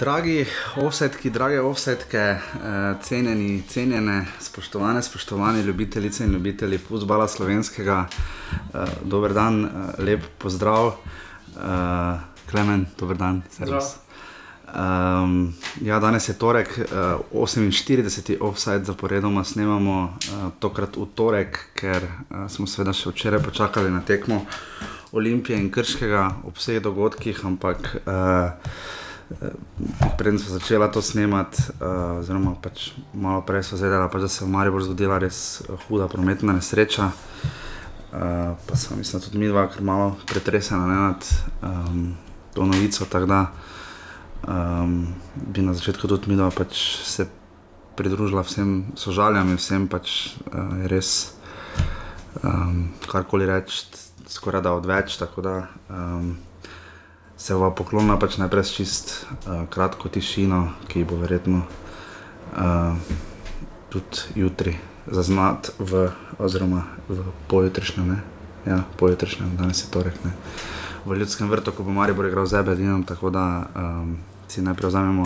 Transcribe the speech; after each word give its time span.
Dragi 0.00 0.46
offsetki, 0.80 1.30
drage 1.30 1.60
offsetke, 1.60 2.18
eh, 2.18 2.94
cenjeni, 3.02 3.62
cenjene, 3.68 4.26
spoštovane, 4.40 5.02
spoštovani 5.02 5.60
ljubitelice 5.62 6.24
in 6.24 6.32
ljubitelji 6.32 6.78
futbola 6.78 7.28
slovenskega, 7.28 8.06
eh, 8.74 8.78
dober 9.04 9.32
dan, 9.32 9.64
eh, 9.64 10.02
lep 10.02 10.20
pozdrav, 10.38 10.92
eh, 11.56 12.18
Klemen, 12.50 12.86
dober 12.98 13.16
dan, 13.16 13.42
servis. 13.50 13.84
Um, 14.74 15.54
ja, 15.80 15.98
danes 15.98 16.28
je 16.28 16.34
torek, 16.38 16.78
uh, 16.78 17.20
48. 17.32 18.36
offset 18.40 18.84
zaporedoma 18.84 19.44
snemamo, 19.44 20.02
uh, 20.02 20.50
tokrat 20.58 20.96
v 20.96 21.06
torek, 21.14 21.58
ker 21.74 22.02
uh, 22.02 22.46
smo 22.48 22.66
seveda 22.66 22.92
še 22.92 23.10
včeraj 23.10 23.42
počakali 23.42 23.90
na 23.90 24.00
tekmo 24.00 24.46
Olimpije 25.12 25.58
in 25.58 25.70
Krškega 25.70 26.36
ob 26.44 26.54
vseh 26.54 26.82
dogodkih, 26.82 27.44
ampak 27.44 27.96
uh, 28.06 28.50
Preden 30.18 30.38
smo 30.38 30.58
začeli 30.58 30.92
to 30.92 31.02
snemati, 31.02 31.62
uh, 31.80 32.18
oziroma 32.18 32.56
pač 32.62 32.90
malo 33.14 33.44
prej 33.46 33.62
smo 33.62 33.78
zvedeli, 33.78 34.08
pač, 34.10 34.26
da 34.26 34.28
se 34.28 34.42
je 34.42 34.48
v 34.48 34.50
Mariboru 34.50 34.84
zgodila 34.84 35.18
res 35.22 35.62
huda 35.86 36.08
prometna 36.10 36.52
nesreča. 36.58 37.12
Uh, 38.10 38.58
pa 38.66 38.74
sem 38.74 38.98
mislim, 38.98 39.22
tudi 39.22 39.38
mi 39.38 39.46
dva, 39.46 39.68
ker 39.70 39.86
malo 39.86 40.16
pretresena 40.26 40.86
nad 40.86 41.22
um, 41.62 42.16
to 42.54 42.66
novico. 42.66 43.06
Tako 43.06 43.26
da 43.30 43.40
um, 44.50 45.14
bi 45.34 45.62
na 45.62 45.78
začetku 45.78 46.10
tudi 46.10 46.26
mi 46.26 46.36
dva 46.36 46.50
pač 46.50 46.98
se 47.06 47.28
pridružila 47.94 48.42
vsem 48.42 48.90
sožaljam 48.98 49.54
in 49.54 49.62
vsem 49.62 49.86
pač 49.86 50.34
uh, 50.50 50.82
res 50.90 51.38
um, 52.42 52.90
karkoli 53.06 53.46
reči, 53.46 53.86
skoraj 54.26 54.66
da 54.66 54.74
odveč. 54.74 55.14
Tako 55.22 55.46
da 55.46 55.54
um, 55.86 56.34
se 57.40 57.56
va 57.56 57.70
poklonila 57.72 58.18
pač 58.20 58.36
najprej 58.36 58.64
s 58.68 58.76
čist 58.76 59.06
uh, 59.24 59.64
kratko 59.72 60.12
tišino, 60.12 60.76
ki 60.92 61.06
bo 61.08 61.16
verjetno 61.16 61.64
uh, 61.64 63.00
tudi 63.88 64.44
jutri 64.44 64.76
zaznat 65.08 65.72
v, 65.80 66.12
oziroma 66.36 66.84
v 67.08 67.24
pojutrišnjem, 67.48 68.12
ne, 68.12 68.18
ja, 68.68 68.84
pojutrišnjem, 69.00 69.56
danes 69.56 69.80
je 69.80 69.88
torek, 69.88 70.20
ne, 70.20 70.36
v 71.08 71.16
ljudskem 71.16 71.48
vrtu, 71.48 71.72
ko 71.72 71.88
bo 71.88 71.96
Maribor 71.96 72.28
igral 72.28 72.44
z 72.44 72.60
Ebedinom, 72.60 73.08
tako 73.08 73.32
da 73.32 73.64
um, 73.72 74.20
si 74.44 74.60
najprej 74.60 74.92
vzamemo, 74.92 75.24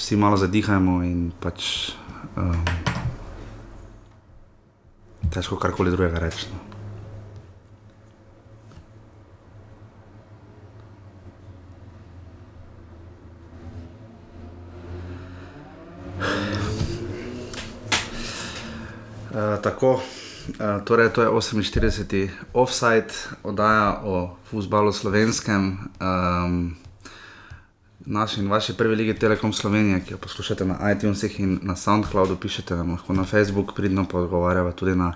vsi 0.00 0.16
malo 0.16 0.40
zadihajmo 0.40 1.04
in 1.04 1.28
pač 1.36 1.92
um, 2.40 2.56
težko 5.28 5.60
karkoli 5.60 5.92
drugega 5.92 6.24
reči. 6.24 6.71
Tako, 19.62 19.92
uh, 19.92 20.84
torej 20.84 21.08
to 21.08 21.22
je 21.22 21.28
48. 21.28 22.28
offside, 22.52 23.14
oddaja 23.42 24.00
o 24.04 24.36
futbalu 24.50 24.92
slovenskem, 24.92 25.78
um, 26.00 26.76
naši 28.06 28.40
in 28.40 28.50
vaši 28.50 28.76
prvi 28.76 28.96
lige 28.96 29.14
Telekom 29.14 29.52
Slovenije, 29.52 30.04
ki 30.04 30.14
jo 30.14 30.18
poslušate 30.18 30.64
na 30.64 30.92
iTunesih 30.92 31.40
in 31.40 31.58
na 31.62 31.76
SoundCloudu, 31.76 32.36
pišete 32.36 32.76
nam 32.76 32.90
lahko 32.90 33.12
na 33.12 33.24
Facebook, 33.24 33.74
pridno 33.76 34.04
pa 34.10 34.18
odgovarjava 34.18 34.72
tudi 34.72 34.94
na 34.94 35.14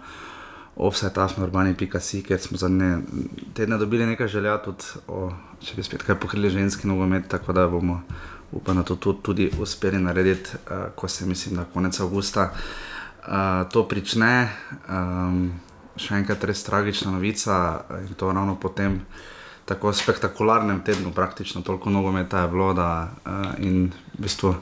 offside.afnurbani.si, 0.76 2.22
ker 2.22 2.40
smo 2.40 2.58
zadnje 2.58 2.98
tedne 3.54 3.78
dobili 3.78 4.06
nekaj 4.06 4.28
želja, 4.28 4.58
tudi 4.62 4.84
o, 5.08 5.30
če 5.60 5.76
bi 5.76 5.82
spet 5.82 6.02
kaj 6.02 6.20
pokrili 6.20 6.50
ženski 6.50 6.88
nogomet, 6.88 7.28
tako 7.28 7.52
da 7.52 7.68
bomo 7.68 8.02
upam, 8.52 8.76
da 8.76 8.82
to 8.82 8.96
tudi 8.96 9.50
uspeli 9.60 9.98
narediti, 9.98 10.50
uh, 10.70 10.92
ko 10.96 11.08
se 11.08 11.26
mislim, 11.26 11.56
da 11.56 11.64
konec 11.64 12.00
avgusta. 12.00 12.52
Uh, 12.52 12.95
to 13.72 13.82
prične, 13.88 14.48
um, 14.88 15.50
še 15.96 16.14
enkrat 16.20 16.44
res 16.44 16.62
tragična 16.66 17.10
novica 17.10 17.84
in 18.04 18.14
to 18.14 18.32
ravno 18.32 18.54
po 18.60 18.68
tem 18.68 19.00
tako 19.66 19.90
spektakularnem 19.92 20.80
tednu, 20.86 21.10
praktično 21.12 21.62
toliko 21.66 21.90
nogometa 21.90 22.44
je 22.44 22.48
bilo, 22.48 22.72
da 22.74 23.10
uh, 23.10 23.46
in 23.58 23.90
v 24.14 24.22
bistvu 24.22 24.54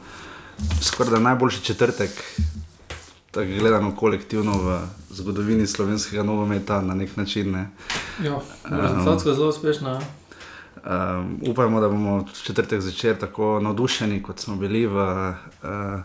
skoraj 0.80 1.20
najboljši 1.20 1.64
četrtek, 1.64 2.10
tako 3.30 3.58
gledano 3.58 3.92
kolektivno 3.96 4.56
v 4.62 4.78
zgodovini 5.10 5.66
slovenskega 5.66 6.22
nogometa 6.22 6.80
na 6.80 6.94
nek 6.94 7.16
način. 7.16 7.52
Ne. 7.52 7.68
Ja, 8.22 8.40
rezultatsko 8.64 9.30
um, 9.30 9.34
zelo 9.34 9.48
uspešna. 9.48 10.00
Um, 10.84 11.40
upajmo, 11.48 11.80
da 11.80 11.88
bomo 11.88 12.24
četrtek 12.42 12.80
začeli 12.80 13.18
tako 13.18 13.60
navdušeni, 13.60 14.22
kot 14.22 14.40
smo 14.40 14.56
bili 14.56 14.86
v. 14.86 14.96
Uh, 14.96 16.00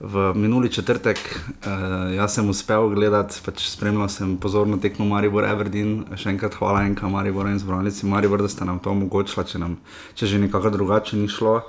v 0.00 0.32
minuli 0.34 0.68
četrtek. 0.68 1.18
Uh, 1.64 2.14
jaz 2.14 2.34
sem 2.36 2.48
uspel 2.48 2.88
gledati, 2.92 3.40
pač 3.44 3.64
spremljal 3.70 4.08
sem 4.12 4.36
pozorno 4.36 4.76
tekmo 4.76 5.06
Maribor 5.08 5.46
Everdeen, 5.48 6.04
še 6.20 6.34
enkrat 6.34 6.58
hvala 6.60 6.84
enka 6.84 7.08
Maribor 7.08 7.48
in 7.48 7.58
zbranici 7.58 8.06
Maribor, 8.06 8.44
da 8.44 8.50
ste 8.52 8.68
nam 8.68 8.80
to 8.82 8.92
omogočili, 8.92 9.46
če, 9.48 9.60
če 10.14 10.28
že 10.28 10.42
nekako 10.44 10.74
drugače 10.76 11.16
ni 11.16 11.28
šlo. 11.32 11.62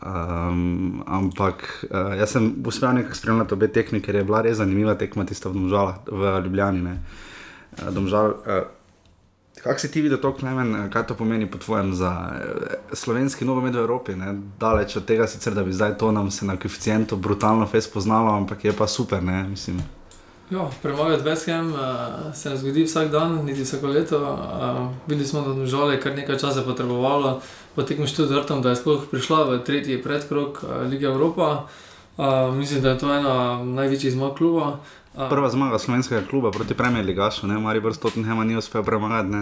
Um, 0.00 1.02
ampak 1.04 1.66
uh, 1.90 2.16
jaz 2.16 2.32
sem 2.32 2.54
uspel 2.64 2.96
nekako 2.96 3.18
spremljati 3.20 3.54
obe 3.54 3.68
tekmi, 3.68 4.00
ker 4.00 4.16
je 4.16 4.24
bila 4.24 4.40
res 4.46 4.56
zanimiva 4.56 4.96
tekma 4.96 5.28
tista 5.28 5.52
v 5.52 5.60
Domžalah, 5.60 6.00
v 6.08 6.36
Ljubljani. 6.46 6.96
Uh, 6.96 7.90
Domžal, 7.92 8.38
uh, 8.40 8.79
Kako 9.62 9.80
si 9.80 9.90
ti 9.90 10.00
videl 10.00 10.18
to, 10.18 10.32
Klemen, 10.36 10.90
kaj 10.92 11.06
to 11.06 11.14
pomeni 11.14 11.50
po 11.50 11.58
tvojem 11.58 11.94
za 11.94 12.32
eh, 12.32 12.74
slovenski 12.92 13.44
nogomet 13.44 13.74
v 13.74 13.78
Evropi? 13.78 14.16
Ne? 14.16 14.34
Daleč 14.60 14.96
od 14.96 15.04
tega, 15.04 15.26
sicer, 15.26 15.54
da 15.54 15.64
bi 15.64 15.72
zdaj 15.72 15.98
to 15.98 16.12
nam 16.12 16.30
se 16.30 16.46
na 16.46 16.56
koeficientu 16.56 17.16
brutalno 17.16 17.66
fez 17.66 17.88
poznalo, 17.88 18.32
ampak 18.32 18.64
je 18.64 18.72
pa 18.72 18.86
super. 18.86 19.22
Ja, 20.50 20.70
premagati 20.82 21.22
Veskem 21.22 21.72
uh, 21.72 21.78
se 22.34 22.50
ne 22.50 22.56
zgodi 22.56 22.84
vsak 22.84 23.10
dan, 23.10 23.44
niti 23.44 23.62
vsako 23.62 23.86
leto. 23.86 24.18
Uh, 24.18 24.88
videli 25.06 25.28
smo, 25.28 25.40
da 25.42 25.92
je 25.92 26.00
kar 26.00 26.16
nekaj 26.16 26.38
časa 26.38 26.62
potrebovalo, 26.62 27.40
štiri 28.06 28.28
vrtom, 28.28 28.62
da 28.62 28.70
je 28.70 28.76
sploh 28.76 29.06
prišla 29.10 29.44
v 29.44 29.60
tretji 29.64 30.02
predkrog 30.02 30.58
uh, 30.62 30.90
Lige 30.90 31.06
Evropa. 31.06 31.52
Uh, 31.52 31.89
mislim, 32.54 32.82
da 32.82 32.90
je 32.90 32.98
to 32.98 33.14
ena 33.14 33.64
največjih 33.64 34.12
zmag 34.12 34.34
kluba. 34.34 34.78
Prva 35.14 35.50
zmaga 35.50 35.78
slovenskega 35.78 36.26
kluba 36.30 36.50
proti 36.50 36.74
Premier 36.74 37.04
League, 37.04 37.30
ne 37.42 37.58
Marijo 37.58 37.82
Brst, 37.82 38.02
Tottenham 38.02 38.46
ni 38.46 38.56
uspel 38.56 38.82
premagati, 38.82 39.28
uh, 39.28 39.38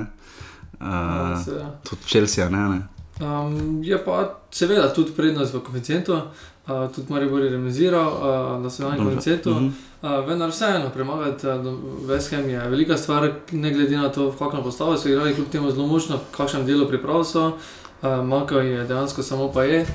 ja. 0.81 1.71
tudi 1.91 2.03
Chelsea. 2.07 2.49
Ne, 2.49 2.59
ne. 2.69 2.83
Um, 3.21 3.83
je 3.83 4.05
pa 4.05 4.39
seveda 4.51 4.93
tudi 4.95 5.11
prednost 5.11 5.55
v 5.55 5.61
koeficientu, 5.61 6.15
uh, 6.15 6.23
tudi 6.95 7.13
Marijo 7.13 7.31
Brst 7.31 7.45
je 7.45 7.51
remiziral 7.51 8.07
uh, 8.07 8.63
na 8.63 8.71
svojem 8.71 9.05
koeficientu. 9.05 9.51
Uh 9.51 9.57
-huh. 9.57 9.71
uh, 10.03 10.29
vendar 10.29 10.51
vseeno, 10.51 10.91
premagati 10.91 11.47
uh, 11.47 11.55
Veskem 12.09 12.51
je 12.51 12.69
velika 12.69 12.97
stvar, 12.97 13.33
ne 13.53 13.71
glede 13.71 13.97
na 13.97 14.09
to, 14.09 14.31
v 14.31 14.39
kakšno 14.39 14.63
postavo 14.63 14.97
so 14.97 15.09
igrali, 15.09 15.35
kljub 15.35 15.49
temu 15.49 15.71
zelo 15.71 15.87
močno, 15.87 16.17
v 16.17 16.37
kakšnem 16.37 16.67
delu 16.67 16.89
priprav 16.89 17.25
so, 17.25 17.47
uh, 17.47 18.25
manjka 18.25 18.61
je 18.61 18.85
dejansko 18.85 19.23
samo 19.23 19.53
pa 19.53 19.63
je. 19.65 19.87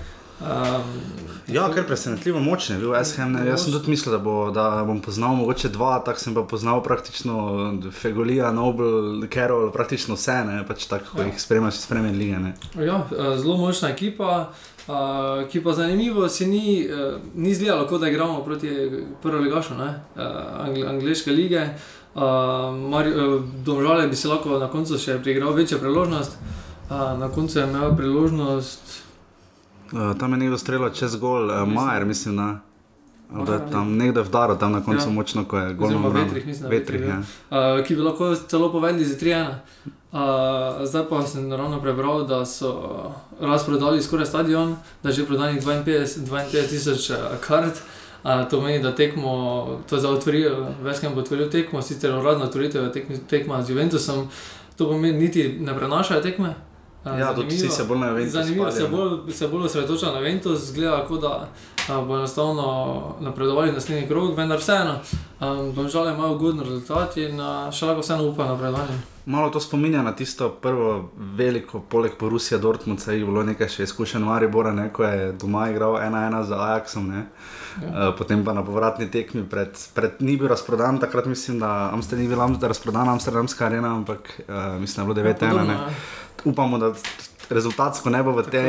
Um, 0.42 1.23
ja, 1.48 1.68
ker 1.74 1.86
presenetljivo 1.88 2.40
močne, 2.40 2.78
bil 2.80 2.94
SHM. 3.04 3.36
Jaz 3.48 3.66
sem 3.66 3.74
tudi 3.74 3.92
mislil, 3.92 4.16
da, 4.16 4.20
bo, 4.24 4.52
da 4.52 4.84
bom 4.88 5.02
poznal 5.02 5.36
mogoče 5.36 5.70
dva, 5.70 5.98
tako 6.06 6.20
sem 6.20 6.36
pa 6.36 6.44
poznal 6.48 6.84
praktično 6.84 7.38
Fegolija, 7.92 8.52
Nobel, 8.52 9.28
Carol, 9.34 9.72
praktično 9.72 10.16
vse, 10.16 10.38
ne 10.48 10.62
pač 10.68 10.86
tako, 10.92 11.22
ja. 11.22 11.28
jih 11.28 11.42
spremljaš, 11.42 11.82
spremljaš 11.84 12.18
lige. 12.18 12.40
Ne. 12.40 12.54
Ja, 12.80 13.04
eh, 13.12 13.36
zelo 13.38 13.58
močna 13.58 13.92
ekipa. 13.94 14.52
Uh, 14.84 15.48
ki 15.48 15.62
pa 15.64 15.72
zanimivo 15.72 16.28
se 16.30 16.44
ni, 16.46 16.84
uh, 16.92 17.16
ni 17.36 17.54
zdelo, 17.56 17.86
kot 17.88 18.02
da 18.02 18.10
igramo 18.10 18.42
proti 18.44 18.92
prvemu 19.22 19.44
ligašu, 19.44 19.74
uh, 19.74 20.26
Angl 20.60 20.88
angliške 20.88 21.32
lige. 21.32 21.62
Uh, 22.16 22.22
uh, 22.22 23.42
Domžale 23.66 24.08
bi 24.08 24.16
se 24.16 24.28
lahko 24.28 24.60
na 24.60 24.68
koncu 24.68 25.00
še 25.00 25.22
preigral 25.24 25.54
večjo 25.54 25.80
priložnost. 25.80 26.36
Uh, 26.90 27.16
na 27.20 27.32
koncu 27.32 27.60
je 27.60 27.64
imel 27.64 27.96
priložnost. 27.96 29.03
Uh, 29.94 30.18
tam 30.20 30.32
je 30.32 30.38
nekdo 30.38 30.58
streljal 30.58 30.90
čez 30.90 31.16
gol, 31.16 31.50
uh, 31.50 31.68
Majer, 31.68 32.06
mislim. 32.06 32.36
Na, 32.36 32.60
da 33.46 33.54
je 33.54 33.72
tam 33.72 33.98
nekdo 33.98 34.24
vdaro, 34.24 34.56
tam 34.56 34.72
na 34.72 34.84
koncu 34.84 35.08
ja. 35.08 35.12
močno, 35.12 35.46
ko 35.46 35.58
je. 35.58 35.76
Zelo 35.88 36.10
vetrih, 36.10 36.48
mislim. 36.48 36.70
Vetrih, 36.72 37.02
ja. 37.02 37.20
uh, 37.20 37.86
ki 37.86 37.96
bi 37.96 38.02
lahko 38.02 38.36
celo 38.36 38.72
povedali 38.72 39.06
za 39.06 39.16
3-1. 39.16 39.54
Uh, 40.14 40.86
zdaj 40.86 41.04
pa 41.10 41.22
sem 41.28 41.54
ravno 41.54 41.82
prebral, 41.82 42.26
da 42.28 42.46
so 42.46 43.12
razprodali 43.42 44.02
skoraj 44.02 44.26
stadion, 44.26 44.76
da 45.04 45.10
je 45.10 45.14
že 45.16 45.26
prodanih 45.26 45.64
52 45.64 46.70
tisoč 46.70 47.12
kart. 47.48 47.82
Uh, 48.24 48.50
to 48.50 48.62
meni, 48.62 48.82
da 48.84 48.96
tekmo, 48.96 49.68
to 49.90 50.00
za 50.00 50.10
otvoritev, 50.10 50.66
večkrat 50.82 51.14
bo 51.14 51.22
otvoril 51.22 51.50
tekmo, 51.50 51.82
sicer 51.82 52.16
uradno 52.16 52.46
otvoritev 52.46 52.92
tekma 53.30 53.64
z 53.64 53.70
Juventusom, 53.70 54.28
to 54.78 54.88
pomeni, 54.88 55.20
niti 55.20 55.58
ne 55.60 55.78
prenašajo 55.78 56.22
tekme. 56.22 56.56
Ja, 57.06 57.36
vsi 57.48 57.70
se 57.70 57.84
bolj 57.84 57.98
na 57.98 58.10
Ventus. 58.10 58.34
Zanimivo 58.34 58.72
se 58.72 58.88
bolj, 58.88 59.32
se 59.32 59.48
bolj 59.48 59.66
osredotoča 59.66 60.12
na 60.12 60.20
Ventus, 60.20 60.60
zgleda, 60.60 61.06
kot 61.08 61.22
da 61.22 61.48
bo 61.88 62.18
enostavno 62.18 63.16
napredovali 63.20 63.68
na 63.68 63.74
naslednji 63.74 64.08
krog, 64.08 64.38
vendar 64.38 64.60
vseeno, 64.60 65.00
um, 65.40 65.90
žal 65.90 66.10
imajo 66.10 66.36
ugodno 66.36 66.64
rezultat 66.64 67.18
in 67.18 67.40
uh, 67.40 67.72
še 67.72 67.90
lahko 67.90 68.02
vseeno 68.06 68.30
upa 68.30 68.48
napredovanje. 68.48 69.02
Malo 69.26 69.50
to 69.50 69.60
spominja 69.60 70.02
na 70.04 70.12
tisto 70.16 70.50
prvo 70.50 71.10
veliko, 71.16 71.80
poleg 71.80 72.12
Borusija 72.20 72.58
Dortmund, 72.60 73.00
saj 73.00 73.20
je 73.20 73.26
bilo 73.26 73.44
nekaj 73.44 73.70
še 73.72 73.84
izkušenj 73.88 74.24
Maribora, 74.24 74.74
ne, 74.76 74.90
ko 74.94 75.04
je 75.04 75.30
doma 75.40 75.70
igral 75.72 75.96
1-1 76.00 76.42
za 76.48 76.60
Ajaxom, 76.60 77.12
ja. 77.16 77.24
uh, 77.84 78.10
potem 78.18 78.44
pa 78.44 78.56
na 78.56 78.64
povratni 78.64 79.08
tekmi, 79.12 79.44
pred, 79.50 79.80
pred 79.96 80.20
ni 80.20 80.36
bil 80.40 80.52
razprodan, 80.52 81.00
takrat 81.04 81.28
mislim, 81.28 81.60
da 81.60 81.90
Amster, 81.92 82.20
ni 82.20 82.28
bila 82.28 82.48
razprodana 82.62 83.16
Amsterdamska 83.16 83.66
arena, 83.66 83.96
ampak 83.96 84.36
uh, 84.48 84.80
mislim, 84.80 85.08
da 85.08 85.22
je 85.22 85.34
bilo 85.34 85.40
9-1. 85.40 85.72
Ja, 85.72 85.88
Upamo, 86.46 86.78
da 86.78 86.94
rezultatsko 87.50 88.10
ne 88.10 88.24
bo 88.24 88.32
v, 88.32 88.44
te, 88.52 88.64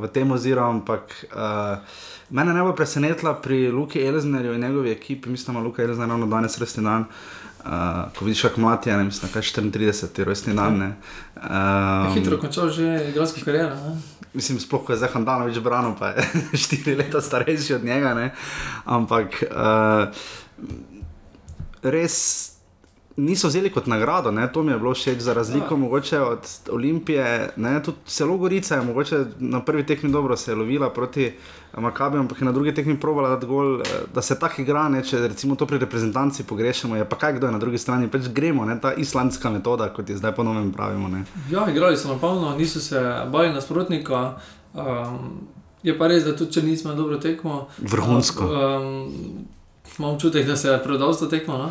v 0.00 0.08
tem 0.12 0.32
oziru, 0.32 0.64
ampak. 0.64 1.14
Uh, 1.34 2.10
Mene 2.32 2.54
ne 2.56 2.62
bo 2.64 2.72
presenetila 2.72 3.34
pri 3.44 3.68
Luki 3.68 4.00
Elznerju 4.00 4.54
in 4.54 4.60
njegovi 4.60 4.90
ekipi, 4.90 5.28
mislim, 5.28 5.52
da 5.54 5.58
ima 5.58 5.66
Luka 5.66 5.82
Elzner 5.82 6.08
ravno 6.08 6.26
danes 6.26 6.58
resni 6.58 6.84
dan. 6.84 7.04
Uh, 7.64 7.68
ko 8.18 8.24
vidiš, 8.24 8.42
kako 8.42 8.60
mlad 8.60 8.86
je, 8.86 8.96
mislim, 8.96 9.32
kaj 9.32 9.42
34, 9.42 10.24
rojstni 10.24 10.54
dan. 10.54 10.94
Um, 11.36 12.14
hitro 12.14 12.38
končal 12.40 12.70
že 12.70 13.08
igralsko 13.08 13.40
kariero. 13.44 13.76
Mislim, 14.34 14.60
sploh 14.60 14.90
je 14.90 14.96
zdaj 14.96 15.12
Handano 15.12 15.44
več 15.44 15.58
brano, 15.58 15.92
pa 15.98 16.08
je 16.08 16.24
4 16.64 16.96
leta 16.98 17.20
starejši 17.20 17.74
od 17.74 17.84
njega. 17.84 18.14
Ne? 18.14 18.30
Ampak 18.84 19.44
uh, 19.50 20.08
res 21.82 22.51
niso 23.16 23.48
vzeli 23.48 23.70
kot 23.70 23.86
nagrado, 23.86 24.30
ne? 24.30 24.52
to 24.52 24.62
mi 24.62 24.72
je 24.72 24.78
bilo 24.78 24.94
všeč, 24.94 25.18
za 25.18 25.34
razliko 25.34 25.78
ja. 26.12 26.24
od 26.24 26.38
Olimpije. 26.72 27.50
Tudi 27.84 27.96
celo 28.06 28.36
Gorica 28.36 28.74
je 28.74 28.82
mogoče 28.82 29.24
na 29.38 29.60
prvi 29.64 29.86
tekmi 29.86 30.10
dobro 30.10 30.36
se 30.36 30.54
lovila 30.54 30.90
proti 30.90 31.32
Makabi, 31.76 32.18
ampak 32.18 32.40
je 32.40 32.44
na 32.44 32.52
drugi 32.52 32.74
tekmi 32.74 33.00
provala, 33.00 33.36
da, 33.36 33.46
gol, 33.46 33.80
eh, 33.80 33.84
da 34.14 34.22
se 34.22 34.38
tako 34.38 34.62
igra, 34.62 34.88
ne? 34.88 35.04
če 35.04 35.28
recimo 35.28 35.56
to 35.56 35.66
pri 35.66 35.78
reprezentanci 35.78 36.44
pogrešamo, 36.44 36.96
je 36.96 37.08
pa 37.08 37.16
kaj 37.16 37.32
kdo 37.32 37.46
je 37.46 37.52
na 37.52 37.58
drugi 37.58 37.78
strani, 37.78 38.08
pač 38.08 38.28
gremo, 38.28 38.64
ne? 38.64 38.80
ta 38.80 38.92
islandska 38.92 39.50
metoda, 39.50 39.88
kot 39.88 40.10
je 40.10 40.16
zdaj 40.16 40.34
ponovno 40.34 40.72
pravimo. 40.72 41.08
Ne? 41.08 41.24
Ja, 41.50 41.64
igrali 41.70 41.96
so 41.96 42.08
napolno, 42.08 42.56
niso 42.56 42.80
se 42.80 43.00
bali 43.32 43.52
nasprotnika. 43.52 44.34
Um, 44.74 45.48
je 45.82 45.98
pa 45.98 46.06
res, 46.06 46.24
da 46.24 46.36
tudi 46.36 46.52
če 46.52 46.62
nismo 46.62 46.94
dobro 46.94 47.16
tekmo. 47.18 47.66
Vrhunsko. 47.78 48.44
Um, 48.44 49.46
imam 49.98 50.14
občutek, 50.14 50.46
da 50.46 50.56
se 50.56 50.68
je 50.68 50.82
prodal 50.82 51.18
to 51.18 51.26
tekmo. 51.26 51.58
No? 51.58 51.70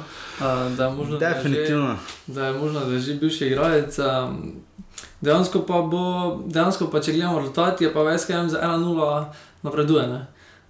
Da 0.77 0.85
je 0.85 0.91
možno, 0.91 1.17
Definitivno. 1.17 1.95
Da 2.27 2.45
je 2.45 2.53
možno, 2.53 2.79
da 2.79 2.93
je 2.93 2.99
že 2.99 3.13
bivši 3.13 3.45
igralec. 3.45 3.99
Dejansko 5.21 5.61
pa, 5.65 5.81
bo, 5.81 6.03
dejansko 6.45 6.89
pa 6.91 7.01
če 7.01 7.13
gledamo 7.13 7.39
rezultat, 7.39 7.81
je 7.81 7.93
pa 7.93 8.03
VSKM 8.03 8.47
za 8.47 8.61
1-0 8.61 9.25
napreduje. 9.61 10.07
Ne? 10.07 10.25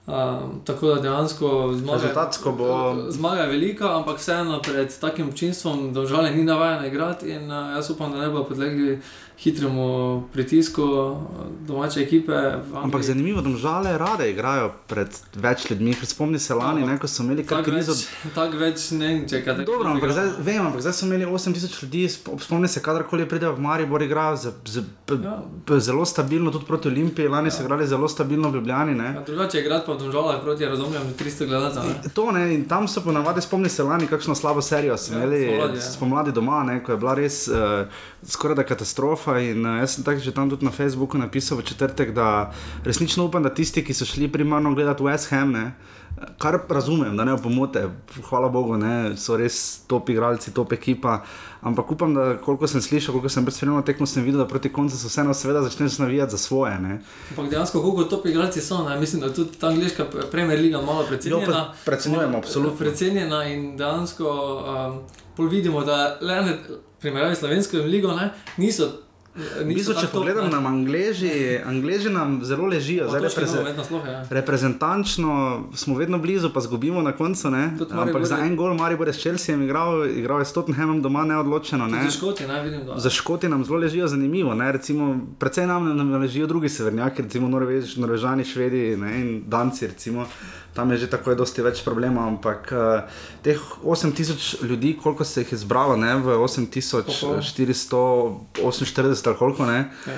Um, 0.07 0.61
tako 0.65 0.87
da 0.87 1.01
dejansko 1.01 1.73
zmaga, 1.73 2.27
bo... 2.57 2.95
zmaga 3.09 3.41
je 3.41 3.47
velika, 3.47 3.97
ampak 3.97 4.17
vseeno 4.17 4.61
pred 4.61 4.99
takim 4.99 5.29
občinstvom, 5.29 5.93
da 5.93 6.05
žal 6.05 6.23
ni 6.35 6.43
navaden 6.43 6.85
igrati. 6.85 7.29
In 7.29 7.51
uh, 7.51 7.75
jaz 7.75 7.89
upam, 7.89 8.11
da 8.11 8.17
ne 8.17 8.29
bo 8.29 8.43
podlegli 8.43 8.99
hitremu 9.43 10.23
pritisku 10.33 10.83
domače 11.67 12.01
ekipe. 12.01 12.33
Ampak 12.75 13.01
zanimivo, 13.01 13.41
da 13.41 13.49
žale 13.57 13.97
rade 13.97 14.29
igrajo 14.31 14.71
pred 14.87 15.07
več 15.35 15.69
ljudmi. 15.69 15.95
Spomni 16.03 16.39
se 16.39 16.53
lani, 16.53 16.85
ne, 16.85 16.97
ko 16.99 17.07
so 17.07 17.23
imeli 17.23 17.45
kar 17.45 17.63
krizo. 17.65 17.95
Tako 18.35 18.59
več 18.61 18.91
ne, 18.91 19.09
če 19.25 19.41
kaj 19.41 19.55
takega. 19.55 19.65
Dobro, 19.71 19.89
ampak 19.95 20.13
zdaj, 20.13 20.29
vem, 20.45 20.59
ampak 20.61 20.83
zdaj 20.85 20.93
so 20.93 21.07
imeli 21.07 21.25
8000 21.25 21.77
ljudi, 21.83 22.03
spomni 22.45 22.69
se, 22.69 22.83
kadarkoli 22.85 23.25
pridejo 23.29 23.55
v 23.57 23.65
Maribor, 23.65 24.05
igrajo 24.05 24.37
z, 24.43 24.53
z, 24.65 24.83
ja. 25.23 25.39
zelo 25.79 26.05
stabilno, 26.05 26.53
tudi 26.53 26.69
proti 26.69 26.91
Olimpiji, 26.91 27.31
lani 27.31 27.49
ja. 27.49 27.55
so 27.57 27.65
igrali 27.65 27.87
zelo 27.87 28.09
stabilno 28.11 28.49
v 28.53 28.61
Ljubljani. 28.61 28.97
Ja, 29.01 29.23
drugače 29.25 29.57
je 29.57 29.65
igrati 29.65 29.87
pa 29.87 29.97
v 29.97 30.03
Domžalah 30.03 30.41
proti, 30.43 30.69
razumem, 30.69 31.13
300 31.19 31.49
gledalcev. 31.49 32.13
To 32.13 32.29
ne, 32.35 32.45
in 32.53 32.67
tam 32.69 32.87
so 32.87 33.01
ponavadi, 33.01 33.41
spomni 33.41 33.69
se 33.69 33.83
lani, 33.83 34.09
kakšno 34.11 34.37
slabo 34.37 34.61
serijo 34.61 34.97
so 35.01 35.15
ja, 35.15 35.17
imeli, 35.17 35.41
ja, 35.57 35.71
spomladi 35.81 36.35
doma, 36.35 36.61
ne, 36.67 36.77
ko 36.85 36.93
je 36.93 37.01
bila 37.01 37.17
res 37.17 37.47
uh, 37.49 37.89
skoraj 38.27 38.61
da 38.61 38.69
katastrofa. 38.69 39.30
In 39.39 39.65
uh, 39.65 39.79
jaz 39.79 39.95
sem 39.95 40.03
tako 40.03 40.19
že 40.19 40.31
tam 40.31 40.49
tudi 40.49 40.65
na 40.65 40.71
Facebooku 40.71 41.17
napisal 41.17 41.57
v 41.57 41.63
četrtek, 41.63 42.13
da 42.13 42.51
resnično 42.83 43.25
upam, 43.25 43.43
da 43.43 43.53
tisti, 43.53 43.83
ki 43.83 43.93
so 43.93 44.05
šli 44.05 44.31
primarno 44.31 44.73
gledati 44.75 45.03
West 45.03 45.29
Ham, 45.29 45.51
ne, 45.51 45.71
kar 46.37 46.59
razumem, 46.69 47.17
da 47.17 47.23
ne 47.23 47.33
opomote, 47.33 47.89
hvala 48.29 48.49
Bogu, 48.49 48.77
ne, 48.77 49.17
so 49.17 49.37
res 49.37 49.81
top 49.87 50.09
igralci, 50.09 50.53
top 50.53 50.73
ekipa. 50.73 51.21
Ampak 51.61 51.91
upam, 51.91 52.13
da 52.13 52.37
koliko 52.37 52.67
sem 52.67 52.81
slišal, 52.81 53.13
koliko 53.13 53.29
sem 53.29 53.45
predstavljal 53.45 53.83
tekmo, 53.85 54.05
sem 54.05 54.23
videl, 54.23 54.41
da 54.41 54.47
proti 54.47 54.69
koncu 54.73 54.97
so 54.97 55.07
vseeno 55.07 55.33
seveda 55.33 55.61
začne 55.63 55.87
navijati 55.99 56.31
za 56.31 56.37
svoje. 56.37 56.79
Ne. 56.79 56.99
Ampak 57.29 57.49
dejansko, 57.49 57.81
koliko 57.81 58.03
top 58.03 58.25
igralci 58.25 58.61
so, 58.61 58.83
ne, 58.89 58.99
mislim, 58.99 59.21
da 59.21 59.33
tudi 59.33 59.57
ta 59.59 59.67
angliška 59.67 60.05
Premier 60.31 60.59
Liga 60.59 60.81
malo 60.81 61.05
precenjena. 61.09 61.41
Jo, 61.41 61.47
pre, 61.47 61.85
precenjujemo, 61.85 62.37
absolutno. 62.37 62.77
Precenjena 62.77 63.45
in 63.45 63.77
dejansko 63.77 64.33
um, 65.37 65.49
vidimo, 65.49 65.85
da 65.85 66.17
le 66.21 66.41
ne 66.41 66.57
primerjavi 66.99 67.35
s 67.35 67.39
slovensko 67.39 67.77
ligo 67.77 68.15
ne, 68.15 68.29
niso. 68.57 68.91
Bistvo, 69.65 69.93
če 69.95 70.09
pogledam 70.11 70.49
na 70.51 70.59
Angleži, 70.67 71.61
Angleži 71.65 72.09
nam 72.11 72.41
zelo 72.43 72.65
ležijo, 72.67 73.07
zelo 73.11 73.29
reprezentativno. 73.29 74.01
Ja. 74.05 74.23
Reprezentančno 74.29 75.35
smo 75.73 75.95
vedno 75.95 76.19
blizu, 76.19 76.49
pa 76.53 76.59
zgubimo 76.59 77.01
na 77.01 77.11
koncu. 77.11 77.47
Ampak 77.47 78.25
za 78.25 78.41
en 78.43 78.55
gol, 78.55 78.73
Marijo 78.75 78.97
Boreš 78.97 79.21
Chelsea, 79.21 79.55
je 79.55 79.63
igral, 79.63 80.05
igral 80.09 80.39
je 80.39 80.45
s 80.45 80.53
Tottenhamom 80.53 81.01
doma 81.01 81.23
neodločeno. 81.25 81.87
Ne? 81.87 82.03
Za 82.03 82.11
Škoti, 82.11 82.47
ne, 82.47 82.63
vidim, 82.63 82.81
za 82.95 83.09
Škoti 83.09 83.49
nam 83.49 83.63
zelo 83.65 83.79
ležijo, 83.79 84.07
zanimivo. 84.07 84.55
Recimo, 84.71 85.15
predvsej 85.39 85.67
nam, 85.67 85.87
nam 85.97 86.11
ležijo 86.21 86.47
drugi 86.47 86.69
severnjaki, 86.69 87.21
recimo 87.21 87.47
Norvež, 87.47 87.95
Norvežani, 87.97 88.43
Švedi 88.45 88.97
ne, 88.97 89.15
in 89.21 89.43
Danci. 89.47 89.87
Recimo 89.87 90.27
tam 90.73 90.91
je 90.91 90.97
že 90.97 91.09
tako 91.09 91.29
je 91.31 91.35
dosti 91.35 91.61
več 91.61 91.83
problemov. 91.83 92.27
Ampak 92.27 92.71
uh, 92.71 93.01
teh 93.43 93.59
8000 93.83 94.63
ljudi, 94.67 94.97
koliko 95.03 95.23
se 95.23 95.41
jih 95.41 95.51
je 95.51 95.57
zbralo, 95.57 95.97
ne, 95.97 96.15
v 96.15 96.37
8448 96.37 99.27
ali 99.27 99.37
koliko 99.37 99.65
ne. 99.65 99.89
Uh, 100.07 100.13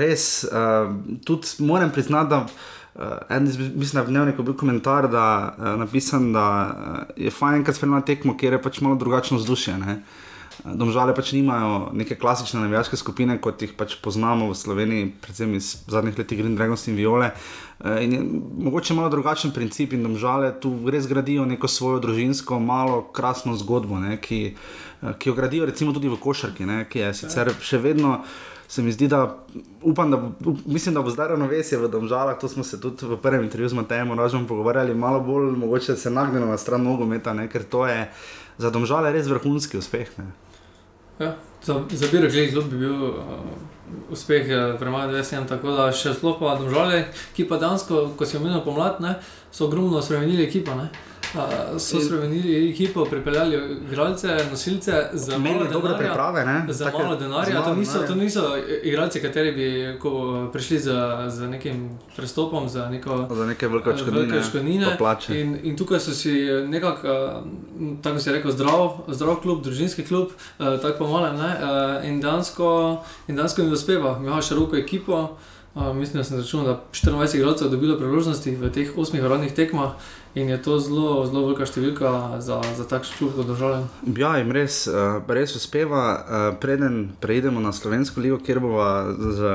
res, 0.00 0.44
uh, 0.44 0.50
tudi 1.24 1.46
moram 1.58 1.90
priznati, 1.90 2.30
da. 2.30 2.46
Uh, 2.90 2.96
en, 3.30 3.44
mislim, 3.46 3.94
da 3.94 4.00
je 4.00 4.06
v 4.06 4.10
dnevniku 4.10 4.42
bil 4.42 4.54
komentar, 4.58 5.08
da 5.08 5.54
je 5.56 5.62
uh, 5.62 5.78
napisan, 5.78 6.32
da 6.34 6.66
uh, 6.66 6.72
je 7.16 7.30
fajn, 7.30 7.64
kad 7.64 7.74
spremljamo 7.76 8.02
tekmo, 8.02 8.36
kjer 8.36 8.52
je 8.58 8.62
pač 8.62 8.80
malo 8.84 8.96
drugačno 8.98 9.36
vzdušje. 9.38 9.74
Uh, 9.78 9.84
Domžale 10.64 11.14
pač 11.16 11.32
nimajo 11.32 11.88
neke 11.96 12.18
klasične 12.20 12.60
navijaške 12.60 12.96
skupine, 13.00 13.38
kot 13.40 13.62
jih 13.62 13.72
pač 13.78 13.94
poznamo 14.02 14.50
v 14.50 14.58
Sloveniji, 14.58 15.12
predvsem 15.22 15.54
iz 15.56 15.72
zadnjih 15.88 16.18
let 16.18 16.34
Green 16.36 16.56
Dragons 16.58 16.84
in 16.90 16.98
Viole. 16.98 17.30
Eh, 17.84 18.04
in 18.04 18.12
je 18.12 18.20
mogoče 18.58 18.94
malo 18.94 19.08
drugačen 19.08 19.50
princip 19.50 19.92
in 19.92 20.02
domžale 20.02 20.52
tu 20.60 20.90
res 20.90 21.06
gradijo 21.08 21.44
neko 21.44 21.68
svojo 21.68 21.98
družinsko, 21.98 22.58
malo 22.58 23.02
krasno 23.12 23.56
zgodbo, 23.56 23.98
ne, 23.98 24.18
ki, 24.20 24.54
eh, 25.02 25.12
ki 25.18 25.28
jo 25.28 25.34
gradijo 25.34 25.66
recimo 25.66 25.92
tudi 25.92 26.08
v 26.08 26.18
košarki, 26.20 26.66
ne, 26.66 26.84
ki 26.84 26.98
je 26.98 27.14
sicer 27.14 27.52
še 27.60 27.78
vedno. 27.78 28.20
Se 28.70 28.82
mi 28.82 28.92
zdi, 28.92 29.08
da 29.08 29.24
upam, 29.82 30.10
da 30.10 30.16
bo, 30.16 30.52
mislim, 30.66 30.94
da 30.94 31.02
bo 31.02 31.10
zdaj 31.10 31.32
ravnovesje 31.32 31.78
v 31.78 31.88
državah. 31.90 32.36
To 32.38 32.48
smo 32.48 32.62
se 32.64 32.80
tudi 32.80 33.06
v 33.06 33.16
prvem 33.16 33.42
intervjuju 33.42 33.68
z 33.68 33.74
Matejem 33.80 34.12
Rožom 34.12 34.46
pogovarjali, 34.46 34.94
malo 34.94 35.20
bolj 35.20 35.56
mogoče 35.56 35.96
se 35.96 36.10
nagnemo 36.10 36.46
na 36.46 36.58
stran 36.58 36.82
nogometa, 36.82 37.34
ker 37.48 37.64
to 37.64 37.86
je 37.86 38.10
za 38.58 38.70
države 38.70 39.12
res 39.12 39.26
vrhunski 39.26 39.78
uspeh. 39.78 40.12
Ne. 40.18 40.49
Ja, 41.20 41.34
za 41.62 42.06
Biro 42.12 42.30
Glej 42.30 42.54
bi 42.70 42.78
bil 42.80 43.04
uh, 43.04 43.14
uspeh 44.10 44.46
uh, 44.48 44.78
premagati 44.80 45.20
VSM, 45.20 45.44
tako 45.48 45.74
da 45.76 45.90
še 45.92 46.14
zelo 46.16 46.38
pa 46.40 46.54
domžale, 46.56 47.04
ki 47.36 47.44
pa 47.44 47.58
dansko, 47.60 48.14
ko 48.16 48.26
si 48.26 48.38
omenil 48.40 48.64
pomlad, 48.64 49.02
ne, 49.04 49.18
so 49.52 49.66
ogromno 49.68 50.00
spremenili 50.02 50.48
ekipo. 50.48 50.74
Ne 50.74 50.88
so 51.78 52.00
spremenili 52.00 52.70
ekipo, 52.70 53.04
pripeljali 53.04 53.78
igralce, 53.90 54.28
nosilce 54.50 54.92
za 55.12 55.38
malo 55.38 55.64
dobre 55.72 55.98
priprave. 55.98 56.44
Ne? 56.44 56.66
Za 56.68 56.84
Take, 56.84 57.02
malo 57.02 57.16
denarja. 57.16 57.62
To 57.62 57.74
niso, 57.74 57.98
to 58.06 58.14
niso 58.14 58.56
igralci, 58.82 59.20
kateri 59.22 59.52
bi 59.52 59.98
prišli 60.52 60.78
za, 60.78 61.26
za 61.28 61.46
nekim 61.46 61.98
prestopom, 62.16 62.68
za, 62.68 62.88
neko, 62.88 63.28
za 63.34 63.46
neke 63.46 63.68
velike 63.68 64.42
škodnine. 64.42 64.96
In, 65.28 65.58
in 65.62 65.76
tukaj 65.76 66.00
so 66.00 66.14
si 66.14 66.32
nekako, 66.68 67.42
tako 68.02 68.18
si 68.18 68.32
rekel, 68.32 68.50
zdrav, 68.50 68.98
zdrav 69.08 69.40
klub, 69.42 69.62
družinski 69.64 70.04
klub, 70.04 70.28
tako 70.58 70.98
po 70.98 71.06
malem. 71.06 71.38
In 72.04 72.20
dansko 72.20 73.62
jim 73.62 73.72
uspeva, 73.72 74.18
imajo 74.22 74.42
široko 74.42 74.76
ekipo. 74.76 75.22
Uh, 75.74 75.96
mislim, 75.96 76.20
da 76.20 76.24
sem 76.24 76.38
računal, 76.38 76.66
da 76.66 76.82
24 76.92 77.36
igralcev 77.36 77.66
je 77.66 77.70
dobilo 77.70 77.98
priložnosti 77.98 78.56
v 78.56 78.70
teh 78.72 78.90
osmih 78.96 79.22
rodnih 79.22 79.54
tekmah. 79.54 79.90
In 80.34 80.48
je 80.48 80.62
to 80.62 80.78
zelo, 80.78 81.26
zelo 81.26 81.48
velika 81.48 81.66
številka 81.66 82.38
za, 82.38 82.60
za 82.78 82.84
takšen 82.86 83.16
čut 83.18 83.32
kot 83.34 83.48
državljan. 83.50 83.88
Ja, 84.14 84.36
jim 84.38 84.52
res, 84.54 84.84
uh, 84.86 85.18
res 85.26 85.56
uspeva. 85.58 86.02
Uh, 86.06 86.44
preden 86.62 87.08
preidemo 87.18 87.58
na 87.58 87.72
Slovensko 87.74 88.22
ligo, 88.22 88.38
kjer 88.38 88.60
bova 88.62 89.10
z, 89.10 89.50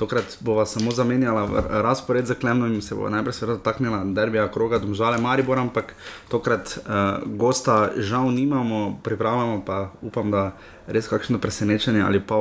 tokrat 0.00 0.38
bova 0.40 0.64
samo 0.64 0.94
zamenjala 0.96 1.44
razpored 1.84 2.24
za 2.24 2.34
Klemno 2.34 2.64
in 2.72 2.80
se 2.80 2.96
bo 2.96 3.10
najprej 3.12 3.58
dotaknila 3.58 4.06
derbija 4.16 4.48
kroga 4.52 4.80
Domžale 4.80 5.20
Maribor, 5.20 5.60
ampak 5.60 5.92
tokrat 6.32 6.78
uh, 6.78 7.20
gosta 7.36 7.92
žal 8.00 8.32
nimamo, 8.32 8.96
pripravljamo 9.04 9.60
pa 9.68 9.90
upam, 10.00 10.32
da 10.32 10.54
res 10.88 11.12
kakšno 11.12 11.42
presenečenje 11.44 12.00
ali 12.00 12.22
pa 12.24 12.40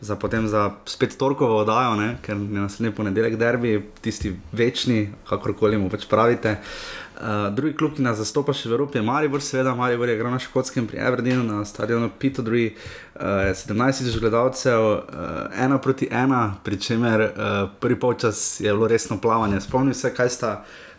za 0.00 0.16
potem 0.16 0.48
za 0.48 0.70
spet 0.88 1.12
torkovo 1.20 1.58
oddajo, 1.60 1.92
ne? 2.00 2.14
ker 2.24 2.32
je 2.32 2.60
naslednji 2.62 2.94
ponedeljek 2.96 3.36
derbi, 3.36 3.74
tisti 4.00 4.32
večni, 4.52 5.10
kakorkoli 5.28 5.76
mu 5.76 5.90
pač 5.92 6.08
pravite. 6.08 6.56
Uh, 6.56 7.09
drugi 7.50 7.76
klub, 7.76 7.94
ki 7.96 8.02
nas 8.02 8.16
zastopa 8.16 8.54
še 8.56 8.68
v 8.70 8.76
Evropi, 8.78 8.98
je 8.98 9.04
Maribor, 9.04 9.42
seveda 9.44 9.74
Maribor 9.76 10.08
je 10.08 10.14
igral 10.16 10.32
na 10.32 10.38
Škotskem 10.40 10.86
pri 10.88 11.02
Everdeenu 11.04 11.42
na 11.44 11.64
stadionu 11.68 12.08
Pitodri, 12.18 12.70
uh, 12.72 13.50
17 13.52 14.00
tisoč 14.00 14.20
gledalcev, 14.22 14.80
uh, 14.80 15.40
ena 15.52 15.78
proti 15.78 16.08
ena, 16.08 16.56
pri 16.64 16.80
čemer 16.80 17.24
uh, 17.26 17.32
prvi 17.80 17.98
polčas 18.00 18.60
je 18.60 18.72
bilo 18.72 18.88
resno 18.88 19.20
plavanje. 19.20 19.60
Spomnim 19.60 19.94
se, 19.94 20.14
kaj 20.14 20.32
sta 20.32 20.52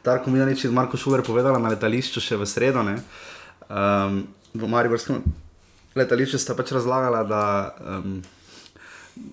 Darko 0.06 0.30
Milanič 0.30 0.66
in 0.66 0.76
Marko 0.78 0.98
Šuler 0.98 1.26
povedala 1.26 1.62
na 1.62 1.74
letališču 1.74 2.22
še 2.22 2.38
v 2.38 2.50
sredo. 2.50 2.86
Um, 2.86 4.22
v 4.54 4.70
Mariborskem 4.70 5.24
letališču 5.98 6.38
sta 6.42 6.58
pač 6.58 6.74
razlagala, 6.78 7.26
da. 7.26 7.44
Um, 7.82 8.22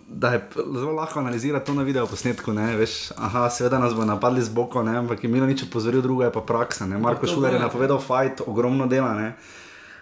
da 0.08 0.30
je 0.32 0.49
zelo 0.56 0.92
lahko 0.92 1.18
analizirati 1.20 1.66
to 1.66 1.75
na 1.75 1.82
video 1.82 2.06
posnetku. 2.06 2.52
Veš, 2.52 3.11
aha, 3.16 3.50
seveda 3.50 3.78
nas 3.78 3.94
bo 3.94 4.04
napadli 4.04 4.42
z 4.42 4.49
boko, 4.49 4.82
ne? 4.82 4.97
ampak 4.99 5.25
je 5.25 5.30
Milanič 5.30 5.62
opozoril, 5.62 6.02
druga 6.02 6.25
je 6.25 6.32
pa 6.32 6.40
praksa. 6.40 6.87
Ne? 6.87 6.99
Marko 6.99 7.26
Šuler 7.26 7.54
je 7.54 7.61
napovedal 7.61 8.00
fajt, 8.00 8.42
ogromno 8.47 8.87
dela. 8.87 9.14
Ne? 9.14 9.37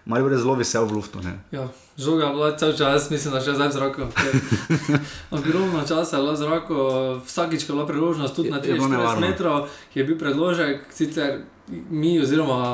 Marijo 0.06 0.28
je 0.28 0.38
zelo 0.38 0.54
vesel 0.54 0.84
v 0.86 0.92
luftu. 0.92 1.18
Ja, 1.50 1.68
žoga 1.98 2.24
je 2.24 2.32
bila 2.32 2.56
cel 2.56 2.72
čas, 2.78 3.10
mislim, 3.10 3.34
da 3.34 3.40
še 3.40 3.56
zdaj 3.58 3.72
z 3.74 3.82
roko. 3.82 4.06
Ogromno 5.36 5.82
časa 5.88 6.16
je 6.16 6.22
bilo 6.22 6.36
z 6.36 6.46
roko, 6.46 6.76
vsakič 7.26 7.66
je 7.66 7.74
bila 7.74 7.86
priložnost, 7.86 8.36
tudi 8.36 8.54
na 8.54 8.62
30 8.62 9.18
metrov 9.20 9.66
je 9.94 10.04
bil 10.04 10.18
predložek, 10.18 10.86
sicer 10.94 11.42
mi, 11.90 12.20
oziroma 12.22 12.70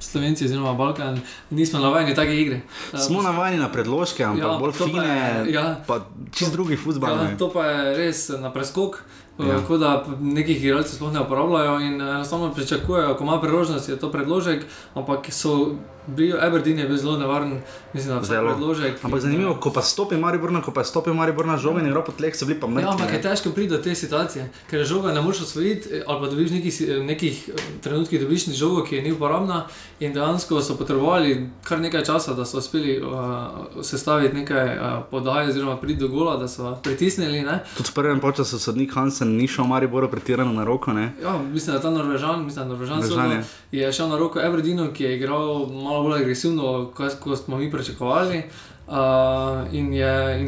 Slovenci, 0.00 0.44
oziroma 0.44 0.74
Balkan, 0.74 1.20
nismo 1.50 1.80
navajeni 1.80 2.14
take 2.14 2.36
igre. 2.36 2.60
Smo 3.06 3.22
navajeni 3.22 3.58
na 3.58 3.72
predložke, 3.72 4.24
ampak 4.24 4.44
ja, 4.44 4.58
bolj 4.60 4.72
fine, 4.72 5.44
ja, 5.48 5.80
pa 5.86 6.04
čist 6.36 6.52
drugi 6.52 6.76
futbol. 6.76 7.08
Ja, 7.08 7.32
to 7.40 7.48
pa 7.48 7.64
je 7.64 7.96
res 7.96 8.28
na 8.28 8.52
preskok. 8.52 9.00
Ja. 9.38 9.56
Tako 9.58 9.80
da 9.82 10.04
nekih 10.20 10.64
igralcev 10.64 10.94
sploh 10.94 11.12
ne 11.12 11.20
uporabljajo 11.24 11.80
in 11.80 12.00
enostavno 12.00 12.52
pričakujejo, 12.54 13.16
ko 13.16 13.24
ima 13.24 13.40
priložnost, 13.40 13.88
je 13.88 13.98
to 13.98 14.10
predložek, 14.12 14.62
ampak 14.94 15.26
so 15.32 15.74
Bil, 16.06 16.36
Aberdeen 16.40 16.78
je 16.78 16.88
bil 16.88 16.96
zelo 16.96 17.16
nevaren, 17.18 17.60
mislim, 17.92 18.14
da 18.14 18.20
je 18.20 18.24
zelo 18.24 18.52
odložek. 18.52 19.04
Ampak 19.04 19.20
zanimivo, 19.20 19.54
ko 19.60 19.72
pa 19.72 19.82
stopi 19.82 20.16
Mariborna, 20.16 20.62
ko 20.62 20.70
pa 20.70 20.84
stopi 20.84 21.10
Mariborna 21.10 21.56
žoga 21.56 21.80
in 21.80 21.86
Evropa 21.86 22.12
tleh, 22.12 22.36
so 22.36 22.46
bili 22.46 22.60
pa 22.60 22.66
mrtvi. 22.66 22.84
Ja, 22.84 22.92
ampak 22.92 23.12
je 23.12 23.22
težko 23.22 23.50
priti 23.50 23.70
do 23.72 23.78
te 23.82 23.94
situacije, 23.94 24.48
ker 24.70 24.84
žoga 24.84 25.12
ne 25.12 25.22
moreš 25.22 25.40
osvojiti, 25.48 25.88
eh, 25.92 26.02
ali 26.06 26.20
pa 26.20 26.30
dobiš 26.30 26.50
nekih, 26.50 26.80
nekih 27.04 27.48
eh, 27.48 27.62
trenutkih, 27.80 28.20
dobiš 28.20 28.50
žogo, 28.52 28.84
ki 28.84 28.96
je 28.96 29.02
ni 29.02 29.12
uporabna 29.12 29.66
in 30.00 30.12
dejansko 30.12 30.60
so 30.62 30.76
potrebovali 30.76 31.48
kar 31.64 31.80
nekaj 31.80 32.04
časa, 32.04 32.34
da 32.34 32.44
so 32.44 32.58
uspeli 32.58 32.98
uh, 33.00 33.82
sestaviti 33.82 34.34
nekaj 34.36 34.76
uh, 34.76 35.02
podaj, 35.10 35.48
oziroma 35.48 35.76
priti 35.76 36.00
do 36.00 36.08
gola, 36.08 36.36
da 36.36 36.48
so 36.48 36.76
pritisnili. 36.82 37.40
Ne? 37.42 37.60
Tudi 37.76 37.88
v 37.88 37.94
prvem 37.94 38.20
času 38.36 38.58
sodnik 38.58 38.94
Hansen 38.94 39.36
ni 39.36 39.48
šel 39.48 39.64
Mariboru 39.64 40.10
pretirano 40.10 40.52
na 40.52 40.64
roko. 40.64 40.92
Ne? 40.92 41.12
Ja, 41.22 41.38
mislim, 41.52 41.76
da 41.76 41.82
ta 41.82 41.90
Norvežan, 41.90 42.44
mislim, 42.44 42.68
da 42.68 42.74
Norvežan 42.74 43.42
je 43.72 43.92
šel 43.92 44.08
na 44.08 44.18
roko 44.18 44.40
Aberdeenu, 44.40 44.92
ki 44.92 45.04
je 45.04 45.16
igral 45.16 45.66
malo 45.66 45.93
malo 45.94 46.10
bolj 46.10 46.22
agresivno, 46.22 46.90
kot 46.94 47.38
smo 47.38 47.56
mi 47.56 47.70
pričakovali. 47.70 48.42
Uh, 48.84 49.64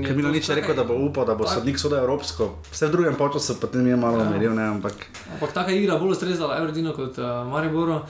Ker 0.04 0.16
mi 0.16 0.22
je 0.22 0.32
nič 0.32 0.48
rekel, 0.52 0.76
da 0.76 0.84
bo 0.84 0.92
upal, 1.00 1.24
da 1.24 1.34
bo 1.34 1.46
tak, 1.48 1.54
sodnik 1.56 1.78
sodel 1.80 2.04
evropsko. 2.04 2.50
Vse 2.68 2.90
v 2.90 2.92
drugem 2.92 3.16
času 3.16 3.56
pa 3.60 3.66
te 3.66 3.80
mi 3.80 3.90
je 3.90 3.96
malo 3.96 4.20
ja. 4.20 4.52
Ne, 4.52 4.66
ampak 4.76 4.92
ampak 5.32 5.52
taka 5.56 5.72
igra 5.72 5.96
bolj 5.96 6.18
ustrezala 6.18 6.58
Evrodino 6.60 6.92
kot 6.92 7.16
uh, 7.16 7.48
Mariboru. 7.48 8.02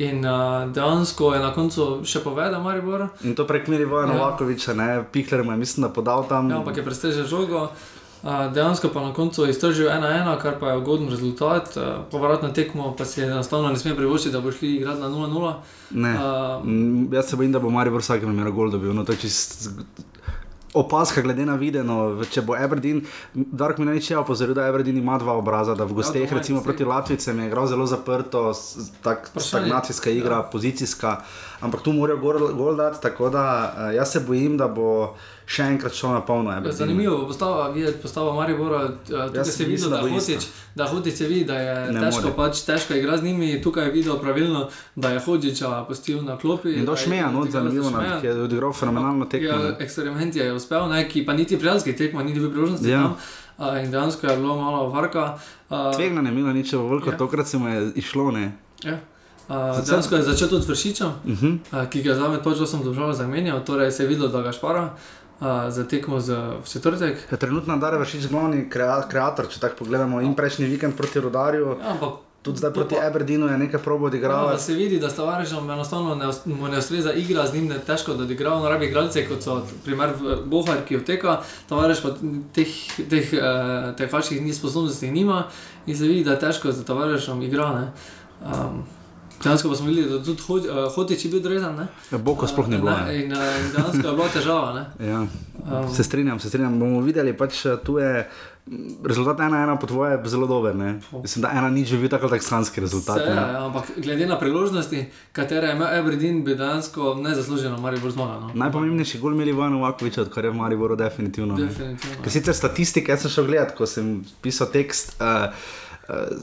In 0.00 0.24
uh, 0.24 0.68
dejansko 0.72 1.34
je 1.34 1.40
na 1.40 1.52
koncu 1.52 2.04
še 2.04 2.20
povedal 2.24 2.60
Maribor. 2.64 3.08
In 3.24 3.34
to 3.36 3.44
prek 3.44 3.68
Miri 3.68 3.84
Vojna 3.84 4.12
ja. 4.12 4.18
Novakoviča, 4.18 4.74
ne, 4.76 5.04
Pikler 5.12 5.44
mu 5.44 5.52
je 5.52 5.60
mislim, 5.60 5.88
da 5.88 5.92
podal 5.92 6.28
tam. 6.28 6.48
Ja, 6.50 6.60
ampak 6.60 6.76
je 6.76 6.84
prestežil 6.84 7.24
žogo 7.28 7.68
dejansko 8.22 8.88
pa 8.94 9.00
na 9.00 9.14
koncu 9.14 9.46
iztržil 9.48 9.88
1-1, 9.88 10.38
kar 10.42 10.58
pa 10.60 10.70
je 10.70 10.78
ugoden 10.78 11.08
rezultat. 11.08 11.76
Povratno 12.10 12.48
tekmo 12.48 12.94
pa 12.98 13.04
si 13.04 13.22
enostavno 13.22 13.68
ne 13.68 13.76
sme 13.76 13.96
privoščiti, 13.96 14.32
da 14.32 14.40
bo 14.40 14.52
šli 14.52 14.76
igrati 14.76 15.00
na 15.00 15.08
0-0. 15.08 15.54
Uh, 15.90 17.14
jaz 17.14 17.30
se 17.30 17.36
bojim, 17.36 17.52
da 17.52 17.58
bo 17.58 17.70
Maribor 17.70 18.00
vsakem 18.04 18.28
primeru 18.28 18.52
gol 18.52 18.70
dobil. 18.70 18.92
No, 18.94 19.04
Opaska, 20.74 21.22
glede 21.22 21.42
na 21.46 21.56
videno, 21.58 21.96
če 22.30 22.44
bo 22.46 22.54
Aberdeen, 22.54 23.00
Dark 23.34 23.80
mi 23.80 23.88
neče 23.88 24.14
opozoril, 24.20 24.54
da 24.54 24.68
Aberdeen 24.70 25.00
ima 25.00 25.16
dva 25.18 25.34
obraza, 25.40 25.74
da 25.74 25.82
v 25.84 25.96
gosteh, 25.98 26.28
ja, 26.30 26.36
recimo 26.38 26.62
proti 26.62 26.86
Latvijcem, 26.86 27.40
je 27.42 27.46
igral 27.48 27.66
zelo 27.66 27.88
zaprto, 27.90 28.52
tak, 29.02 29.32
stagnacijska 29.34 30.14
igra, 30.14 30.44
ja. 30.44 30.48
pozicijska, 30.52 31.16
ampak 31.60 31.82
tu 31.82 31.92
morajo 31.96 32.20
gol, 32.22 32.46
gol 32.54 32.78
dati, 32.78 33.02
tako 33.02 33.32
da 33.34 33.44
jaz 33.96 34.12
se 34.14 34.22
bojim, 34.22 34.54
da 34.60 34.68
bo 34.70 35.16
še 35.50 35.64
enkrat 35.66 35.94
šlo 35.94 36.12
na 36.14 36.20
polno. 36.22 36.52
Ja, 36.52 36.72
zanimivo 36.72 37.16
je 37.20 37.26
postava, 37.26 37.70
videti 37.74 37.98
postavo 38.02 38.32
Maribora, 38.32 38.84
eh, 38.84 39.26
tukaj 39.26 39.44
se 39.44 39.64
vidi, 39.64 39.82
da, 39.90 40.02
da 40.74 40.86
Hotič 40.86 41.14
se 41.14 41.26
vidi, 41.26 41.44
da 41.44 41.58
je 41.58 41.92
ne 41.92 42.04
težko, 42.04 42.30
pač, 42.36 42.62
težko 42.66 42.94
igra 42.94 43.18
z 43.18 43.26
njimi, 43.26 43.62
tukaj 43.62 43.88
je 43.88 43.92
videl 43.96 44.20
pravilno, 44.22 44.68
da 44.94 45.10
je 45.10 45.24
Hotiča 45.24 45.84
postil 45.88 46.22
na 46.22 46.38
klopi. 46.38 46.76
In 46.78 46.86
to 46.86 46.96
šmeja, 46.96 47.32
no, 47.34 47.44
zanimivo, 47.50 47.90
da 47.90 48.20
je 48.22 48.36
odigral 48.42 48.72
fenomenalno 48.72 49.26
tekmo. 49.26 49.48
Ja, 49.48 49.74
eksperiment 49.82 50.36
je 50.36 50.52
uspel, 50.54 50.88
ne, 50.88 51.02
ki 51.08 51.26
pa 51.26 51.34
niti 51.34 51.58
prijateljski 51.58 51.96
tekmo, 51.96 52.22
niti 52.22 52.40
bi 52.40 52.50
priložnosti. 52.50 52.90
Ja. 52.90 53.10
Uh, 53.58 53.76
in 53.82 53.90
dejansko 53.90 54.26
je 54.26 54.36
bilo 54.36 54.56
malo 54.56 54.88
varka. 54.88 55.38
Uh, 55.68 55.90
Tvegna 55.96 56.22
ne 56.22 56.30
bila 56.32 56.52
nič, 56.52 56.72
veliko, 56.72 57.10
ja. 57.10 57.16
tokrat 57.18 57.48
se 57.48 57.58
mu 57.58 57.68
je 57.68 57.90
išlo. 57.94 58.30
Ja. 58.84 59.00
Uh, 59.50 59.82
dejansko 59.82 60.16
je 60.16 60.22
začel 60.22 60.48
tudi 60.48 60.62
s 60.62 60.68
vršičem, 60.68 61.06
uh 61.08 61.14
-huh. 61.24 61.58
uh, 61.72 61.88
ki 61.90 62.02
ga 62.02 62.14
za 62.14 62.28
me 62.28 62.42
točno 62.42 62.66
sem 62.66 62.82
dobro 62.82 63.12
zamenjal, 63.12 63.64
torej 63.64 63.90
se 63.90 64.02
je 64.02 64.08
videlo, 64.08 64.28
da 64.28 64.42
ga 64.42 64.52
špara. 64.52 64.84
Uh, 64.84 65.19
za 65.68 65.84
tekmo 65.88 66.20
za 66.20 66.56
četrtek. 66.72 67.18
Ja, 67.30 67.36
trenutno 67.36 67.74
je 67.74 67.80
Dare 67.80 67.98
Vršič 67.98 68.28
glavni 68.28 68.66
kreator, 68.70 69.48
če 69.48 69.60
tako 69.60 69.84
pogledamo, 69.84 70.20
in 70.20 70.34
prejšnji 70.36 70.66
vikend 70.66 70.96
proti 70.96 71.20
Rodarju. 71.20 71.76
Ja, 71.80 71.96
Tudi 72.42 72.58
zdaj 72.58 72.72
proti 72.72 72.96
Aberdeenu 72.96 73.46
je 73.46 73.58
nekaj 73.58 73.80
probo 73.84 74.06
odigrati. 74.06 74.52
Ja, 74.52 74.58
se 74.58 74.74
vidi, 74.74 74.98
da 75.00 75.10
sta 75.10 75.24
varežom 75.24 75.70
enostavno 75.70 76.14
ne, 76.14 76.26
ne 76.70 76.78
ustreza 76.78 77.12
igra, 77.12 77.46
z 77.46 77.54
njim 77.54 77.70
je 77.70 77.78
težko, 77.78 78.14
da 78.14 78.22
odigra. 78.22 78.54
On 78.54 78.64
rabi 78.64 78.86
igralce, 78.86 79.26
kot 79.28 79.42
so 79.44 79.58
primer 79.84 80.14
Bohar, 80.44 80.80
ki 80.88 80.96
odteka, 80.96 81.42
ta 81.68 81.76
varež 81.76 82.00
pa 82.00 82.14
teh, 82.56 82.72
teh, 83.10 83.32
eh, 83.32 83.92
teh 83.96 84.12
vaših 84.12 84.40
ni 84.42 84.54
sposobnosti 84.56 85.10
nima 85.10 85.44
in 85.86 85.96
se 85.96 86.08
vidi, 86.08 86.24
da 86.24 86.38
je 86.38 86.40
težko 86.46 86.72
za 86.72 86.84
ta 86.84 86.96
varežom 86.96 87.42
igra. 87.42 87.92
Um, 88.40 88.86
Dejansko 89.42 89.68
pa 89.68 89.76
smo 89.76 89.88
videli, 89.88 90.10
da 90.10 90.24
tudi 90.24 90.42
hotič 90.94 91.24
je 91.24 91.30
bil 91.30 91.40
odrezan. 91.40 91.86
Ja, 92.12 92.18
Boko 92.18 92.46
sploh 92.46 92.68
ne 92.68 92.78
bilo. 92.78 92.92
In, 93.08 93.32
in 93.32 93.72
dejansko 93.72 94.08
je 94.08 94.14
bila 94.14 94.28
težava. 94.28 94.86
Ja. 95.00 95.26
Um. 95.64 95.94
Se 95.94 96.04
strinjam, 96.04 96.40
se 96.40 96.48
strinjam. 96.48 96.78
Bomo 96.80 97.00
videli, 97.00 97.36
pač 97.36 97.64
tu 97.84 97.98
je. 97.98 98.28
Rezultat 99.04 99.40
ena, 99.40 99.62
ena 99.64 99.74
po 99.80 99.86
tvoje 99.88 100.12
je 100.12 100.28
zelo 100.30 100.46
dober. 100.46 100.76
Ne? 100.76 101.00
Mislim, 101.22 101.42
da 101.42 101.50
ena 101.50 101.70
nič 101.70 101.90
bi 101.90 101.98
bil 101.98 102.10
tako 102.12 102.28
tak 102.28 102.42
slanski 102.44 102.80
rezultat. 102.80 103.18
Se, 103.18 103.30
ja, 103.32 103.64
ampak 103.64 103.88
glede 103.96 104.26
na 104.28 104.36
priložnosti, 104.38 105.00
katere 105.32 105.72
ima 105.72 105.88
Everdeen, 105.96 106.44
bi 106.44 106.54
dejansko 106.54 107.14
nezasluženo 107.24 107.80
Maribor 107.80 108.12
zmagal. 108.12 108.40
No? 108.40 108.52
Najpomembnejši 108.54 109.18
gol 109.18 109.34
imeli 109.34 109.56
Vojno 109.56 109.80
Vakovič, 109.80 110.20
odkar 110.22 110.44
je 110.44 110.52
v 110.52 110.60
Mariboru 110.60 110.96
definitivno. 110.96 111.56
definitivno. 111.56 112.30
Sicer 112.30 112.54
statistike, 112.54 113.16
jaz 113.16 113.24
sem 113.24 113.34
šel 113.34 113.48
gledat, 113.48 113.74
ko 113.74 113.88
sem 113.88 114.20
pisal 114.44 114.70
tekst. 114.70 115.16
Uh, 115.18 115.50
uh, 116.06 116.36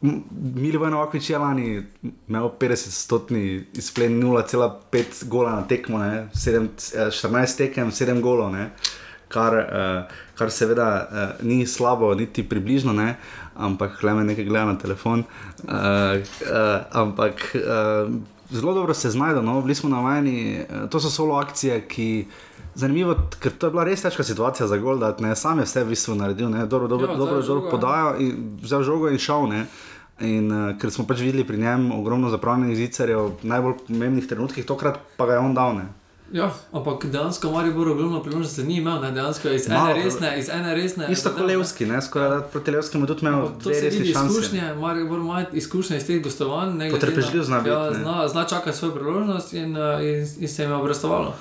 Milivan 0.00 0.94
Okovič 0.94 1.30
je 1.30 1.38
lani 1.38 1.82
imel 2.28 2.50
50-stotni 2.60 3.64
izplen 3.80 4.20
0,5 4.22 5.24
gola 5.28 5.54
na 5.56 5.62
tekmo, 5.66 5.98
7, 6.34 6.68
14 7.10 7.36
eh, 7.36 7.56
tekem, 7.56 7.90
7 7.90 8.20
golov, 8.20 8.52
ne? 8.52 8.70
kar, 9.28 9.56
uh, 9.58 10.18
kar 10.38 10.50
seveda 10.54 10.86
uh, 10.86 11.46
ni 11.46 11.66
slabo, 11.66 12.12
niti 12.14 12.44
približno, 12.48 12.92
ne? 12.92 13.16
ampak 13.56 14.02
le 14.02 14.14
me 14.14 14.24
nekaj 14.24 14.44
gleda 14.44 14.64
na 14.64 14.78
telefon. 14.78 15.24
Uh, 15.64 16.20
uh, 16.46 16.84
ampak 16.92 17.42
uh, 17.56 18.12
zelo 18.50 18.74
dobro 18.74 18.94
se 18.94 19.10
znajde, 19.10 19.42
no? 19.42 19.60
bili 19.62 19.74
smo 19.74 19.90
navajeni, 19.90 20.60
uh, 20.60 20.90
to 20.90 21.00
so 21.00 21.10
solo 21.10 21.36
akcije, 21.36 21.80
ki. 21.88 22.26
Zanimivo, 22.76 23.14
ker 23.40 23.52
to 23.56 23.66
je 23.66 23.72
bila 23.72 23.84
res 23.88 24.02
težka 24.04 24.24
situacija 24.24 24.66
za 24.68 24.76
Gold, 24.76 25.00
da 25.00 25.28
je 25.28 25.36
sam 25.36 25.62
vse 25.64 25.80
v 25.84 25.94
bistvu 25.94 26.14
naredil, 26.14 26.50
ne? 26.52 26.66
dobro, 26.66 26.88
dobro, 26.88 27.08
ja, 27.12 27.16
dobro, 27.16 27.42
dobro 27.42 27.70
podajo 27.70 28.18
in 28.20 28.58
vzel 28.60 28.82
žogo 28.82 29.08
in 29.08 29.16
šel. 29.18 29.46
Ne? 29.48 29.62
In 30.20 30.52
uh, 30.52 30.74
ker 30.76 30.92
smo 30.92 31.06
pač 31.08 31.22
videli 31.24 31.44
pri 31.44 31.56
njem 31.56 31.88
ogromno 31.92 32.28
zapravljenih 32.30 32.76
zicerjev 32.76 33.30
v 33.40 33.48
najbolj 33.48 33.78
pomembnih 33.86 34.28
trenutkih, 34.28 34.66
tokrat 34.68 35.00
pa 35.16 35.26
ga 35.26 35.38
je 35.38 35.44
on 35.48 35.54
dal. 35.56 35.72
Ne? 35.76 35.88
Ja, 36.32 36.50
ampak 36.72 37.06
dejansko 37.06 37.50
Marijo 37.50 37.74
Boro 37.74 37.92
ogromno 37.92 38.22
priložnosti 38.22 38.62
ni 38.62 38.76
imel, 38.76 39.00
ne? 39.00 39.10
dejansko 39.12 39.48
iz 39.48 39.68
ene 39.68 39.94
resne, 39.94 40.38
iz 40.38 40.48
ene 40.48 40.74
resne. 40.74 41.06
Isto 41.10 41.30
kot 41.30 41.46
Levski, 41.46 41.86
ne, 41.86 42.02
skoraj 42.02 42.28
da 42.28 42.40
proti 42.40 42.70
Levskemu 42.70 43.06
tudi 43.06 43.26
imel 43.26 43.48
dve 43.62 43.80
resne 43.80 44.06
izkušnje. 44.06 44.74
Marijo 44.74 45.06
Boro 45.06 45.22
ima 45.22 45.44
izkušnje 45.52 45.96
iz 45.96 46.06
teh 46.06 46.22
gostovanj. 46.22 46.90
Potrpežljiv 46.90 47.42
zna 47.42 47.60
biti. 47.60 47.70
Ja, 47.70 47.92
zna, 47.94 48.28
zna 48.28 48.44
čakati 48.44 48.76
svojo 48.76 48.94
priložnost 48.94 49.52
in, 49.52 49.76
uh, 49.76 50.02
in, 50.02 50.26
in 50.38 50.48
se 50.48 50.62
jim 50.62 50.70
je 50.70 50.76
obrestovalo. 50.76 51.34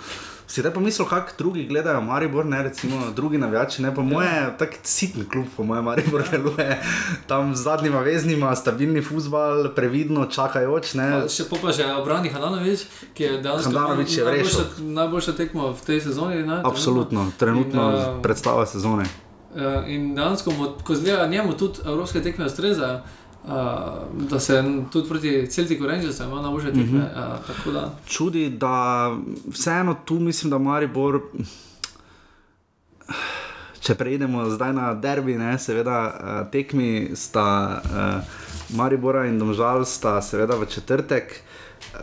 Si 0.47 0.63
te 0.63 0.73
pa 0.73 0.79
mislil, 0.79 1.07
kako 1.07 1.31
drugi 1.37 1.65
gledajo 1.65 2.01
Maribor, 2.01 2.45
ne 2.45 2.63
recimo 2.63 3.11
drugi 3.15 3.37
navijači, 3.37 3.81
ne 3.81 3.95
pa 3.95 4.01
moje, 4.01 4.27
ja. 4.27 4.57
tako 4.57 4.73
sitni 4.83 5.29
klub, 5.29 5.45
po 5.57 5.63
mojem, 5.63 5.83
Maribor 5.83 6.23
deluje 6.31 6.81
tam 7.27 7.55
z 7.55 7.61
zadnjima 7.63 7.99
veznima, 7.99 8.55
stabilni 8.55 9.01
futbal, 9.01 9.73
previdno 9.75 10.25
čakajoč. 10.25 10.93
Ne. 10.93 11.09
Pa 11.11 11.29
še 11.29 11.43
pa 11.61 11.71
že 11.71 11.85
obrani 11.93 12.29
Hananovič, 12.29 12.85
ki 13.13 13.23
je 13.23 13.31
je 13.31 13.41
najboljša, 13.41 14.63
najboljša 14.79 15.33
tekma 15.33 15.71
v 15.71 15.81
tej 15.85 16.01
sezoni. 16.01 16.43
Ne, 16.43 16.61
Absolutno, 16.63 17.31
trenutno 17.37 17.89
In, 17.89 17.95
eh, 17.95 18.21
predstava 18.21 18.65
sezone. 18.65 19.05
Eh, 19.55 19.83
In 19.87 20.13
mu- 20.13 20.75
ko 20.83 20.95
zgleda 20.95 21.27
njemu 21.27 21.53
tudi 21.53 21.79
evropske 21.85 22.21
tekme 22.21 22.45
ustrezajo, 22.45 23.01
uh, 23.47 24.27
da 24.29 24.39
se 24.39 24.63
tudi 24.91 25.09
proti 25.09 25.47
Celticu 25.47 25.87
Rangersu 25.87 26.23
ima 26.23 26.41
najboljše 26.41 26.67
tekme. 26.67 26.83
Mhm. 26.83 26.95
Mm 26.95 27.01
-hmm. 27.01 27.33
uh, 27.33 27.45
tako 27.47 27.71
da 27.71 27.91
Čudi, 28.07 28.49
da 28.49 29.11
vseeno 29.47 29.95
tu 30.05 30.19
mislim, 30.19 30.49
da 30.49 30.57
Maribor. 30.57 31.21
Če 33.79 33.95
preidemo 33.95 34.49
zdaj 34.49 34.73
na 34.73 34.93
derbi, 34.93 35.35
ne, 35.37 35.59
seveda 35.59 35.97
eh, 36.13 36.51
tekmi 36.51 37.11
sta 37.13 37.81
uh, 37.83 38.77
Maribora 38.77 39.25
in 39.25 39.37
Domžal 39.39 39.85
sta 39.85 40.21
seveda 40.21 40.55
v 40.55 40.65
četrtek. 40.65 41.41
Uh, 41.93 42.01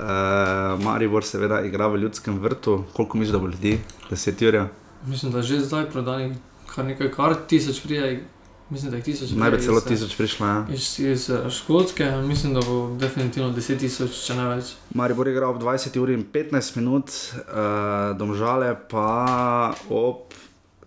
Maribor 0.84 1.25
seveda 1.25 1.61
igra 1.61 1.87
v 1.87 1.96
ljudskem 1.96 2.38
vrtu, 2.38 2.84
koliko 2.92 3.18
misliš, 3.18 3.32
da 3.32 3.38
bo 3.38 3.46
ljudi, 3.46 3.80
10 4.11 4.49
ur. 4.49 4.68
mislim, 5.06 5.32
da 5.32 5.42
že 5.42 5.61
zdaj 5.61 5.90
prodanih 5.90 6.37
kar 6.75 6.84
nekaj 6.84 7.11
kart, 7.11 7.46
tisoč 7.49 7.82
prije, 7.82 8.25
mislim, 8.73 8.91
da 8.91 8.97
jih 8.97 9.05
tisoč 9.05 9.29
prije. 9.29 9.41
Naj 9.41 9.50
bi 9.50 9.61
celo 9.62 9.79
iz, 9.79 9.85
tisoč 9.85 10.17
prišlo. 10.17 10.47
Ja. 10.47 10.67
Iz, 10.71 10.99
iz 11.00 11.31
eh, 11.31 11.50
Škotske, 11.50 12.11
mislim, 12.11 12.55
da 12.55 12.61
bo 12.61 12.97
definitivno 13.00 13.52
10 13.52 13.79
tisoč, 13.79 14.17
če 14.26 14.37
ne 14.38 14.49
več. 14.49 14.73
Maribor 14.95 15.29
igra 15.29 15.50
ob 15.52 15.61
20 15.62 15.99
uri 16.00 16.17
in 16.17 16.25
15 16.33 16.76
minut, 16.81 17.12
uh, 17.12 18.17
Domžale 18.19 18.75
pa 18.91 19.75
ob 19.91 20.37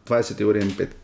20 0.10 0.44
uri 0.46 0.65
in 0.65 0.74
5. 0.77 1.01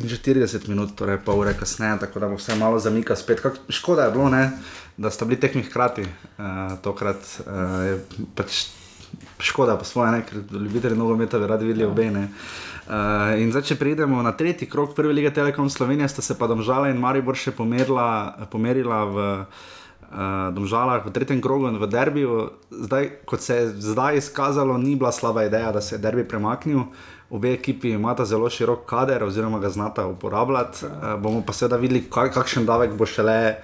In 0.00 0.08
40 0.08 0.68
minut, 0.72 0.94
torej 0.96 1.18
pol 1.24 1.42
ure 1.42 1.52
kasneje, 1.56 1.98
tako 2.06 2.20
da 2.20 2.28
bo 2.28 2.38
vse 2.40 2.56
malo 2.60 2.78
zamika 2.80 3.16
spet. 3.16 3.40
Kak, 3.44 3.58
škoda 3.68 4.08
je 4.08 4.14
bilo, 4.14 4.28
ne, 4.32 4.46
da 4.96 5.10
sta 5.10 5.28
bili 5.28 5.40
tekmi 5.40 5.64
hkrati. 5.68 6.04
Uh, 6.04 6.76
tokrat 6.84 7.24
uh, 7.44 7.80
je 7.88 7.98
pač 8.36 8.66
škoda, 9.42 9.76
po 9.76 9.84
svoje, 9.84 10.12
ne, 10.12 10.22
ker 10.28 10.44
ljubitelji 10.52 10.96
nogometa 10.96 11.40
bi 11.40 11.48
radi 11.50 11.68
videli 11.68 11.88
obe. 11.88 12.10
Ne. 12.10 12.28
Uh, 12.28 12.71
in 13.38 13.52
zdaj, 13.54 13.62
če 13.62 13.76
pridemo 13.78 14.22
na 14.22 14.32
tretji 14.34 14.66
krok 14.68 14.96
prve 14.96 15.12
lige 15.14 15.30
Telekom 15.30 15.70
Slovenije, 15.70 16.08
sta 16.08 16.22
se 16.22 16.34
pa 16.38 16.48
Domžala 16.50 16.90
in 16.90 16.98
Maribor 16.98 17.38
še 17.38 17.54
pomerila, 17.54 18.34
pomerila 18.50 19.04
v 19.06 19.16
uh, 19.22 20.50
Domžalah 20.56 21.06
v 21.06 21.12
tretjem 21.14 21.38
krogu 21.44 21.70
in 21.70 21.78
v 21.78 21.86
derbiju. 21.86 22.38
Zdaj, 22.74 23.10
kot 23.28 23.40
se 23.40 23.56
je 23.56 23.68
zdaj 23.92 24.18
izkazalo, 24.18 24.78
ni 24.82 24.96
bila 24.98 25.12
slaba 25.14 25.46
ideja, 25.46 25.70
da 25.72 25.80
se 25.80 25.94
je 25.94 26.02
derbi 26.02 26.26
premaknil. 26.26 26.88
Obe 27.32 27.54
ekipi 27.54 27.94
imata 27.94 28.26
zelo 28.28 28.50
širok 28.50 28.82
kader, 28.84 29.22
oziroma 29.24 29.62
ga 29.62 29.70
znata 29.70 30.06
uporabljati. 30.10 30.84
Uh, 30.84 31.14
bomo 31.22 31.44
pa 31.46 31.54
seveda 31.54 31.78
videli, 31.78 32.02
kak, 32.10 32.34
kakšen 32.34 32.66
davek 32.66 32.98
bo 32.98 33.06
šele. 33.06 33.62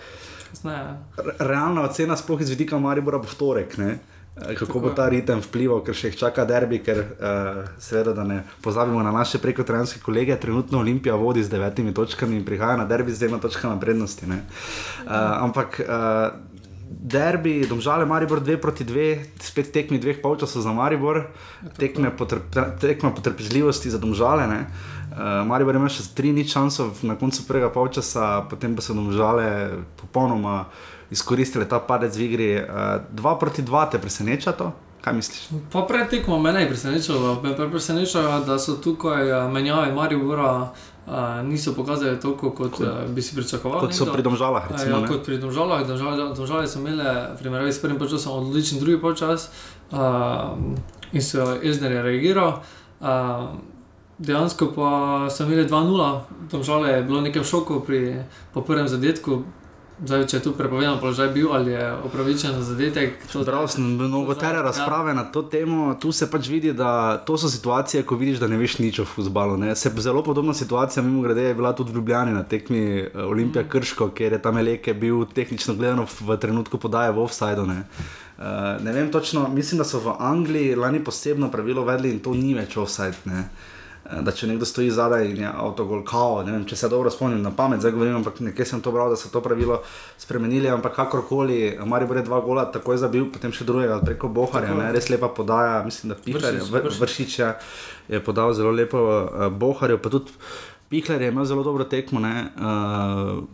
Re- 1.19 1.37
Realna 1.43 1.83
ocena, 1.91 2.17
sploh 2.17 2.41
iz 2.41 2.55
vidika 2.55 2.79
Maribora, 2.79 3.19
bo 3.19 3.29
v 3.29 3.37
torek. 3.37 3.77
Ne? 3.83 3.99
Eh, 4.47 4.55
Kako 4.55 4.81
bo 4.81 4.91
ta 4.95 5.09
ritem 5.09 5.41
vplival, 5.43 5.81
ker 5.83 5.97
še 5.97 6.13
jih 6.13 6.19
čaka 6.21 6.45
derbi, 6.47 6.79
ker 6.85 7.01
uh, 7.01 7.63
seveda, 7.83 8.15
da 8.15 8.27
ne 8.27 8.43
pozabimo 8.63 9.03
na 9.03 9.11
naše 9.15 9.41
prekotranske 9.43 10.01
kolege, 10.05 10.37
trenutno 10.39 10.79
Olimpija 10.79 11.17
vodi 11.19 11.43
z 11.43 11.51
devetimi 11.51 11.95
točkami 11.95 12.39
in 12.39 12.45
prihaja 12.47 12.79
na 12.79 12.87
derbi 12.87 13.13
z 13.13 13.25
dvema 13.25 13.41
točkama 13.43 13.81
prednosti. 13.81 14.27
ne. 14.27 14.45
Uh, 15.07 15.11
ampak 15.43 15.81
uh, 15.83 16.39
derbi, 16.89 17.67
domžale 17.69 18.07
Maribor 18.07 18.41
2 18.41 18.61
proti 18.63 18.85
2, 18.85 19.43
spet 19.43 19.73
tekmi 19.73 19.99
dveh 19.99 20.23
polčasov 20.23 20.63
za 20.63 20.73
Maribor, 20.73 21.27
tekme 21.79 22.15
potrp, 22.15 22.55
tekma 22.81 23.11
potrpežljivosti 23.11 23.91
za 23.91 23.99
domžale. 23.99 24.47
Ne. 24.47 24.61
Uh, 25.11 25.43
Maribor 25.49 25.75
ima 25.75 25.91
še 25.91 26.07
tri 26.15 26.31
nič 26.31 26.55
šansov 26.55 27.03
na 27.03 27.19
koncu 27.19 27.43
prvega 27.49 27.73
polčasa, 27.75 28.47
potem 28.47 28.79
pa 28.79 28.85
so 28.85 28.95
domžale 28.95 29.83
popolnoma 29.99 30.69
izkoristile 31.11 31.69
ta 31.69 31.79
padec 31.81 32.17
v 32.17 32.21
igri. 32.21 32.51
Uh, 32.59 33.01
dva 33.11 33.39
proti 33.39 33.63
dva 33.63 33.87
te 33.87 33.99
preseneča 33.99 34.53
to? 34.53 34.73
Kaj 35.01 35.15
misliš? 35.15 35.49
Pa 35.73 35.83
pred 35.89 36.11
tekmo 36.11 36.39
me 36.43 36.53
ne 36.53 36.67
presenečalo, 36.69 37.41
me 37.43 37.57
pa 37.57 37.67
presenečalo, 37.71 38.41
da 38.45 38.59
so 38.59 38.77
tukaj 38.83 39.31
eh, 39.31 39.49
menjave 39.49 39.93
Maribora 39.95 40.51
uh, 40.61 41.13
niso 41.47 41.73
pokazali 41.75 42.21
toliko, 42.21 42.51
kot, 42.51 42.71
kot 42.71 42.81
uh, 42.81 43.07
bi 43.15 43.23
si 43.23 43.37
pričakoval. 43.37 43.81
Kot 43.81 43.95
so 43.95 44.11
pri 44.13 44.23
domžalah, 44.23 44.67
Ja, 44.71 44.77
recimo. 44.77 45.01
ne? 45.01 45.09
kot 45.09 45.25
pri 45.25 45.39
Domžalah, 45.39 45.87
Domžale, 45.87 46.35
Domžale 46.35 46.67
so 46.69 46.83
imele 46.83 47.37
primerjavi 47.39 47.73
s 47.73 47.81
prvim 47.81 48.09
časom 48.09 48.43
odličen 48.43 48.81
drugi 48.83 49.01
počas 49.01 49.49
uh, 49.95 50.59
in 51.13 51.23
so 51.23 51.57
Ezner 51.63 51.93
je 51.93 52.03
reagiral. 52.03 52.59
Uh, 53.01 53.55
dejansko 54.19 54.73
pa 54.75 54.91
so 55.31 55.47
imeli 55.47 55.69
2-0, 55.69 56.21
Domžale 56.51 56.91
je 56.91 57.03
bilo 57.03 57.21
nekaj 57.21 57.43
v 57.43 57.47
šoku 57.47 57.81
pri, 57.87 58.01
po 58.53 58.61
prvem 58.67 58.89
zadetku. 58.89 59.43
Zdaj, 59.99 60.27
če 60.31 60.37
je 60.37 60.43
tu 60.43 60.53
prepovedan 60.55 61.01
položaj 61.03 61.29
bil 61.35 61.51
ali 61.53 61.73
je 61.73 61.87
upravičen 62.07 62.55
za 62.55 62.63
zadetek, 62.63 63.17
to 63.33 63.43
Prav 63.45 63.67
sem 63.69 63.85
mnogo 63.99 64.35
tere 64.39 64.61
ja. 64.61 64.63
razprave 64.63 65.15
na 65.15 65.25
to 65.25 65.43
temo. 65.43 65.95
Tu 66.01 66.13
se 66.13 66.31
pač 66.31 66.49
vidi, 66.49 66.73
da 66.73 67.19
to 67.27 67.39
so 67.39 67.51
situacije, 67.51 68.05
ko 68.07 68.17
vidiš, 68.17 68.39
da 68.39 68.47
ne 68.47 68.57
veš 68.57 68.79
nič 68.79 69.01
o 69.03 69.05
futbalu. 69.05 69.59
Zelo 69.75 70.23
podobna 70.23 70.55
situacija, 70.55 71.03
mimo 71.03 71.23
grede, 71.23 71.49
je 71.51 71.55
bila 71.55 71.73
tudi 71.73 71.93
v 71.93 71.99
Ljubljani 71.99 72.33
na 72.33 72.43
tekmi 72.43 72.85
eh, 72.99 73.11
Olimpija 73.25 73.59
Mm. 73.65 73.69
Krško, 73.69 74.09
kjer 74.09 74.33
je 74.33 74.43
tam 74.43 74.59
Eleke 74.59 74.95
bil 74.95 75.25
tehnično 75.25 75.75
gledano 75.75 76.07
v 76.21 76.37
trenutku 76.37 76.79
podaje 76.79 77.13
v 77.13 77.19
offside. 77.19 77.63
Ne. 77.67 77.85
Uh, 78.39 78.45
ne 78.85 78.93
vem 78.93 79.11
točno, 79.13 79.49
mislim, 79.49 79.79
da 79.79 79.85
so 79.85 79.99
v 79.99 80.15
Angliji 80.19 80.75
lani 80.75 81.05
posebno 81.05 81.51
pravilo 81.51 81.85
vedli 81.85 82.11
in 82.11 82.21
to 82.21 82.35
ni 82.35 82.55
več 82.55 82.77
offside. 82.77 83.17
Ne. 83.25 83.49
Eh, 84.09 84.23
Da 84.23 84.33
če 84.33 84.47
nekdo 84.49 84.65
stoji 84.65 84.91
zadaj 84.91 85.27
in 85.29 85.43
je 85.43 85.49
avtogol 85.49 86.01
kao, 86.07 86.43
ne 86.47 86.53
vem, 86.55 86.65
če 86.69 86.77
se 86.77 86.89
dobro 86.89 87.11
spomnim 87.13 87.43
na 87.45 87.51
pamet, 87.55 87.83
zdaj 87.83 87.93
govorim, 87.93 88.17
ampak 88.21 88.41
nekje 88.41 88.65
sem 88.71 88.81
to 88.81 88.93
bral, 88.93 89.11
da 89.13 89.19
so 89.21 89.29
to 89.33 89.43
pravilo 89.45 89.83
spremenili, 90.19 90.71
ampak 90.73 90.95
kakorkoli, 90.97 91.77
Marijo 91.85 92.17
je 92.17 92.23
dva 92.25 92.41
gola 92.41 92.65
takoj 92.73 92.97
zabil, 92.97 93.27
potem 93.33 93.53
še 93.53 93.67
drugega 93.69 94.01
preko 94.05 94.31
Boharja, 94.33 94.73
je. 94.73 94.79
ne, 94.81 94.89
res 94.97 95.11
lepa 95.13 95.29
podaja, 95.29 95.83
mislim, 95.85 96.15
da 96.15 96.17
Vršič, 96.25 96.71
Vr, 96.73 96.89
Vršič. 96.89 97.01
Vršič 97.03 97.39
je, 97.39 97.51
je 98.17 98.23
podal 98.25 98.55
zelo 98.57 98.73
lepo 98.73 98.99
uh, 98.99 99.49
Boharju, 99.53 100.01
pa 100.01 100.09
tudi 100.09 100.33
Pihler 100.89 101.21
je 101.21 101.29
imel 101.29 101.45
zelo 101.45 101.63
dobro 101.63 101.85
tekmo, 101.85 102.21
ne, 102.21 102.49
uh, 102.57 103.45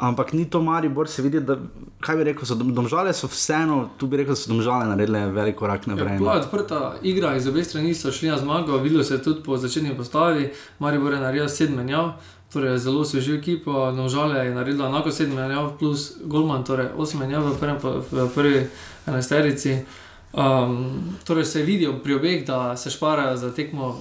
ampak 0.00 0.32
ni 0.32 0.44
to 0.50 0.62
Maribor, 0.62 1.08
se 1.08 1.22
vidi, 1.22 1.40
da, 1.40 1.56
kaj 2.00 2.16
bi 2.16 2.24
rekel, 2.24 2.46
so 2.46 2.54
dom- 2.54 2.74
domžale 2.74 3.12
so 3.12 3.26
vseeno, 3.26 3.90
tu 3.98 4.06
bi 4.06 4.16
rekel, 4.16 4.32
da 4.32 4.36
so 4.36 4.50
domžale 4.50 4.86
naredile 4.86 5.26
velik 5.30 5.56
korak 5.56 5.86
naprej. 5.86 6.12
Ja, 6.12 6.18
bila 6.18 6.34
je 6.34 6.40
odprta 6.40 6.94
igra, 7.02 7.36
iz 7.36 7.46
obeh 7.46 7.66
strani 7.66 7.94
so 7.94 8.12
šli 8.12 8.28
na 8.28 8.38
zmago, 8.38 8.78
videlo 8.78 9.04
se 9.04 9.14
je 9.14 9.22
tudi 9.22 9.42
po 9.42 9.56
začetni 9.56 9.96
postavi. 9.96 10.50
Maribor 10.78 11.12
je 11.12 11.20
naredil 11.20 11.48
sedem 11.48 11.76
menjav, 11.76 12.12
torej 12.52 12.78
zelo 12.78 13.04
svežil 13.04 13.36
ekipo, 13.36 13.90
Nožale 13.92 14.46
je 14.46 14.54
naredila 14.54 14.88
enako 14.88 15.10
sedem 15.10 15.34
menjav, 15.34 15.78
plus 15.78 16.12
Golman, 16.24 16.64
torej 16.64 16.86
osem 16.96 17.20
menjav 17.20 17.42
v, 17.44 17.56
prvem 17.58 17.76
v 18.12 18.28
prvi 18.34 18.66
enajsterici. 19.06 19.78
Um, 20.32 20.86
torej 21.24 21.44
se 21.44 21.62
vidijo 21.62 21.98
pri 21.98 22.14
obeh, 22.14 22.46
da 22.46 22.76
se 22.76 22.90
šparajo 22.90 23.36
za 23.36 23.50
tekmo, 23.54 23.96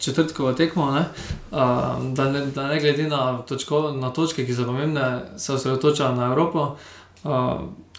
četrtkovo 0.00 0.52
tekmo, 0.52 0.90
ne? 0.90 1.04
um, 1.50 2.14
da, 2.14 2.30
ne, 2.32 2.46
da 2.54 2.66
ne 2.68 2.80
glede 2.80 3.08
na, 3.08 3.38
točko, 3.42 3.92
na 3.92 4.10
točke, 4.10 4.46
ki 4.46 4.54
so 4.54 4.64
pomembne, 4.64 5.06
se 5.36 5.52
osredotočajo 5.52 6.14
na 6.16 6.30
Evropo. 6.32 6.76
Uh, 7.24 7.32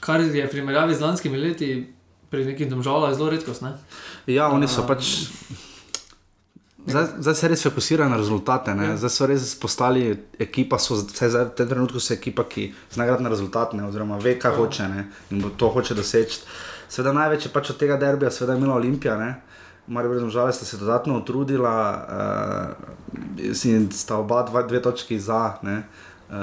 kar 0.01 0.21
je 0.21 0.45
v 0.45 0.49
primerjavi 0.49 0.95
z 0.95 1.01
lanskimi 1.01 1.37
leti 1.37 1.71
pri 2.29 2.45
nekih 2.45 2.69
domžalah 2.69 3.13
zelo 3.13 3.29
redkost. 3.29 3.61
Ne? 3.61 3.75
Ja, 4.27 4.49
oni 4.49 4.67
so 4.67 4.81
Um, 4.81 4.87
pač. 4.87 5.11
Zdaj, 6.87 7.05
zdaj 7.21 7.35
se 7.35 7.47
res 7.47 7.63
fokusirajo 7.63 8.09
na 8.09 8.17
rezultate. 8.17 8.73
ne. 8.75 8.85
Ja. 8.85 8.97
Zdaj 8.97 9.09
so 9.09 9.25
res 9.29 9.55
postali 9.55 10.17
ekipa, 10.39 10.79
so, 10.81 10.95
vsaj 10.95 11.29
zdaj, 11.29 11.45
v 11.45 11.55
tem 11.59 11.67
trenutku 11.69 11.99
so 12.01 12.13
ekipa, 12.13 12.43
ki 12.49 12.73
zna 12.89 13.05
igrati 13.05 13.23
na 13.23 13.29
rezultate, 13.29 13.77
oziroma 13.77 14.17
ve, 14.17 14.39
kaj 14.39 14.51
Ja. 14.51 14.57
hoče 14.57 14.87
ne, 14.89 15.03
in 15.29 15.41
bo 15.41 15.49
to 15.49 15.69
hoče 15.69 15.93
doseči. 15.93 16.39
Seveda 16.89 17.13
največ 17.13 17.45
je 17.45 17.51
pač 17.53 17.69
od 17.69 17.77
tega 17.77 17.97
derbija, 17.97 18.31
seveda 18.31 18.53
je 18.53 18.59
imela 18.59 18.75
Olimpija. 18.75 19.17
Ne. 19.17 19.29
Marijo 19.87 20.11
Brezom 20.11 20.29
žale 20.29 20.53
sta 20.53 20.65
se 20.65 20.77
dodatno 20.77 21.17
utrudila, 21.17 22.05
uh, 22.77 23.51
in 23.63 23.91
sta 23.91 24.17
oba 24.17 24.43
dva, 24.43 24.61
dve 24.61 24.81
točki 24.81 25.19
za, 25.19 25.53
ne, 25.61 25.83
uh, 26.29 26.35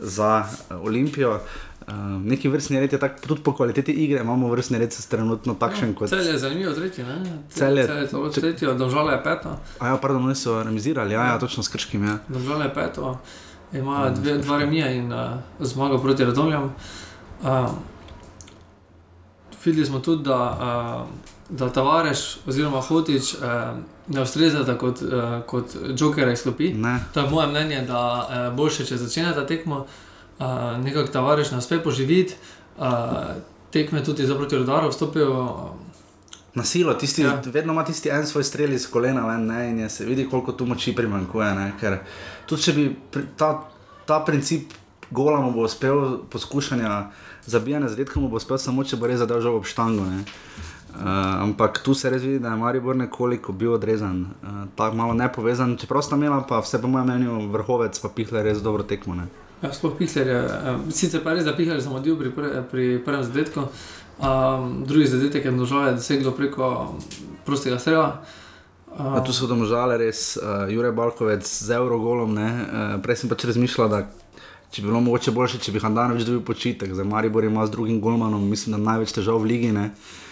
za 0.00 0.44
uh, 0.70 0.86
Olimpijo. 0.86 1.40
Uh, 1.88 1.94
neki 2.24 2.48
vrstni 2.48 2.80
red 2.80 2.92
je 2.92 2.98
tak, 2.98 3.20
tudi 3.20 3.42
po 3.42 3.52
kvaliteti 3.52 3.92
igre, 3.92 4.20
imamo 4.20 4.48
vrstni 4.48 4.78
red, 4.78 4.96
trenutno 5.08 5.54
takšen 5.54 5.94
kot. 5.94 6.08
Cel 6.08 6.26
je 6.26 6.38
zanimivo, 6.38 6.72
tretji. 6.72 7.04
Ne? 7.04 7.20
Celje- 7.50 7.86
Cel 7.86 7.96
je 7.96 8.08
celo 8.08 8.28
tretji, 8.30 8.68
domžale 8.78 9.12
je 9.12 9.22
peto. 9.22 9.58
A 9.78 9.88
ja, 9.88 9.96
pardon, 9.96 10.24
oni 10.24 10.34
so 10.34 10.62
remizirali, 10.62 11.14
ja, 11.14 11.24
ja 11.24 11.38
točno 11.38 11.62
s 11.62 11.68
krškim. 11.68 12.04
Ja. 12.04 12.18
Domžale 12.28 12.64
je 12.64 12.74
peto, 12.74 13.18
ima 13.72 14.10
dve, 14.10 14.38
dva 14.38 14.58
remija 14.58 14.90
in 14.90 15.12
uh, 15.12 15.18
zmago 15.60 15.98
proti 15.98 16.24
Radomljam. 16.24 16.74
Uh, 17.42 17.68
videli 19.64 19.86
smo 19.86 19.98
tudi, 19.98 20.22
da, 20.24 20.38
uh, 21.04 21.08
da 21.48 21.68
Tavares 21.72 22.36
oziroma 22.46 22.80
Hotič 22.80 23.34
uh, 23.34 23.40
ne 24.08 24.22
ustrezata 24.22 24.78
kot, 24.78 25.02
uh, 25.02 25.42
kot 25.46 25.76
Joker 25.96 26.28
izklopi. 26.28 26.72
Ne. 26.74 26.98
To 27.14 27.20
je 27.20 27.30
moje 27.30 27.46
mnenje, 27.46 27.82
da 27.88 28.28
je 28.30 28.48
uh, 28.48 28.56
boljše, 28.56 28.84
če 28.84 28.96
začne 28.96 29.34
ta 29.34 29.46
tekmo, 29.46 29.86
uh, 30.38 30.46
nekako 30.84 31.12
Tavares 31.12 31.50
ne 31.50 31.58
uspe 31.58 31.82
poživiti. 31.82 32.34
Uh, 32.78 32.86
tekme 33.70 34.04
tudi 34.04 34.26
za 34.26 34.34
proti 34.34 34.56
rodaru 34.56 34.88
vstopil 34.88 35.30
uh, 35.30 35.70
Na 36.54 36.64
silo, 36.64 36.94
tisti, 36.94 37.22
Ja. 37.22 37.42
vedno 37.46 37.72
ima 37.72 37.84
tisti 37.84 38.08
en 38.08 38.26
svoj 38.26 38.44
strel 38.44 38.72
iz 38.72 38.86
kolena, 38.90 39.26
ven, 39.26 39.46
ne, 39.46 39.70
in 39.70 39.78
je 39.78 39.88
se 39.90 40.04
vidi, 40.04 40.28
koliko 40.30 40.52
tu 40.52 40.66
moči 40.66 40.94
primanjkuje. 40.94 41.54
Ne, 41.54 41.72
ker 41.80 41.98
tudi 42.46 42.62
če 42.62 42.72
bi 42.72 42.84
ta, 43.36 43.64
ta 44.06 44.20
princip 44.24 44.70
gola 45.10 45.40
mu 45.40 45.50
bo 45.52 45.64
uspel, 45.66 46.18
poskušanja 46.30 47.10
zabijanja 47.46 47.88
zadetka 47.88 48.20
mu 48.20 48.28
bo 48.28 48.36
uspel 48.36 48.58
samo, 48.58 48.84
če 48.84 48.96
bo 48.96 49.10
res 49.10 49.18
zadev 49.18 49.40
žogo 49.42 49.56
ob 49.56 49.66
štango. 49.66 50.06
Ne. 50.06 50.22
Uh, 50.94 51.42
ampak 51.42 51.80
tu 51.82 51.94
se 51.94 52.10
res 52.10 52.22
vidi, 52.22 52.38
da 52.38 52.52
je 52.52 52.56
Maribor 52.56 52.94
nekoliko 52.96 53.52
bil 53.52 53.72
odrezan, 53.74 54.20
uh, 54.42 54.60
tako 54.78 54.96
malo 54.96 55.14
nepovezan, 55.14 55.74
čeprav 55.76 56.04
sta 56.06 56.14
imela 56.16 56.44
pa 56.46 56.60
vse 56.62 56.78
po 56.78 56.86
mojem 56.88 57.08
mnenju 57.10 57.48
vrhovec, 57.50 57.98
pa 57.98 58.08
pihle 58.14 58.42
res 58.46 58.62
dobro 58.62 58.86
tekmo. 58.86 59.14
Ne. 59.18 59.26
Ja, 59.64 59.72
sploh 59.72 59.96
Pihler 59.98 60.28
je, 60.28 60.38
eh, 60.44 60.78
sicer 60.92 61.22
pa 61.24 61.32
res, 61.32 61.44
da 61.44 61.56
Pihler 61.56 61.80
sem 61.82 61.92
odil 61.92 62.18
pri, 62.20 62.30
pr 62.30 62.62
pri 62.70 62.98
prvem 63.04 63.22
zadetku, 63.24 63.62
um, 64.20 64.84
drugi 64.84 65.06
zadetek 65.08 65.44
je 65.44 65.50
množal 65.50 65.94
doseglo 65.96 66.34
preko 66.36 66.94
prostega 67.46 67.78
strela. 67.78 68.20
Uh, 68.94 69.16
tu 69.24 69.32
so 69.32 69.48
domžale 69.50 69.96
res 69.98 70.36
uh, 70.36 70.68
Jurek 70.70 70.94
Balkovec 70.94 71.42
z 71.42 71.70
Eurogolom. 71.80 72.34
ne, 72.34 72.46
Uh, 72.46 73.02
prej 73.02 73.24
sem 73.24 73.30
pač 73.30 73.48
razmišljal, 73.48 73.88
da 73.88 74.04
če 74.70 74.82
bi 74.82 74.92
bilo 74.92 75.00
mogoče 75.00 75.32
boljše, 75.32 75.58
če 75.58 75.72
bi 75.72 75.80
Handanovič 75.80 76.28
dobil 76.28 76.44
počitek, 76.44 76.92
za 76.94 77.04
Maribor 77.04 77.44
ima 77.44 77.66
z 77.66 77.72
drugim 77.72 78.00
golmanom, 78.00 78.44
mislim, 78.44 78.76
da 78.76 78.92
največ 78.92 79.16
težav 79.16 79.40
v 79.40 79.48
ligi. 79.48 79.72
Ne. 79.72 79.90
Uh, 79.96 80.23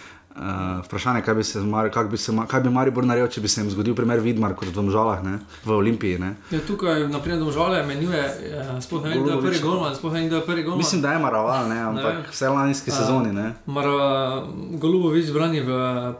vprašanje 0.83 1.19
je, 1.19 1.23
kaj, 1.23 1.33
bi 1.33 1.43
se 1.43 1.59
Mar- 1.59 1.89
kak 1.93 2.09
bi 2.09 2.17
se 2.17 2.33
kaj 2.47 2.61
bi 2.61 2.69
Maribor 2.69 3.05
naredil, 3.05 3.27
če 3.27 3.41
bi 3.41 3.47
se 3.47 3.61
jim 3.61 3.69
zgodil 3.69 3.95
primer 3.95 4.19
Vidmar 4.19 4.55
kot 4.55 4.67
v 4.67 4.73
Domžalah, 4.73 5.23
ne, 5.23 5.39
v 5.65 5.71
Olimpiji. 5.71 6.17
Ne. 6.19 6.35
Ja, 6.51 6.59
tukaj, 6.67 7.07
naprimer, 7.07 7.39
domžale 7.39 7.83
menjuje, 7.85 8.23
eh, 8.23 8.81
sploh 8.81 9.03
ne 9.03 9.09
vem, 9.09 9.23
kdo 9.23 9.31
je 9.31 9.41
prvi 9.41 9.59
golman, 9.59 9.95
sploh 9.95 10.13
ne 10.13 10.19
vem, 10.19 10.27
kdo 10.27 10.35
je 10.35 10.41
prvi 10.41 10.63
golman. 10.63 10.77
Mislim, 10.77 11.01
da 11.01 11.13
je 11.13 11.19
Maraval, 11.19 11.69
ne, 11.69 11.79
ampak 11.81 12.13
vem. 12.13 12.23
vse 12.31 12.49
lanski 12.49 12.91
A. 12.91 12.93
sezoni. 12.93 13.33
Ne. 13.33 13.53
Mara, 13.65 14.43
Golubovič 14.81 15.31
brani 15.33 15.61
v 15.61 15.69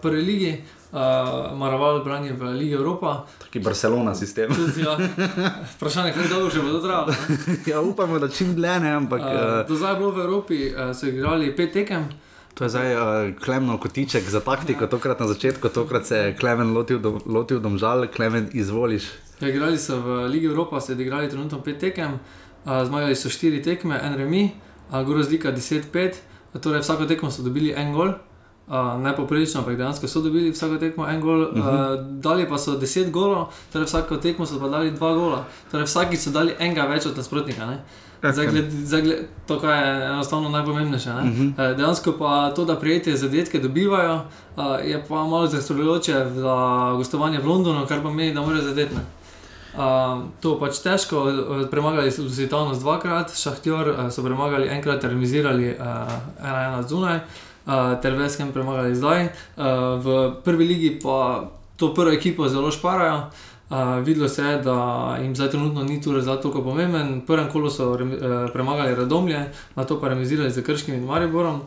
prvi 0.02 0.22
ligi, 0.22 0.54
uh, 0.94 1.00
Maraval 1.58 2.04
brani 2.04 2.32
v 2.32 2.54
Ligi 2.54 2.74
Evropa. 2.74 3.26
Taki 3.42 3.60
Barcelona 3.60 4.16
sistem. 4.16 4.54
Tudi, 4.56 4.86
ja, 4.86 4.98
vprašanje, 5.76 6.14
kako 6.14 6.28
dolgo 6.30 6.50
še 6.54 6.62
bo 6.62 6.70
to 6.70 6.82
trajalo. 6.86 7.08
ne? 7.10 7.58
ja, 7.72 7.82
upamo, 7.82 8.20
da 8.20 8.30
čim 8.30 8.54
dlje 8.56 8.80
ne, 8.80 8.92
ampak 8.94 9.22
Uh, 9.22 9.34
uh, 9.34 9.68
do 9.68 9.76
zdaj 9.76 9.94
je 9.94 9.98
bilo 10.00 10.12
v 10.12 10.20
Evropi, 10.22 10.58
uh, 10.70 10.94
so 10.94 11.08
igrali 11.08 11.50
pet 11.56 11.74
tekem, 11.74 12.06
to 12.54 12.64
je 12.64 12.70
zdaj 12.70 12.96
uh, 12.96 13.36
Klemno 13.44 13.78
kotiček 13.78 14.30
za 14.30 14.40
taktiko, 14.40 14.88
tokrat 14.88 15.20
na 15.20 15.28
začetku, 15.28 15.70
tokrat 15.70 16.06
se 16.06 16.18
je 16.18 16.36
Klemen 16.38 16.74
lotil, 16.74 17.00
dom, 17.00 17.22
lotil 17.26 17.60
domžal, 17.60 18.08
Klemen 18.08 18.50
izvoliš. 18.54 19.04
Ja, 19.42 19.50
igrali 19.50 19.78
so 19.78 20.00
v 20.00 20.28
Ligi 20.30 20.46
Evropa, 20.46 20.82
so 20.82 20.94
odigrali 20.94 21.30
trenutno 21.30 21.62
pet 21.62 21.80
tekem, 21.80 22.20
uh, 22.66 22.84
zmagali 22.86 23.16
so 23.16 23.30
štiri 23.30 23.62
tekme, 23.64 24.00
en 24.04 24.18
remi, 24.18 24.52
uh, 24.92 25.02
gor 25.02 25.18
razlika 25.18 25.52
10-5, 25.52 26.22
torej 26.62 26.86
vsako 26.86 27.06
tekmo 27.06 27.32
so 27.32 27.44
dobili 27.44 27.74
en 27.76 27.94
gol. 27.94 28.14
Uh, 28.64 28.96
ne 29.02 29.12
poprečno, 29.16 29.60
ampak 29.60 29.76
dejansko 29.76 30.08
so 30.08 30.22
dobili 30.22 30.52
vsako 30.52 30.78
tekmo 30.78 31.08
en 31.10 31.22
gol, 31.22 31.42
uh 31.42 31.50
-huh. 31.52 32.00
uh, 32.00 32.22
dali 32.22 32.50
pa 32.50 32.58
so 32.58 32.78
10 32.80 33.12
golov, 33.12 33.48
torej 33.74 33.86
vsako 33.86 34.18
tekmo 34.18 34.46
so 34.46 34.60
pa 34.60 34.68
dali 34.68 34.92
2 34.92 35.00
gola, 35.00 35.46
torej 35.72 35.86
vsakič 35.86 36.20
so 36.20 36.32
dali 36.32 36.56
enega 36.60 36.86
več 36.86 37.06
od 37.06 37.18
nasprotnika. 37.18 37.66
Ne? 37.66 37.84
Zdaj, 38.24 38.48
gled, 38.48 38.72
zdaj, 38.72 39.02
gled, 39.02 39.18
to 39.48 39.60
kar 39.60 39.70
je 39.70 40.06
enostavno 40.06 40.50
najpomembnejše. 40.50 41.10
Uh 41.10 41.24
Mhm. 41.24 41.48
-huh. 41.48 41.76
Dejansko 41.76 42.12
pa 42.20 42.52
to, 42.52 42.66
da 42.66 42.76
prijetje 42.76 43.18
zadetke 43.18 43.60
dobivajo, 43.60 44.16
uh, 44.56 44.64
je 44.86 45.06
pa 45.10 45.16
malo 45.16 45.48
zaskrbljujoče 45.48 46.14
za 46.30 46.56
gostovanje 46.98 47.40
v 47.40 47.48
Londonu, 47.48 47.86
kar 47.88 48.02
pomeni, 48.02 48.34
da 48.34 48.42
morajo 48.42 48.62
zadeti. 48.64 48.96
ne. 48.96 49.02
Uh, 49.76 49.82
to 50.42 50.60
pač 50.60 50.80
težko, 50.80 51.30
eh, 51.30 51.70
premagali 51.72 52.12
so 52.12 52.22
Lusitanos 52.22 52.80
dvakrat, 52.80 53.32
Šahtjor 53.36 53.90
uh, 53.90 54.12
so 54.12 54.24
premagali 54.24 54.68
enkrat, 54.68 55.04
remizirali 55.04 55.70
uh, 55.70 55.86
ena 56.44 56.64
ena 56.64 56.84
zunaj, 56.84 57.20
uh, 57.66 57.74
ter 58.02 58.14
Veskem 58.14 58.52
premagali 58.52 58.96
zdaj. 58.96 59.24
Uh, 59.58 59.64
v 59.98 60.06
prvi 60.44 60.66
ligi 60.68 61.00
pa 61.04 61.44
to 61.78 61.94
prvo 61.94 62.12
ekipo 62.12 62.48
zelo 62.48 62.72
šparajo. 62.72 63.18
Uh, 63.18 63.24
videlo 64.00 64.28
se 64.28 64.44
je, 64.44 64.58
da 64.60 64.76
jim 65.18 65.36
zdaj 65.36 65.50
trenutno 65.50 65.84
ni 65.84 66.02
tu 66.02 66.12
rezultat 66.12 66.42
toliko 66.42 66.62
pomemben. 66.64 67.14
V 67.16 67.26
prvem 67.26 67.50
kolu 67.50 67.70
so 67.70 67.96
remi, 67.96 68.16
uh, 68.16 68.22
premagali 68.50 68.96
Radomlje, 68.96 69.42
na 69.76 69.84
to 69.84 69.98
pa 69.98 70.08
remizirali 70.08 70.52
z 70.52 70.62
Krškim 70.62 70.94
in 70.94 71.04
Mariborom. 71.04 71.62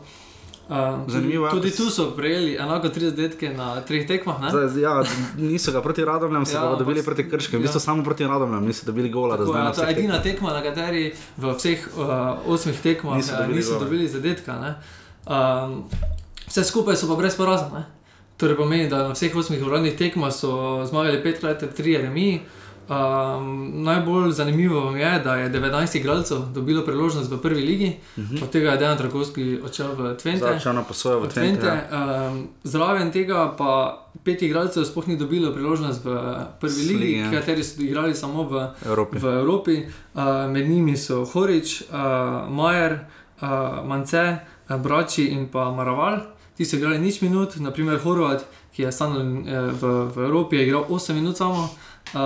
Uh, 0.67 0.75
Zanimivo 1.07 1.45
je, 1.45 1.51
Tudi, 1.51 1.71
tu 1.71 1.87
so 1.87 2.11
prejeli 2.11 2.55
enako 2.55 2.89
tri 2.89 3.05
zadetke 3.05 3.49
na 3.49 3.81
treh 3.81 4.03
tekmah. 4.03 4.41
ne? 4.41 4.49
Zdaj, 4.49 4.81
ja, 4.81 5.03
niso 5.37 5.71
ga 5.71 5.81
proti 5.81 6.03
Radomljam, 6.03 6.45
so 6.45 6.53
Ja, 6.53 6.61
ja, 6.61 6.69
ga 6.69 6.75
dobili 6.75 6.99
ampak- 6.99 7.05
proti 7.07 7.23
Krškem, 7.25 7.59
v 7.59 7.63
bistvu 7.63 7.77
ja. 7.77 7.81
samo 7.81 8.03
proti 8.03 8.23
Radomljam, 8.23 8.65
niso 8.65 8.85
dobili 8.85 9.09
gola, 9.09 9.37
Tako, 9.37 9.55
ja, 9.55 9.71
to 9.71 9.83
je 9.83 9.91
edina 9.91 10.19
tekma, 10.19 10.51
na 10.51 10.61
kateri 10.61 11.05
v 11.37 11.53
vseh 11.53 11.87
uh, 11.89 12.03
osmih 12.45 12.75
tekmah 12.77 13.15
Niso 13.15 13.31
niso 13.31 13.37
dobili 13.37 13.55
dobili, 13.55 13.63
niso 13.63 13.79
dobili 13.79 14.07
zadetka. 14.09 14.51
ne. 14.55 14.71
Um, 15.25 15.83
vse 16.47 16.63
skupaj 16.63 16.95
so 16.95 17.07
pa 17.07 17.15
brez 17.15 17.35
poraza. 17.35 17.69
ne. 17.69 17.96
Torej 18.37 18.55
pomeni, 18.55 18.89
da 18.89 18.97
na 18.99 19.11
vseh 19.11 19.35
osmih 19.35 19.63
uradnih 19.63 19.97
tekmah 19.97 20.33
so 20.33 20.51
zmagali 20.85 21.23
petkrat, 21.23 21.59
ter 21.59 21.69
tri 21.69 21.97
remi. 21.97 22.41
Um, 22.87 22.95
najbolj 23.83 24.31
zanimivo 24.31 24.95
je, 24.95 25.19
da 25.19 25.35
je 25.35 25.49
19 25.49 25.97
igralcev 25.97 26.37
dobilo 26.53 26.85
priložnost 26.85 27.31
v 27.31 27.37
prvi 27.37 27.61
ligi, 27.61 27.87
uh 28.11 28.23
Mhm. 28.23 28.35
-huh. 28.35 28.43
od 28.43 28.49
tega 28.49 28.71
je 28.71 28.77
Dejan 28.77 28.97
Trakovski 28.97 29.59
odšel 29.63 29.87
v 29.87 30.15
Twente. 30.15 30.39
Začel 30.39 30.73
na 30.73 30.83
posojo 30.83 31.19
v 31.19 31.23
Od 31.23 31.33
Twente. 31.33 31.61
Twente, 31.61 31.67
ja. 31.91 32.29
um, 32.29 32.47
zraven 32.63 33.11
tega 33.11 33.55
pa 33.57 33.97
pet 34.23 34.41
igralcev 34.41 34.85
sploh 34.85 35.07
ni 35.07 35.17
dobilo 35.17 35.51
priložnost 35.53 36.05
v 36.05 36.09
prvi 36.59 36.73
S 36.73 36.87
ligi, 36.89 37.17
ja. 37.17 37.31
kateri 37.31 37.63
so 37.63 37.81
igrali 37.81 38.15
samo 38.15 38.43
v 38.43 38.67
Evropi. 38.85 39.19
v 39.19 39.25
Evropi. 39.25 39.85
Uh, 40.13 40.21
med 40.51 40.69
njimi 40.69 40.97
so 40.97 41.25
Horič, 41.25 41.81
uh, 41.81 41.97
Majer, 42.49 42.99
uh, 43.41 43.47
Mance, 43.85 44.37
uh, 44.69 44.75
Brači 44.77 45.25
in 45.25 45.47
pa 45.47 45.71
Maraval. 45.71 46.36
Ti 46.57 46.65
so 46.65 46.75
igrali 46.75 46.97
nič 46.97 47.21
minut, 47.21 47.55
naprimer 47.57 47.97
Horvat, 47.97 48.41
ki 48.73 48.81
je 48.81 48.91
stal 48.91 49.13
v, 49.71 49.81
v 50.07 50.17
Evropi, 50.19 50.55
je 50.55 50.63
igral 50.63 50.83
8 50.83 51.13
minut 51.13 51.37
samo. 51.37 51.69
Uh, 52.09 52.19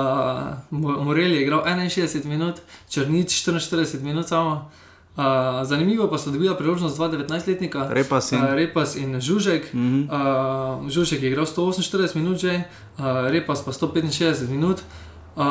Mo- 0.71 1.03
Morel 1.03 1.31
je 1.31 1.41
igral 1.41 1.61
61 1.61 2.23
minut, 2.25 2.61
Črnič 2.87 3.27
44 3.43 3.59
minut 3.99 4.27
samo. 4.27 4.71
Uh, 5.11 5.23
zanimivo 5.63 6.07
pa 6.07 6.15
so 6.15 6.31
dobila 6.31 6.55
priložnost 6.55 6.95
2-19-letnika, 6.95 7.91
Repa 7.91 8.21
si. 8.21 8.35
uh, 8.35 8.53
Repas 8.53 8.95
in 8.95 9.19
Žužek. 9.19 9.73
Mhm. 9.73 10.07
Uh, 10.07 10.87
Žužek 10.87 11.21
je 11.21 11.27
igral 11.27 11.43
148 11.45 12.15
minut, 12.15 12.37
že, 12.37 12.63
uh, 12.95 13.27
Repas 13.27 13.59
pa 13.59 13.71
165 13.71 14.47
minut. 14.47 14.79
Um, 15.33 15.43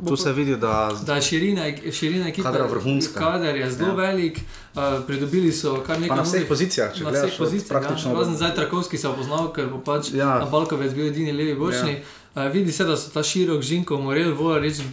bo 0.00 0.08
Tu 0.08 0.16
se 0.18 0.32
vidi, 0.32 0.56
da 0.56 0.72
da 1.02 1.14
je 1.14 1.22
širina, 1.22 1.62
ek- 1.62 1.92
širina 1.92 2.28
ekipe 2.28 2.42
Kadra 2.42 2.66
vrhunska. 2.66 3.20
Kader 3.20 3.56
je 3.56 3.70
zelo 3.70 3.88
Ja. 3.90 3.94
velik, 3.96 4.40
uh, 4.74 4.80
pridobili 5.06 5.52
so 5.52 5.74
kar 5.76 5.94
pa 5.94 5.96
nekaj 5.96 6.16
na 6.16 6.22
vseh 6.22 6.34
novih- 6.34 6.48
pozicijah, 6.48 6.94
če 6.94 7.04
na 7.04 7.10
vseh 7.12 7.38
pozicijah. 7.38 7.68
praktično 7.72 8.10
Ja. 8.10 8.14
do- 8.14 8.20
Razen 8.20 8.36
zdaj 8.36 8.54
Trakovski 8.54 8.98
se 8.98 9.08
je 9.08 9.14
poznal, 9.14 9.52
ker 9.52 9.66
bo 9.66 9.78
pač 9.80 10.12
Ja. 10.12 10.38
na 10.38 10.44
Balkovec 10.46 10.92
bil 10.92 11.06
edini 11.06 11.32
levi 11.32 11.54
bočni. 11.56 11.92
Ja. 11.92 11.98
Uh, 12.36 12.52
vidi 12.52 12.72
se, 12.72 12.84
da 12.84 12.96
so 12.96 13.10
ta 13.10 13.22
širok, 13.22 13.62
Žinko, 13.62 13.96
Morel, 13.98 14.34
Volarič, 14.34 14.76
uh, 14.78 14.84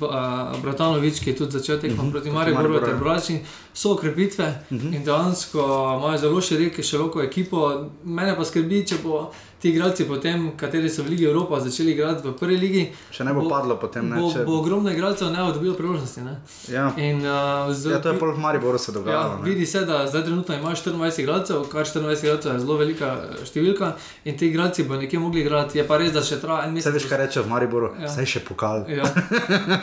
Bratanovič, 0.62 1.20
ki 1.20 1.30
je 1.30 1.36
tudi 1.36 1.52
začel 1.52 1.80
tekmo 1.80 1.96
uh 1.96 2.04
-huh. 2.04 2.12
proti 2.12 2.32
Mariboru, 2.32 2.64
Mariboru, 2.64 2.86
ter 2.86 2.96
ja. 2.96 3.00
Bračni, 3.00 3.40
so 3.74 3.92
okrepitve 3.92 4.46
uh 4.62 4.72
Mhm. 4.72 4.88
-huh. 4.88 4.96
in 4.96 5.04
dejansko 5.04 5.60
imajo 6.00 6.18
zelo 6.18 6.42
široko, 6.42 6.84
široko 6.84 7.22
ekipo. 7.22 7.58
Mene 8.06 8.36
pa 8.36 8.46
skrbi, 8.46 8.88
če 8.88 8.96
bo 9.04 9.32
ti 9.66 9.72
igralci 9.72 10.06
potem, 10.06 10.52
kateri 10.54 10.86
so 10.88 11.02
v 11.02 11.10
Ligi 11.10 11.26
Evropa 11.26 11.58
začeli 11.60 11.92
igrati 11.92 12.22
v 12.22 12.34
prvi 12.34 12.58
ligi, 12.58 12.84
Če 13.10 13.24
ne 13.24 13.34
bo, 13.34 13.42
Bo- 13.42 13.50
padlo, 13.50 13.78
potem 13.78 14.06
ne. 14.06 14.16
bo, 14.16 14.30
Če, 14.30 14.44
bo 14.46 14.60
ogromno 14.60 14.92
igralcev 14.92 15.32
ne 15.32 15.42
bo 15.42 15.50
dobilo 15.52 15.74
priložnosti. 15.74 16.22
Ne? 16.22 16.36
ja. 16.70 16.92
In, 17.00 17.18
uh, 17.20 17.34
z, 17.72 17.90
ja, 17.90 17.98
to 18.00 18.10
je 18.10 18.20
pol 18.20 18.30
v 18.30 18.38
Mariboru 18.38 18.78
se 18.78 18.92
dogajalo. 18.92 19.32
Ja, 19.32 19.38
ne. 19.38 19.44
vidi 19.44 19.66
se, 19.66 19.82
da 19.82 20.06
zdaj 20.06 20.24
trenutno 20.24 20.54
imaš 20.54 20.84
24 20.84 20.94
igralcev, 21.20 21.64
kar 21.66 21.82
24 21.84 21.98
igralcev 22.20 22.54
je 22.54 22.60
zelo 22.60 22.78
velika 22.78 23.10
eh, 23.32 23.42
številka 23.44 23.90
in 24.24 24.38
ti 24.38 24.48
igralci 24.48 24.84
bo 24.84 24.96
nekje 24.96 25.18
mogli 25.18 25.42
igrati. 25.42 25.78
Je 25.78 25.84
pa 25.84 25.98
res, 25.98 26.12
da 26.12 26.22
še 26.22 26.38
traja 26.38 26.68
en 26.68 26.74
mesec. 26.74 26.94
veš, 26.94 27.08
kaj 27.08 27.18
reče 27.20 27.42
v 27.42 27.50
Mariboru, 27.50 27.90
Ja. 27.98 28.08
saj 28.08 28.26
še 28.28 28.40
pokal. 28.44 28.86
Ja. 28.88 29.02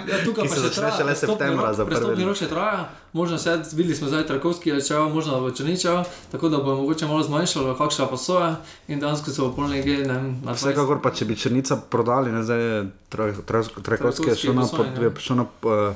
Ja, 0.05 0.17
tukaj 0.23 0.45
pa 0.45 0.49
se 0.49 0.55
še 0.55 0.63
začne 0.63 0.79
traja, 0.79 0.95
šele 0.95 1.09
prestopni 1.09 1.35
septembra 1.35 1.73
za 1.73 1.83
prve 1.83 1.97
Prestopni 1.97 2.25
rok 2.25 2.37
še 2.37 2.47
traja, 2.47 2.79
možno 3.13 3.37
še 3.37 3.51
videli 3.73 3.95
smo 3.95 4.07
zdaj 4.07 4.27
Trakovski, 4.27 4.71
je 4.71 4.81
čeval, 4.83 5.11
možno 5.11 5.33
da 5.33 5.41
bo 5.41 5.51
Črničev, 5.51 6.03
tako 6.31 6.49
da 6.49 6.59
bo 6.59 6.77
mogoče 6.77 7.07
malo 7.07 7.23
zmanjšalo, 7.23 7.75
kakšna 7.75 8.07
pa 8.07 8.17
soja 8.19 8.51
in 8.87 9.01
dejansko 9.01 9.31
se 9.31 9.41
bo 9.41 9.51
polne 9.53 9.72
G, 9.75 9.97
ne 9.99 10.15
vem, 10.15 10.37
na 10.43 10.53
20. 10.53 10.57
Vsekakor 10.57 11.01
pa, 11.01 11.11
če 11.11 11.25
bi 11.25 11.37
črnica 11.37 11.77
prodali, 11.89 12.33
ne, 12.33 12.43
zdaj 12.43 12.61
je 12.61 12.77
Tra- 13.09 13.33
Tra- 13.33 13.43
Trakovski 13.43 13.79
je 13.79 13.83
Trakovski 13.83 14.37
šel 14.37 14.51
je 14.51 14.57
na, 14.57 14.63
pot- 14.63 14.87
ja. 14.95 15.95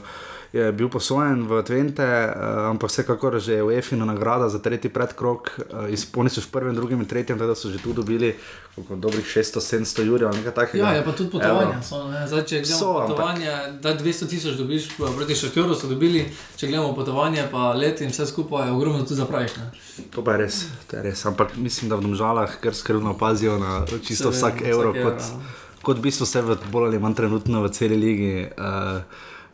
Je 0.56 0.72
bil 0.72 0.88
posojen 0.88 1.44
v 1.44 1.60
Twente, 1.62 2.00
uh, 2.02 2.70
ampak 2.72 2.88
vsekakor 2.90 3.36
že 3.40 3.60
je 3.60 3.78
EFI-nu 3.78 4.06
nagrada 4.08 4.48
za 4.48 4.58
tretji 4.58 4.88
predkrok, 4.88 5.42
uh, 5.58 5.92
izpolnili 5.92 6.32
so 6.32 6.40
v 6.40 6.50
prvem, 6.50 6.74
drugem 6.74 7.00
in 7.00 7.08
tretjem, 7.08 7.38
tako 7.38 7.52
da 7.52 7.54
so 7.54 7.68
že 7.68 7.78
tu 7.78 7.92
dobili 7.92 8.32
koliko, 8.76 8.96
dobrih 8.96 9.24
600-700 9.24 10.04
jurjev, 10.06 10.30
nekaj 10.36 10.54
takega. 10.54 10.84
Ja, 10.84 10.92
je 10.92 11.04
pa 11.04 11.12
tudi 11.12 11.30
potovanja. 11.30 11.82
So, 11.82 12.08
ne. 12.08 12.26
Zdaj, 12.28 12.42
če 12.44 12.56
gledamo 12.60 12.78
So, 12.78 12.90
ampak- 12.92 13.08
potovanje, 13.08 13.52
da 13.80 13.94
200 13.96 14.28
tisoč 14.28 14.54
dobiš, 14.56 14.88
pa 14.98 15.08
proti 15.16 15.34
Šatjoru 15.34 15.74
so 15.74 15.88
dobili, 15.88 16.26
če 16.56 16.66
gledamo 16.66 16.92
potovanje, 16.94 17.48
pa 17.50 17.72
let 17.72 18.00
in 18.00 18.12
vse 18.12 18.26
skupaj, 18.26 18.66
je 18.68 18.72
ogromno 18.72 19.02
tudi 19.02 19.20
zapraviš. 19.20 19.56
ne. 19.56 19.70
To 20.12 20.24
pa 20.24 20.36
je 20.36 20.38
res, 20.38 20.64
to 20.90 20.96
je 20.96 21.02
res. 21.02 21.24
Ampak 21.26 21.56
mislim, 21.56 21.88
da 21.88 21.96
v 21.96 22.04
domžalah 22.04 22.60
kar 22.60 22.74
skrbno 22.74 23.16
pazijo 23.18 23.56
na 23.58 23.86
čisto 24.04 24.32
Seveda, 24.32 24.36
vsak 24.36 24.54
evro, 24.68 24.92
vsak 24.92 25.02
kot, 25.02 25.20
evro, 25.22 25.40
no. 25.40 25.80
kot 25.82 25.96
v 25.96 26.02
bistvu 26.02 26.24
vse 26.28 26.42
v 26.42 26.58
bolj 26.72 26.86
ali 26.86 26.98
manj 27.00 27.14
trenutno 27.14 27.64
v 27.64 27.72
celi 27.72 27.96
ligi. 27.96 28.46
Uh, 28.60 29.00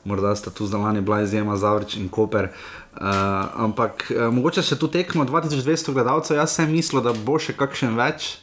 morda 0.04 0.36
sta 0.36 0.50
tu 0.50 0.66
zdaj 0.66 0.80
lani 0.80 1.00
bila 1.00 1.22
izjema 1.22 1.56
Zavrč 1.56 1.96
in 1.96 2.08
Koper. 2.08 2.48
Uh, 2.92 3.00
ampak 3.56 4.10
uh, 4.10 4.28
mogoče 4.34 4.62
še 4.62 4.76
tu 4.76 4.88
tekmo 4.88 5.24
2200 5.24 5.94
gledalcev, 5.94 6.36
jaz 6.36 6.56
sem 6.58 6.70
mislil, 6.70 7.00
da 7.02 7.14
bo 7.16 7.38
še 7.40 7.56
kakšen 7.56 7.96
več. 7.96 8.38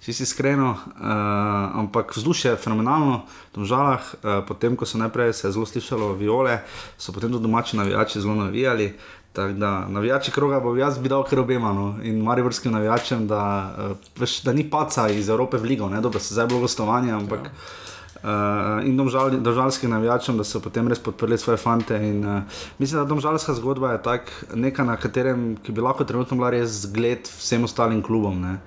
če 0.00 0.14
si 0.16 0.22
iskreno, 0.24 0.70
uh, 0.72 1.76
ampak 1.82 2.14
vzdušje 2.16 2.54
je 2.54 2.56
fenomenalno, 2.56 3.26
v 3.52 3.66
žalah, 3.68 4.00
uh, 4.00 4.40
potem 4.48 4.72
ko 4.72 4.88
so 4.88 4.96
najprej 4.96 5.34
se 5.36 5.50
zelo 5.52 5.66
slišalo 5.68 6.14
viole, 6.16 6.62
so 6.96 7.12
potem 7.12 7.28
tudi 7.28 7.44
domači 7.44 7.76
navijači 7.76 8.20
zelo 8.24 8.34
navijali. 8.34 8.94
Tako 9.36 9.52
da 9.60 9.84
navijači 9.86 10.32
kroga 10.32 10.58
bo 10.60 10.72
jaz 10.74 10.98
bi 10.98 11.08
dal 11.08 11.22
kar 11.22 11.38
obema 11.38 11.70
no? 11.72 12.00
in 12.02 12.24
mariborskim 12.24 12.72
navijačem, 12.72 13.28
da, 13.28 13.42
uh, 13.76 14.08
veš, 14.16 14.40
da 14.42 14.56
ni 14.56 14.64
paca 14.70 15.10
iz 15.12 15.28
Evrope 15.28 15.60
v 15.60 15.68
Ligo, 15.74 15.88
ne? 15.92 16.00
dobro 16.00 16.20
se 16.20 16.34
zdaj 16.34 16.48
bilo 16.48 16.64
gostovanje, 16.64 17.12
ampak. 17.12 17.52
Ja. 17.52 17.89
Uh, 18.20 18.84
in 18.84 18.96
domžalskim 19.40 19.90
navijačem, 19.90 20.36
da 20.36 20.44
so 20.44 20.60
potem 20.60 20.88
res 20.88 21.00
podprli 21.00 21.38
svoje 21.40 21.56
fante. 21.56 21.96
In, 21.96 22.20
uh, 22.24 22.42
mislim, 22.78 23.00
da 23.00 23.08
domžalska 23.08 23.54
zgodba 23.56 23.94
je 23.94 24.02
tak, 24.02 24.32
nekaj, 24.54 24.86
na 24.86 24.96
katerem 25.00 25.54
bi 25.68 25.80
lahko 25.80 26.04
trenutno 26.04 26.36
bila 26.36 26.50
res 26.52 26.82
zgled 26.82 27.30
vsem 27.38 27.64
ostalim 27.64 28.02
klubom. 28.04 28.36
Ne? 28.40 28.58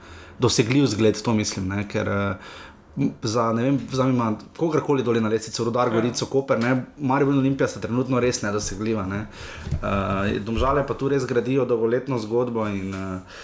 Dosegljiv 0.41 0.89
zgled, 0.95 1.21
to 1.21 1.37
mislim. 1.37 1.69
Ne? 1.69 1.85
Ker 1.87 2.09
uh, 2.09 3.05
za 3.21 3.51
ne 3.53 3.69
vem, 3.69 3.79
za 3.91 4.09
kogarkoli 4.57 5.05
dolje 5.05 5.21
na 5.21 5.29
lesici, 5.29 5.63
rodar, 5.63 5.87
ja. 5.87 5.93
gorico, 5.93 6.25
koper, 6.25 6.59
Marijo 6.97 7.31
in 7.31 7.45
Olimpija 7.45 7.67
sta 7.67 7.79
trenutno 7.79 8.19
res 8.19 8.41
nedosegljiva. 8.41 9.05
Ne? 9.05 9.25
Uh, 9.81 10.33
domžale 10.41 10.87
pa 10.87 10.97
tu 10.97 11.13
res 11.13 11.29
gradijo 11.29 11.69
dolgoletno 11.69 12.17
zgodbo. 12.17 12.65
In, 12.73 12.89
uh, 12.89 13.43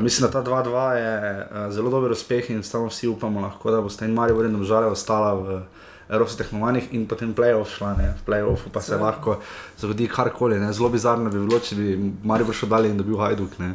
mislim, 0.00 0.30
da 0.30 0.32
ta 0.32 0.50
2-2 0.50 0.92
je 0.92 1.46
uh, 1.50 1.72
zelo 1.72 1.90
dober 1.90 2.12
uspeh 2.12 2.50
in 2.50 2.62
samo 2.62 2.86
vsi 2.86 3.08
upamo, 3.08 3.40
lahko, 3.40 3.70
da 3.70 3.80
bo 3.80 3.88
sta 3.88 4.04
in 4.04 4.14
Marijo 4.14 4.44
in 4.44 4.52
Domžale 4.52 4.86
ostala 4.86 5.34
v 5.34 5.62
evropskih 6.10 6.46
tekmovanjih 6.46 6.88
in 6.94 7.06
potem 7.06 7.34
playoff 7.34 7.70
šla, 7.76 7.94
ne? 7.98 8.08
v 8.18 8.26
playoffu 8.26 8.70
pa 8.72 8.82
se 8.82 8.92
ja. 8.92 8.98
lahko 8.98 9.38
zgodi 9.78 10.08
karkoli. 10.10 10.58
Zelo 10.74 10.88
bizarno 10.90 11.30
bi 11.30 11.38
bilo, 11.38 11.60
če 11.62 11.76
bi 11.78 11.94
Marijo 12.26 12.52
šel 12.52 12.68
dalje 12.68 12.90
in 12.90 12.98
dobil 12.98 13.18
Hajduk, 13.20 13.54
ja. 13.60 13.70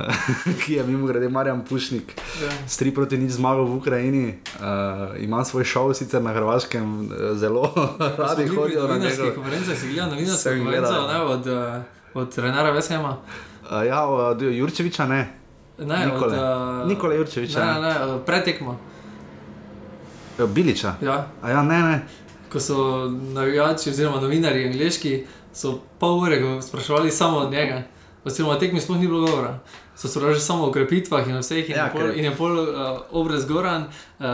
ki 0.64 0.80
je 0.80 0.86
mimo 0.86 1.06
grede 1.06 1.28
Marjan 1.28 1.62
Pušnik, 1.64 2.16
ja. 2.42 2.50
s 2.66 2.76
tri 2.76 2.90
proti 2.94 3.18
nič 3.18 3.38
zmagal 3.38 3.70
v 3.70 3.78
Ukrajini, 3.78 4.26
uh, 4.58 5.14
ima 5.22 5.44
svoj 5.44 5.64
šov 5.64 5.94
sicer 5.94 6.22
na 6.22 6.34
Hrvaškem, 6.34 6.86
eh, 7.06 7.34
zelo 7.38 7.70
radi 8.26 8.48
hodijo 8.50 8.88
na 8.88 8.98
novinarske 8.98 9.34
konference, 9.34 9.76
si 9.76 9.94
gledal 9.94 10.10
novinarske 10.10 10.58
konference 10.58 10.92
ne, 10.92 11.22
od, 11.22 11.46
uh, 11.46 12.22
od 12.22 12.38
Renara 12.38 12.74
Vesema. 12.74 13.16
Uh, 13.62 13.86
ja, 13.86 14.06
od 14.06 14.42
Jurčeviča 14.42 15.06
ne. 15.06 15.45
Ne, 15.78 16.06
Nikole, 16.06 16.40
od, 16.40 16.82
uh, 16.82 16.88
Nikole 16.88 17.16
Jurčeviča. 17.16 17.64
Ne, 17.64 17.80
ne, 17.80 17.94
ne, 18.12 18.18
pretekmo. 18.26 18.78
Ja, 20.38 20.46
Biliča. 20.46 20.94
Ja. 21.02 21.26
ja, 21.48 21.62
ne, 21.62 21.82
ne. 21.82 22.06
Ko 22.52 22.60
so 22.60 23.08
navijači, 23.08 23.90
oziroma 23.90 24.20
novinari 24.20 24.64
angliški, 24.64 25.24
so 25.52 25.80
pol 25.98 26.18
ure 26.22 26.62
sprašvali 26.62 27.10
samo 27.10 27.38
od 27.38 27.52
njega, 27.52 27.82
oziroma 28.24 28.58
tekmi 28.58 28.80
sploh 28.80 28.98
ni 28.98 29.08
bilo 29.08 29.26
govora. 29.26 29.58
So 29.96 30.08
se 30.08 30.20
pravi 30.20 30.40
samo 30.40 30.66
o 30.66 30.72
krepitvah 30.72 31.28
in 31.28 31.38
vseh, 31.38 31.70
in, 31.70 31.76
ja, 31.76 31.88
pol, 31.92 32.10
in 32.12 32.24
je 32.24 32.32
pol 32.36 32.58
uh, 32.58 32.66
obraz 33.10 33.46
Goran, 33.48 33.86
uh, 34.18 34.26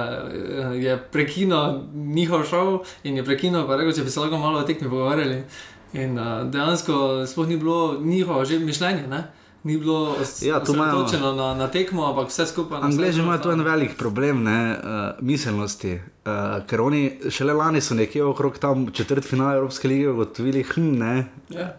je 0.74 0.96
prekinil 1.12 1.78
njihov 1.92 2.44
šov 2.44 2.80
in 3.04 3.16
je 3.16 3.24
prekinil, 3.24 3.66
pa 3.66 3.76
rekel, 3.76 3.94
če 3.94 4.02
bi 4.02 4.10
se 4.10 4.20
lahko 4.20 4.38
malo 4.38 4.58
o 4.58 4.66
tekmi 4.66 4.90
pogovarjali. 4.90 5.44
In 5.92 6.18
uh, 6.18 6.50
dejansko 6.50 7.26
sploh 7.26 7.48
ni 7.48 7.56
bilo 7.56 7.98
njihovo 8.00 8.44
že 8.44 8.58
mišljenje. 8.58 9.06
Ne? 9.06 9.22
Ni 9.64 9.78
bilo 9.78 10.16
ja, 10.40 10.58
osredotočeno 10.58 11.32
na, 11.32 11.54
na 11.54 11.68
tekmo, 11.68 12.06
ampak 12.06 12.28
vse 12.28 12.46
skupaj. 12.46 12.80
Angleži 12.82 13.20
imajo 13.20 13.38
tu 13.38 13.50
en 13.50 13.60
velik 13.62 13.96
problem 13.98 14.42
ne, 14.42 14.58
uh, 14.72 15.24
miselnosti, 15.24 15.94
uh, 15.94 16.32
ker 16.66 16.80
oni 16.80 17.30
šele 17.30 17.54
lani 17.54 17.80
so 17.80 17.94
nekje 17.94 18.24
okrog 18.24 18.58
tam 18.58 18.88
četrt 18.92 19.24
finala 19.24 19.54
Evropske 19.54 19.88
lige 19.88 20.10
ugotovili, 20.10 20.64
hm, 20.74 20.90
ne. 20.98 21.14
Ja. 21.48 21.72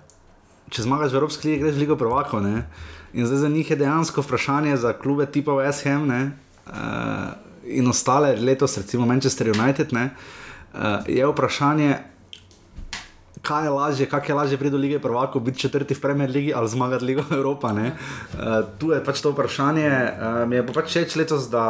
Če 0.70 0.88
zmagaš 0.88 1.12
v 1.12 1.20
Evropski 1.22 1.48
ligi, 1.48 1.62
greš 1.62 1.76
v 1.76 1.84
Ligo 1.84 1.96
Prvako. 2.00 2.40
Ne? 2.40 2.64
In 3.14 3.28
zdaj 3.28 3.44
za 3.44 3.50
njih 3.50 3.70
je 3.70 3.76
dejansko 3.78 4.22
vprašanje 4.22 4.78
za 4.78 4.94
klube 4.94 5.26
tipa 5.26 5.54
SHM 5.72 6.08
ne? 6.08 6.22
uh, 6.66 6.74
in 7.68 7.88
ostale 7.88 8.36
letos, 8.36 8.78
recimo 8.78 9.06
Manchester 9.06 9.52
United, 9.52 9.94
ne? 9.94 10.10
uh, 10.74 10.80
je 11.08 11.28
vprašanje, 11.28 11.98
kaj 13.44 13.66
je 13.66 13.70
lažje, 13.70 14.06
kaj 14.08 14.22
je 14.28 14.36
lažje 14.36 14.58
priti 14.58 14.72
do 14.72 14.78
lige 14.78 15.00
prvako, 15.00 15.40
biti 15.40 15.60
četrti 15.60 15.94
v 15.94 16.02
Premier 16.02 16.30
League 16.32 16.54
ali 16.56 16.70
zmagati 16.70 17.06
Ligo 17.06 17.24
Evropa. 17.38 17.74
Uh, 17.74 17.90
tu 18.80 18.92
je 18.92 19.04
pač 19.04 19.22
to 19.22 19.32
vprašanje. 19.32 19.90
Uh, 19.90 20.48
mi 20.50 20.56
je 20.56 20.68
pač 20.68 20.88
všeč 20.88 21.16
letos, 21.16 21.50
da, 21.52 21.66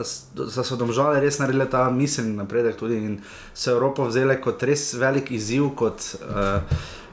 uh, 0.00 0.46
da 0.54 0.64
so 0.64 0.76
domžale 0.76 1.20
res 1.20 1.38
naredile 1.38 1.68
ta 1.68 1.90
miselni 1.90 2.32
napredek 2.36 2.80
tudi 2.80 2.96
in 2.96 3.20
so 3.54 3.76
Evropo 3.76 4.08
vzele 4.08 4.40
kot 4.40 4.62
res 4.62 4.94
velik 4.94 5.30
izziv. 5.30 5.74
Kot, 5.76 6.16
uh, 6.24 6.64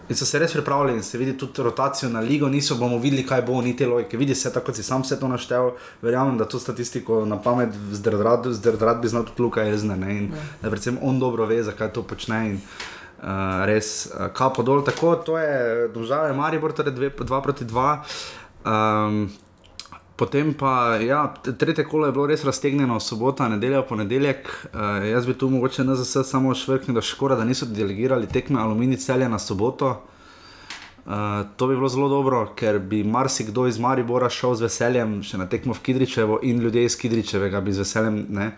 In 0.10 0.18
so 0.18 0.26
se 0.26 0.40
res 0.42 0.50
pripravili, 0.56 0.96
in 0.98 1.04
se 1.06 1.20
vidi 1.22 1.36
tudi 1.38 1.62
rotacijo 1.62 2.10
na 2.10 2.20
ligo, 2.20 2.48
niso 2.50 2.80
bomo 2.80 2.98
videli, 2.98 3.22
kaj 3.22 3.44
bo, 3.46 3.60
ni 3.62 3.76
te 3.78 3.86
logike. 3.86 4.18
Vidi 4.18 4.34
se, 4.36 4.50
tako 4.50 4.74
si 4.74 4.82
sam 4.84 5.04
vse 5.06 5.20
to 5.22 5.28
naštel, 5.30 5.76
verjamem, 6.02 6.38
da 6.38 6.48
to 6.50 6.58
statistiko 6.60 7.26
na 7.30 7.38
pamet 7.38 7.78
zdrdrad 7.94 9.02
bi 9.02 9.08
znal 9.08 9.28
tudi 9.30 9.42
Luka 9.46 9.68
Ezne. 9.70 10.00
In 10.10 10.32
ja. 10.34 10.48
da 10.64 10.72
predvsem 10.74 10.98
on 11.02 11.20
dobro 11.20 11.46
ve, 11.46 11.62
zakaj 11.64 11.94
to 11.94 12.02
počne. 12.02 12.40
In, 12.50 12.56
uh, 12.58 12.99
uh, 13.22 13.66
res 13.66 14.08
uh, 14.08 14.28
kapo 14.34 14.64
dol. 14.64 14.84
Tako 14.86 15.16
to 15.16 15.38
je, 15.38 15.88
država 15.94 16.28
je 16.28 16.34
Maribor, 16.34 16.74
torej 16.74 16.94
2 16.94 17.42
proti 17.44 17.66
2. 17.66 17.94
Um, 18.66 18.74
ehm, 18.74 19.24
potem 20.20 20.54
pa, 20.54 20.98
ja, 21.00 21.34
tretje 21.44 21.86
kolo 21.88 22.06
je 22.06 22.12
bilo 22.12 22.28
res 22.28 22.44
raztegnjeno, 22.44 23.00
sobota, 23.00 23.48
nedelja, 23.50 23.82
ponedeljek. 23.82 24.50
Uh, 24.74 25.08
jaz 25.08 25.26
bi 25.26 25.34
tu 25.34 25.50
mogoče 25.50 25.84
na 25.84 25.96
ZS 25.96 26.28
samo 26.30 26.56
švrknil, 26.56 26.96
da 26.96 27.02
škoda, 27.02 27.36
da 27.36 27.48
niso 27.48 27.66
delegirali 27.66 28.28
tekme 28.28 28.62
Alumini 28.62 28.98
celje 28.98 29.30
na 29.30 29.40
soboto. 29.40 30.02
Uh, 31.10 31.16
to 31.58 31.68
bi 31.68 31.76
bilo 31.76 31.88
zelo 31.90 32.10
dobro, 32.10 32.44
ker 32.56 32.80
bi 32.80 33.04
marsikdo 33.04 33.68
iz 33.68 33.80
Maribora 33.80 34.30
šel 34.30 34.54
z 34.56 34.68
veseljem 34.68 35.16
še 35.26 35.40
na 35.42 35.48
tekmo 35.50 35.74
v 35.74 35.82
Kidričevo 35.88 36.40
in 36.46 36.60
ljudje 36.62 36.84
iz 36.86 36.98
Kidričevega 37.00 37.62
bi 37.66 37.74
z 37.74 37.82
veseljem. 37.82 38.20
Ne, 38.30 38.52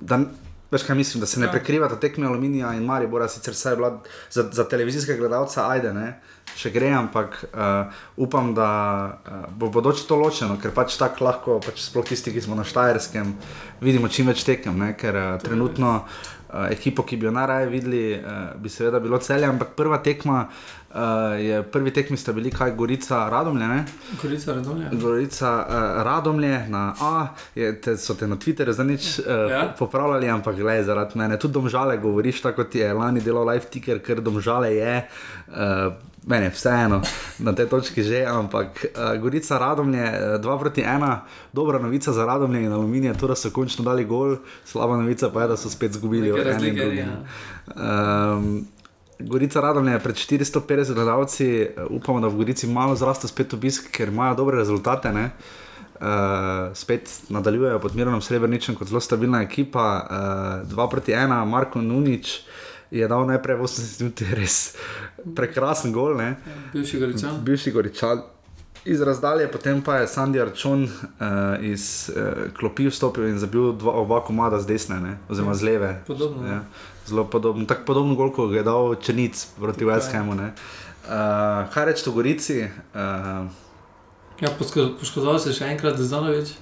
da, 0.00 0.22
Veš, 0.70 0.82
kaj 0.86 0.96
mislim, 0.96 1.20
da 1.20 1.26
se 1.26 1.40
ne 1.40 1.46
ja. 1.46 1.52
prekrivata 1.52 1.96
tekme 2.00 2.26
aluminija 2.26 2.74
in 2.78 2.84
Maribora, 2.86 3.28
sicer 3.28 3.54
vse 3.54 3.70
je 3.70 3.90
za, 4.30 4.44
za 4.52 4.68
televizijske 4.68 5.16
gledalce, 5.18 5.60
ajde, 5.60 5.90
ne, 5.94 6.12
še 6.56 6.70
gre, 6.70 6.92
ampak 6.94 7.40
uh, 7.50 7.90
upam, 8.16 8.52
da 8.54 8.70
uh, 9.10 9.48
bo 9.50 9.70
bodoče 9.70 10.06
to 10.06 10.18
ločeno, 10.20 10.58
ker 10.62 10.70
pač 10.74 10.94
tako 10.98 11.26
lahko, 11.26 11.58
pač 11.64 11.82
sploh 11.88 12.06
tisti, 12.06 12.30
ki 12.34 12.44
smo 12.46 12.58
na 12.58 12.66
Štajerskem, 12.66 13.34
vidimo 13.82 14.08
čim 14.08 14.30
več 14.30 14.44
tekem, 14.46 14.78
ne, 14.78 14.92
ker 14.98 15.18
uh, 15.18 15.32
trenutno 15.42 16.04
uh, 16.52 16.66
ekipo, 16.70 17.02
ki 17.02 17.16
bi 17.16 17.26
jo 17.26 17.32
najraje 17.32 17.66
videli, 17.70 18.02
uh, 18.18 18.60
bi 18.60 18.68
seveda 18.68 19.00
bilo 19.00 19.18
celje, 19.18 19.46
ampak 19.46 19.74
prva 19.76 19.98
tekma. 20.02 20.48
Uh, 20.90 21.38
je, 21.38 21.62
prvi 21.62 21.92
tekmi 21.94 22.16
sta 22.18 22.32
bili 22.34 22.50
kaj, 22.50 22.72
Gorica, 22.74 23.28
Radomlje. 23.30 23.68
Ne? 23.68 23.84
Gorica, 24.22 24.54
Radomlje. 24.54 24.88
Gorica, 24.92 25.52
uh, 25.68 26.02
Radomlje, 26.02 26.64
na 26.68 26.94
A, 27.00 27.28
je, 27.54 27.70
te, 27.80 27.94
so 27.96 28.14
te 28.18 28.26
na 28.26 28.36
Twitterju 28.36 28.74
za 28.74 28.84
nič 28.84 29.18
uh, 29.18 29.26
ja. 29.50 29.62
popravljali, 29.78 30.28
ampak 30.28 30.56
gledaj, 30.58 30.82
zaradi 30.90 31.18
mene. 31.18 31.38
Tudi 31.38 31.54
domžale 31.54 31.98
govoriš, 32.02 32.42
tako 32.42 32.64
kot 32.64 32.74
je 32.74 32.92
lani 32.92 33.22
delal 33.22 33.46
live 33.46 33.70
ticker, 33.70 34.02
ker 34.02 34.20
domžale 34.20 34.74
je. 34.74 34.96
Uh, 35.46 36.09
Mene 36.26 36.46
je 36.46 36.50
vseeno 36.50 37.00
na 37.38 37.52
tej 37.56 37.66
točki 37.66 38.02
že, 38.04 38.24
ampak 38.28 38.92
uh, 38.92 39.16
Gorica, 39.16 39.58
Radomlje, 39.58 40.04
2 40.40 40.58
proti 40.58 40.82
1, 40.82 41.18
dobra 41.52 41.78
novica 41.78 42.12
za 42.12 42.26
Radomlje 42.26 42.60
in 42.64 42.72
Aluminije, 42.72 43.14
to, 43.14 43.26
da 43.26 43.34
so 43.34 43.50
končno 43.50 43.84
dali 43.84 44.04
gol, 44.04 44.36
slaba 44.64 44.96
novica 45.00 45.30
pa 45.32 45.42
je, 45.42 45.48
da 45.48 45.56
so 45.56 45.70
spet 45.70 45.92
zgubili 45.96 46.32
od 46.32 46.46
enih 46.46 46.76
drugih. 46.76 47.08
Gorica 49.20 49.60
Radovne 49.60 49.92
je 49.92 49.98
pred 49.98 50.16
450 50.16 50.94
gledalci, 50.94 51.68
upamo, 51.90 52.20
da 52.20 52.28
v 52.28 52.36
Gorici 52.36 52.66
malo 52.66 52.96
zraste 52.96 53.28
spet 53.28 53.54
obisk, 53.54 53.90
ker 53.92 54.08
imajo 54.08 54.34
dobre 54.34 54.56
rezultate. 54.56 55.12
Ne? 55.12 55.30
Uh, 56.00 56.72
spet 56.74 57.10
nadaljujejo 57.28 57.78
pod 57.78 57.96
Mirom 57.96 58.22
Srebreničem 58.22 58.74
kot 58.74 58.88
zelo 58.88 59.00
stabilna 59.00 59.42
ekipa, 59.42 60.06
2 60.64 60.84
uh, 60.84 60.90
proti 60.90 61.12
1, 61.12 61.44
Marko 61.44 61.82
Nunič 61.82 62.40
je 62.90 63.08
dal 63.08 63.26
najprej 63.26 63.56
80 63.56 64.02
minut, 64.02 64.22
res 64.34 64.58
prekrasen 65.36 65.92
gol. 65.92 66.16
Ne? 66.18 66.36
Bivši 66.74 67.00
Goričan. 67.00 67.40
Bivši 67.44 67.70
Goričan. 67.70 68.22
Iz 68.84 69.02
razdalje, 69.04 69.44
potem 69.52 69.82
pa 69.84 69.98
je 70.00 70.06
Sandy 70.08 70.40
Arčon 70.40 70.86
uh, 70.86 71.60
iz 71.60 72.08
uh, 72.08 72.48
klopi 72.56 72.88
vstopil 72.88 73.28
in 73.28 73.36
zabil 73.38 73.74
dva, 73.76 73.92
oba 74.00 74.22
komada 74.24 74.56
z 74.56 74.72
desne, 74.72 74.96
ne? 75.04 75.18
oziroma 75.28 75.52
z 75.54 75.68
leve. 75.68 75.90
Podobno. 76.08 76.46
Ja 76.48 76.62
zelo 77.10 77.24
podobno, 77.24 77.66
tako 77.66 77.84
podobno 77.84 78.14
gol, 78.14 78.32
kot 78.32 78.54
je 78.54 78.62
dal 78.62 78.94
Črnic 78.94 79.46
proti 79.58 79.84
West 79.84 80.12
Hamu. 80.12 80.32
Uh, 80.32 80.40
kaj 81.74 81.84
reči 81.84 82.10
Gorici? 82.10 82.62
Uh, 82.94 83.50
ja, 84.40 84.50
poškodoval 85.00 85.38
se 85.38 85.50
je 85.50 85.58
še 85.58 85.72
enkrat, 85.74 85.98
da 85.98 86.06
znano 86.06 86.30
več. 86.30 86.54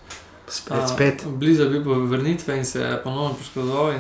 Spet, 0.49 0.89
spet. 0.89 1.25
Blizu 1.29 1.67
je 1.67 1.71
bil 1.75 1.85
po 1.85 1.99
vrnitvi 2.09 2.57
in 2.57 2.65
se 2.65 2.81
je 2.81 2.97
ponovno 3.05 3.37
poškodoval. 3.37 3.93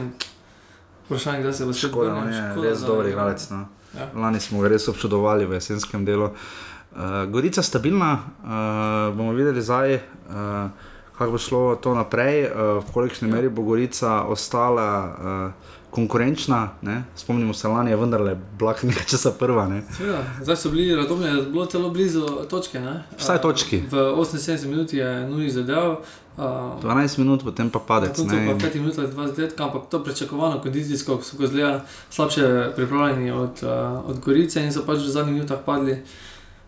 Vprašanje, 1.08 1.40
kdaj 1.40 1.52
se 1.52 1.64
bo 1.64 1.72
spet 1.72 1.94
vrnil. 1.96 2.32
Škoda, 2.32 2.54
no, 2.54 2.62
res 2.62 2.80
dober 2.84 3.06
igralec. 3.08 3.46
No. 3.50 3.64
Ja. 3.96 4.10
Lani 4.12 4.40
smo 4.44 4.60
ga 4.60 4.68
res 4.68 4.84
občudovali 4.92 5.46
v 5.48 5.56
jesenskem 5.56 6.04
delu. 6.04 6.28
Uh, 6.28 7.24
Gorica 7.32 7.62
je 7.62 7.64
stabilna, 7.64 8.12
uh, 8.20 9.16
bomo 9.16 9.32
videli 9.32 9.62
zdaj. 9.64 9.94
Uh, 10.28 10.68
kako 11.16 11.30
bo 11.32 11.38
šlo 11.40 11.62
to 11.80 11.94
naprej, 11.96 12.44
uh, 12.44 12.84
v 12.84 12.92
kolikšni 12.92 13.28
ja. 13.28 13.34
meri 13.34 13.48
bo 13.48 13.64
Gorica 13.64 14.28
ostala 14.28 14.88
uh, 15.08 15.72
konkurenčna. 15.90 16.68
Ne? 16.82 17.04
Spomnimo 17.16 17.54
se, 17.54 17.68
lani 17.68 17.90
je 17.90 17.96
vendarle 17.96 18.36
bila 18.58 18.74
nekaj 18.82 19.04
časa 19.06 19.30
prva. 19.30 19.68
Ne? 19.68 19.82
Seveda, 19.96 20.22
zdaj 20.42 20.56
so 20.56 20.70
bili 20.70 20.96
radomlje, 20.96 21.42
bilo 21.42 21.66
celo 21.66 21.90
blizu 21.90 22.26
točke. 22.50 22.80
Ne? 22.80 23.02
Vsaj 23.18 23.40
točki. 23.42 23.82
V 23.90 23.96
78 23.96 24.66
minuti 24.66 24.96
je 24.96 25.28
Nuri 25.28 25.50
zadev. 25.50 25.96
Uh, 26.38 26.44
12 26.82 27.18
minut, 27.18 27.42
potem 27.42 27.70
pa 27.70 27.78
padec. 27.78 28.18
Na 28.18 28.24
koncu 28.24 28.58
pa 28.58 28.66
5 28.66 28.74
minut, 28.74 28.94
20 28.94 29.38
let, 29.38 29.60
ampak 29.60 29.90
to 29.90 30.04
pričakovano, 30.04 30.60
kondicijsko 30.62 31.18
so 31.22 31.46
zelo 31.46 31.80
slabše 32.10 32.72
pripravljeni 32.76 33.30
od, 33.30 33.58
uh, 33.62 34.10
od 34.10 34.20
Gorice 34.20 34.62
in 34.62 34.72
so 34.72 34.84
pač 34.86 35.02
v 35.02 35.10
zadnjih 35.10 35.34
minutah 35.34 35.58
padli, 35.66 35.98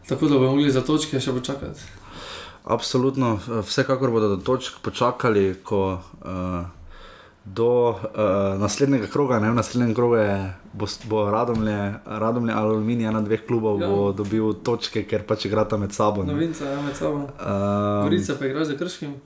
tako 0.09 0.27
da 0.27 0.35
bomo 0.35 0.57
mogli 0.59 0.71
za 0.71 0.83
točke 0.83 1.21
še 1.21 1.33
počakati. 1.33 1.87
Absolutno, 2.65 3.39
vsekakor 3.63 4.11
bodo 4.11 4.35
do 4.35 4.43
točk 4.43 4.83
počakali, 4.83 5.55
ko 5.63 6.03
uh, 6.03 6.67
do 7.45 7.89
uh, 7.89 8.61
naslednjega 8.61 9.07
kroga, 9.07 9.39
ne 9.39 9.51
v 9.51 9.55
naslednjem 9.55 9.95
krogu 9.95 10.17
je, 10.17 10.55
bo, 10.73 10.87
bo 11.09 11.31
Radomlje, 11.31 11.95
Radomlje 12.07 12.55
Aluminij, 12.55 13.09
ena 13.09 13.21
dveh 13.21 13.47
klubov, 13.47 13.81
ja. 13.81 13.89
bo 13.89 14.13
dobil 14.13 14.53
točke, 14.65 15.05
ker 15.09 15.25
pač 15.27 15.47
igrata 15.49 15.79
med 15.81 15.93
sabo. 15.97 16.25
Novinca, 16.25 16.69
ja, 16.69 16.83
med 16.85 16.97
sabo. 16.97 17.25
Uh, 17.41 18.05
Gorica 18.05 18.37
pa 18.39 18.47
igra 18.47 18.65
za 18.65 18.77
krškim. 18.77 19.17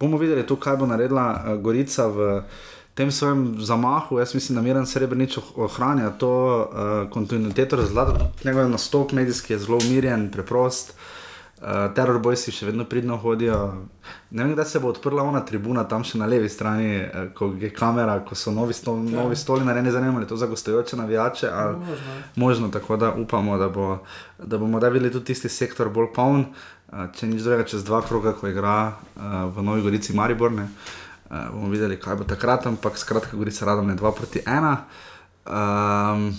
Bomo 0.00 0.18
videli, 0.20 0.44
to, 0.46 0.58
kaj 0.60 0.76
bo 0.76 0.90
naredila 0.90 1.26
uh, 1.32 1.56
Gorica 1.62 2.06
v 2.12 2.28
tem 2.94 3.08
svojem 3.08 3.56
zamahu. 3.64 4.20
Jaz 4.20 4.34
mislim, 4.34 4.60
da 4.60 4.62
Miren 4.62 4.86
Srebrenic 4.86 5.38
ohranja 5.56 6.12
to 6.20 6.34
uh, 6.68 7.08
kontinuiteto, 7.10 7.80
zelo 7.88 8.28
njegov 8.44 8.68
nastop 8.68 9.16
medijski 9.16 9.56
je 9.56 9.62
zelo 9.64 9.80
umirjen, 9.80 10.28
preprost. 10.30 10.92
Uh, 10.92 11.21
teror 11.94 12.18
bojci 12.18 12.50
še 12.50 12.66
vedno 12.66 12.84
pridno 12.90 13.16
hodijo. 13.22 13.58
Ne 14.34 14.42
vem, 14.42 14.52
kdaj 14.56 14.66
se 14.66 14.80
bo 14.82 14.90
odprla 14.90 15.22
ona 15.22 15.44
tribuna 15.46 15.84
tam 15.88 16.02
še 16.04 16.18
na 16.18 16.26
levi 16.26 16.48
strani, 16.50 16.88
uh, 17.04 17.28
ko 17.38 17.52
je 17.60 17.70
kamera, 17.74 18.16
ko 18.26 18.34
so 18.38 18.50
novi, 18.54 18.74
stol, 18.74 18.98
ja. 19.06 19.20
novi 19.20 19.38
stoli 19.38 19.66
na 19.66 19.76
reni 19.76 19.92
zanimali, 19.94 20.26
to 20.26 20.36
za 20.36 20.48
gostujoče 20.50 20.98
navijače. 20.98 21.50
Ali, 21.52 21.78
možno. 21.78 22.18
možno, 22.36 22.68
tako 22.74 22.96
da 22.96 23.12
upamo, 23.14 23.58
da, 23.58 23.68
bo, 23.68 23.98
da 24.38 24.58
bomo 24.58 24.80
da 24.82 24.90
videli 24.90 25.12
tudi 25.12 25.30
tisti 25.30 25.48
sektor 25.48 25.92
bolj 25.92 26.10
poln. 26.16 26.46
Uh, 26.90 27.06
če 27.14 27.30
nič 27.30 27.46
drugega, 27.46 27.68
čez 27.70 27.86
dva 27.86 28.02
kroga, 28.02 28.34
ko 28.34 28.50
igra 28.50 28.76
uh, 28.90 29.46
v 29.54 29.62
Novi 29.62 29.86
Gorici 29.86 30.16
Mariborne, 30.18 30.66
uh, 30.66 31.46
bomo 31.54 31.70
videli, 31.70 32.00
kaj 32.00 32.20
bo 32.20 32.26
takrat, 32.28 32.66
ampak 32.66 32.98
skratka, 32.98 33.38
Gorica 33.38 33.70
radom 33.70 33.94
je 33.94 34.00
2 34.02 34.16
proti 34.18 34.42
1. 34.42 34.74
Um, 35.46 36.32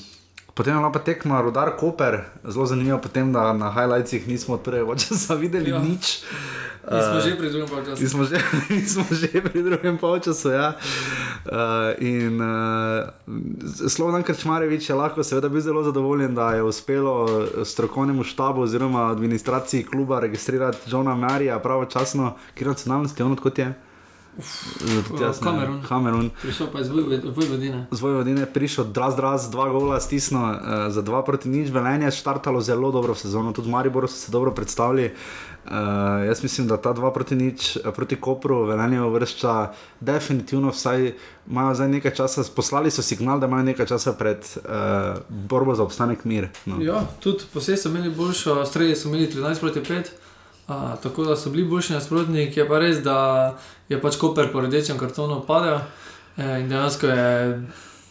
Potem 0.54 0.78
je 0.78 0.90
pa 0.94 1.00
tekma 1.00 1.42
Rudar 1.42 1.74
Koper, 1.78 2.30
zelo 2.46 2.66
zanimivo, 2.66 2.98
potem, 3.02 3.34
da 3.34 3.54
na 3.54 3.72
highlightsih 3.74 4.28
nismo 4.28 4.54
od 4.54 4.62
prvega 4.62 4.96
časa 4.96 5.34
videli 5.44 5.70
jo. 5.70 5.80
nič. 5.80 6.22
Mi 6.84 7.00
smo 7.00 7.18
uh, 7.18 7.24
že 7.24 7.38
pri 7.40 7.50
drugem 7.50 7.68
polčasu. 7.68 8.04
Mi 8.04 8.10
smo, 8.10 8.24
smo 8.94 9.04
že 9.16 9.28
pri 9.42 9.64
drugem 9.64 9.98
polčasu. 9.98 10.50
Ja. 10.52 10.76
Uh, 11.48 11.96
in 11.98 12.38
uh, 12.38 13.10
Slovan 13.90 14.24
Krčmarevič 14.24 14.90
je 14.90 14.96
lahko 14.96 15.24
seveda 15.24 15.50
bil 15.50 15.62
zelo 15.62 15.84
zadovoljen, 15.84 16.36
da 16.36 16.54
je 16.54 16.64
uspelo 16.64 17.48
strokovnemu 17.66 18.24
štabu 18.24 18.62
oziroma 18.62 19.10
administraciji 19.12 19.84
kluba 19.84 20.20
registrirati 20.20 20.92
Johna 20.92 21.16
Marija 21.16 21.60
pravočasno, 21.60 22.36
kjer 22.54 22.68
nacionalnosti 22.68 23.24
on 23.24 23.32
odkot 23.32 23.58
je. 23.60 23.74
Kamerun. 25.44 25.82
Kamerun. 25.86 26.32
Prišel 26.42 26.68
pa 26.74 26.80
je 26.80 26.86
z 26.86 26.92
Vojvodine. 27.36 27.86
Z 27.92 28.00
Vojvodine 28.02 28.46
prišel, 28.46 28.90
draz, 28.90 29.14
draz, 29.16 29.50
dva 29.54 29.70
gola 29.70 30.00
stisno 30.02 30.42
uh, 30.50 30.90
za 30.90 31.02
dva 31.06 31.22
proti 31.22 31.50
nič. 31.50 31.70
Velenje 31.70 32.10
je 32.10 32.18
štartalo 32.18 32.62
zelo 32.62 32.90
dobro 32.90 33.14
v 33.14 33.20
sezono, 33.22 33.54
tudi 33.54 33.70
v 33.70 33.78
Mariboru 33.78 34.10
so 34.10 34.18
se 34.18 34.32
dobro 34.34 34.52
predstavili. 34.52 35.14
Uh, 35.64 36.26
jaz 36.26 36.44
mislim, 36.44 36.68
da 36.68 36.82
ta 36.82 36.94
dva 36.94 37.14
proti 37.14 37.36
nič, 37.36 37.78
proti 37.96 38.18
Kopru, 38.18 38.66
Velenje 38.66 39.00
vršča 39.00 39.72
definitivno 40.02 40.74
vsaj 40.74 41.14
imajo 41.48 41.76
zdaj 41.76 41.88
nekaj 41.88 42.14
časa, 42.18 42.44
poslali 42.56 42.92
so 42.92 43.06
signal, 43.06 43.40
da 43.40 43.48
imajo 43.48 43.64
nekaj 43.70 43.86
časa 43.86 44.18
pred 44.18 44.42
uh, 44.42 45.22
borbo 45.30 45.76
za 45.76 45.84
obstanek 45.84 46.26
mir. 46.26 46.50
No. 46.66 46.82
Ja, 46.82 47.06
tudi 47.20 47.46
posebej 47.54 47.78
so 47.78 47.90
imeli 47.90 48.10
boljšo, 48.10 48.66
strelje 48.66 48.96
so 48.96 49.14
imeli 49.14 49.30
13 49.30 49.60
proti 49.60 49.80
5. 49.80 50.12
A, 50.68 50.96
tako 51.04 51.24
da 51.24 51.36
so 51.36 51.50
bili 51.50 51.66
boljši 51.66 51.94
nasprotniki, 51.94 52.60
je 52.60 52.68
pa 52.68 52.80
res, 52.80 53.02
da 53.04 53.18
je 53.90 54.02
pač 54.02 54.16
Koper 54.16 54.52
po 54.52 54.62
rdečem 54.64 54.98
kartonu 54.98 55.42
padel 55.48 55.80
e, 56.38 56.60
in 56.62 56.70
dejansko 56.70 57.08
je. 57.08 57.64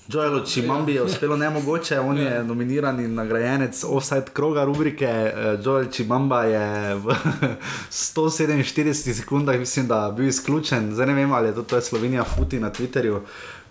Joel 0.09 0.45
Čimambi 0.45 0.95
je 0.95 1.03
uspelo 1.03 1.37
nemogoče, 1.37 2.01
on 2.01 2.19
je 2.19 2.25
ja. 2.25 2.43
nominiran 2.43 3.01
in 3.01 3.15
nagrajenec 3.15 3.85
offside 3.85 4.35
kroga 4.35 4.65
rubrike. 4.65 5.07
E, 5.07 5.57
Joel 5.65 5.89
Čimamba 5.91 6.43
je 6.45 6.95
v 6.95 7.17
147 7.91 9.15
sekundah, 9.15 9.59
mislim, 9.59 9.89
da 9.89 10.13
bil 10.17 10.29
izključen. 10.29 10.93
Zdaj 10.95 11.07
ne 11.07 11.15
vem, 11.15 11.33
ali 11.33 11.49
je 11.49 11.55
to, 11.55 11.63
to 11.63 11.77
je 11.77 11.83
Slovenija 11.83 12.25
Futi 12.25 12.61
na 12.61 12.71
Twitterju 12.71 13.21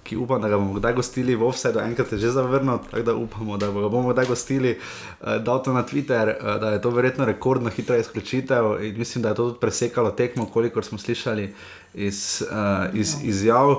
ki 0.04 0.18
upam, 0.18 0.42
da 0.42 0.50
ga 0.50 0.58
bomo 0.58 0.74
kdaj 0.74 0.94
gostili 0.94 1.36
v 1.36 1.46
Offsetu, 1.46 1.80
enkrat 1.80 2.12
je 2.12 2.18
že 2.18 2.32
zavrnil, 2.32 2.80
tako 2.90 3.04
da 3.04 3.16
upamo, 3.16 3.58
da 3.58 3.68
ga 3.68 3.90
bomo 3.90 4.14
kdaj 4.14 4.26
gostili. 4.26 4.78
Uh, 5.22 5.38
dal 5.44 5.64
to 5.64 5.74
na 5.74 5.84
Twitter, 5.84 6.36
uh, 6.36 6.60
da 6.62 6.72
je 6.72 6.82
to 6.82 6.90
verjetno 6.90 7.26
rekordno 7.26 7.70
hitra 7.70 7.98
izključitev 7.98 8.84
in 8.84 8.98
mislim, 8.98 9.22
da 9.22 9.30
je 9.30 9.36
to 9.36 9.50
tudi 9.50 9.60
presekalo 9.60 10.12
tekmo, 10.12 10.46
kolikor 10.46 10.86
smo 10.86 10.98
slišali 10.98 11.54
iz, 11.94 12.44
uh, 12.52 12.96
iz 12.96 13.16
izjav. 13.24 13.76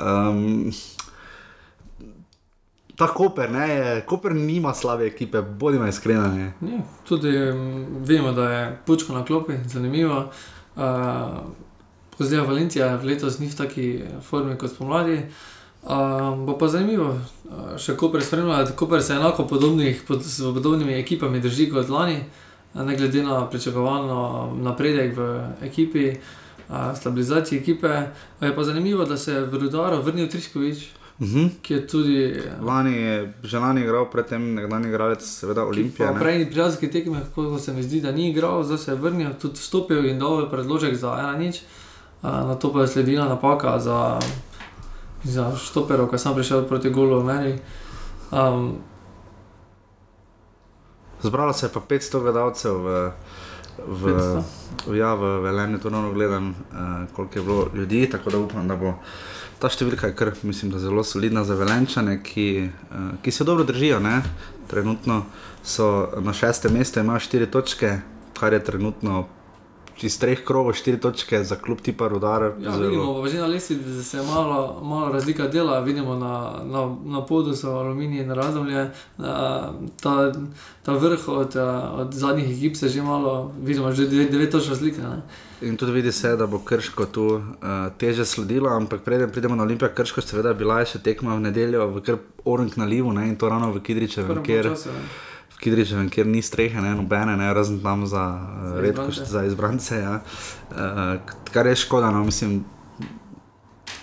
Um, 0.00 0.72
Ta 2.96 3.06
Koper, 3.06 3.50
ne, 3.50 4.02
Koper 4.06 4.34
nima 4.34 4.74
slabe 4.74 5.06
ekipe, 5.06 5.40
bodimo 5.42 5.86
iskreni. 5.86 6.50
Tudi 7.08 7.50
um, 7.50 7.86
vemo, 8.04 8.32
da 8.32 8.50
je 8.50 8.78
pučko 8.86 9.12
na 9.12 9.24
klopi, 9.24 9.52
zanimivo. 9.66 10.30
Uh, 10.76 10.82
Zdaj, 12.18 12.40
Valencija 12.40 13.00
letos 13.04 13.38
ni 13.38 13.46
v 13.48 13.56
taki 13.56 13.84
formi 14.20 14.58
kot 14.60 14.70
spomladi. 14.70 15.14
Uh, 15.14 15.59
bo 16.46 16.58
pa 16.58 16.68
zanimivo, 16.68 17.08
uh, 17.14 17.78
še 17.78 17.96
ko 17.96 18.10
prespremljate, 18.12 18.76
kako 18.76 19.00
se 19.00 19.14
enako 19.14 19.46
podobnih, 19.48 20.02
pod, 20.08 20.24
s 20.24 20.42
podobnimi 20.54 20.94
ekipami 21.00 21.40
drži 21.40 21.70
kot 21.70 21.88
lani, 21.88 22.20
ne 22.74 22.96
glede 22.96 23.22
na 23.22 23.40
pričakovano 23.50 24.52
napredek 24.60 25.16
v 25.16 25.28
ekipi, 25.62 26.10
uh, 26.68 26.92
stabilizaciji 26.96 27.58
ekipe. 27.58 27.88
Je 28.40 28.54
pa 28.56 28.64
zanimivo, 28.64 29.04
da 29.04 29.16
se 29.16 29.32
je 29.32 29.44
v 29.44 29.58
Rudaru 29.64 30.02
vrnil 30.02 30.28
Triskovič. 30.28 30.88
Uh 31.20 31.26
mhm. 31.26 31.38
-huh. 31.38 31.50
Ki 31.62 31.74
je 31.74 31.86
tudi. 31.86 32.40
Lani 32.62 32.96
je 32.96 33.34
že 33.42 33.58
lani 33.58 33.80
igral, 33.80 34.10
predtem 34.10 34.54
nekdanji 34.54 34.88
igralec, 34.88 35.22
seveda 35.22 35.64
Olimpija. 35.64 36.14
Prej 36.20 36.38
ni 36.38 36.50
prijazki 36.50 36.90
tekme, 36.90 37.20
kako 37.20 37.58
se 37.58 37.72
mi 37.72 37.82
zdi, 37.82 38.00
da 38.00 38.12
ni 38.12 38.30
igral, 38.30 38.62
zdaj 38.62 38.78
se 38.78 38.90
je 38.90 38.94
vrnil, 38.94 39.28
tudi 39.40 39.54
vstopil 39.54 40.06
in 40.06 40.18
dal 40.18 40.50
predložek 40.50 40.96
za 40.96 41.16
ena 41.18 41.36
nič. 41.36 41.60
Uh, 42.22 42.30
na 42.30 42.54
to 42.54 42.72
pa 42.72 42.80
je 42.80 42.88
sledila 42.88 43.28
napaka 43.28 43.78
za 43.78 44.18
za 45.24 45.52
štoperov, 45.56 46.08
ko 46.08 46.18
sem 46.18 46.34
prišel 46.34 46.64
proti 46.68 46.90
Gulu 46.90 47.20
v 47.20 47.24
meni. 47.24 47.52
Um, 48.30 48.80
Zbralo 51.22 51.52
se 51.52 51.66
je 51.66 51.72
pa 51.72 51.80
500 51.80 52.20
gledalcev 52.20 52.74
v, 52.80 53.12
v, 53.86 54.02
v, 54.86 54.96
ja, 54.96 55.12
v 55.14 55.40
Velenju, 55.44 55.78
to 55.78 55.90
nono 55.90 56.12
gledam, 56.12 56.56
uh, 56.72 57.04
koliko 57.12 57.38
je 57.38 57.44
bilo 57.44 57.68
ljudi, 57.74 58.06
tako 58.10 58.30
da 58.30 58.38
upam, 58.38 58.68
da 58.68 58.76
bo 58.76 58.94
ta 59.60 59.68
številka 59.68 60.14
kar, 60.16 60.32
mislim, 60.42 60.72
zelo 60.80 61.04
solidna 61.04 61.44
za 61.44 61.58
Velenčane, 61.60 62.22
ki, 62.24 62.70
uh, 62.70 63.10
ki 63.20 63.30
se 63.30 63.44
dobro 63.44 63.68
držijo. 63.68 64.00
Ne? 64.00 64.22
Trenutno 64.72 65.26
so 65.60 66.08
na 66.24 66.32
šestem 66.32 66.72
mestu, 66.72 67.04
imajo 67.04 67.20
štiri 67.20 67.50
točke, 67.50 68.00
kar 68.32 68.56
je 68.56 68.64
trenutno 68.64 69.26
iz 70.04 70.18
treh 70.18 70.44
krogov, 70.44 70.74
štiri 70.78 71.00
točke 71.00 71.44
za 71.44 71.56
klub 71.56 71.80
tipa 71.80 72.08
Rudar. 72.08 72.42
Ja, 72.60 72.76
vidimo, 72.76 73.26
že 73.28 73.38
na 73.38 73.46
lesi 73.46 73.78
se 74.02 74.22
malo, 74.22 74.80
malo 74.82 75.12
razlika 75.12 75.48
dela, 75.48 75.80
vidimo 75.80 76.14
na, 76.14 76.62
na, 76.64 76.96
na 77.04 77.26
podu 77.26 77.54
so 77.56 77.70
aluminij 77.70 78.22
in 78.22 78.30
razumlje. 78.30 78.90
Ta, 80.00 80.32
ta 80.82 80.92
vrh 80.92 81.28
od, 81.28 81.56
od 81.92 82.14
zadnjih 82.14 82.50
ekip 82.56 82.76
se 82.76 82.88
že 82.88 83.02
malo, 83.02 83.52
vidimo, 83.62 83.92
že 83.92 84.06
devet 84.06 84.50
točk 84.50 84.68
razlike. 84.68 85.02
Ne? 85.02 85.22
In 85.60 85.76
tudi 85.76 85.92
vidi 85.92 86.12
se, 86.12 86.36
da 86.36 86.46
bo 86.46 86.58
krško 86.58 87.06
tu 87.06 87.26
uh, 87.26 87.42
teže 87.98 88.24
sledilo, 88.24 88.70
ampak 88.70 89.02
preden 89.04 89.30
pridemo 89.30 89.56
na 89.56 89.62
Olimpijo, 89.62 89.90
krško 89.94 90.20
seveda 90.20 90.54
bila 90.54 90.80
je 90.80 90.94
še 90.94 91.02
tekma 91.04 91.36
v 91.36 91.40
nedeljo, 91.40 91.86
v 91.92 92.00
kar 92.06 92.16
orang 92.44 92.72
na 92.76 92.84
livu 92.84 93.12
ne? 93.12 93.28
in 93.28 93.36
to 93.36 93.48
ravno 93.48 93.72
v 93.72 93.82
Kidričevu. 93.84 94.40
Kidričem, 95.60 96.08
kjer 96.08 96.26
ni 96.26 96.42
strehe, 96.42 96.80
ne, 96.80 96.94
nobene, 96.96 97.36
ne, 97.36 97.54
razen 97.54 97.82
tam 97.82 98.06
za, 98.06 98.24
za 98.64 98.80
redko 98.80 99.10
za 99.12 99.44
izbrance. 99.44 99.96
Ja. 99.96 100.20
Uh, 100.70 101.32
kar 101.52 101.66
je 101.66 101.76
škoda, 101.76 102.10
no, 102.10 102.24
mislim. 102.24 102.62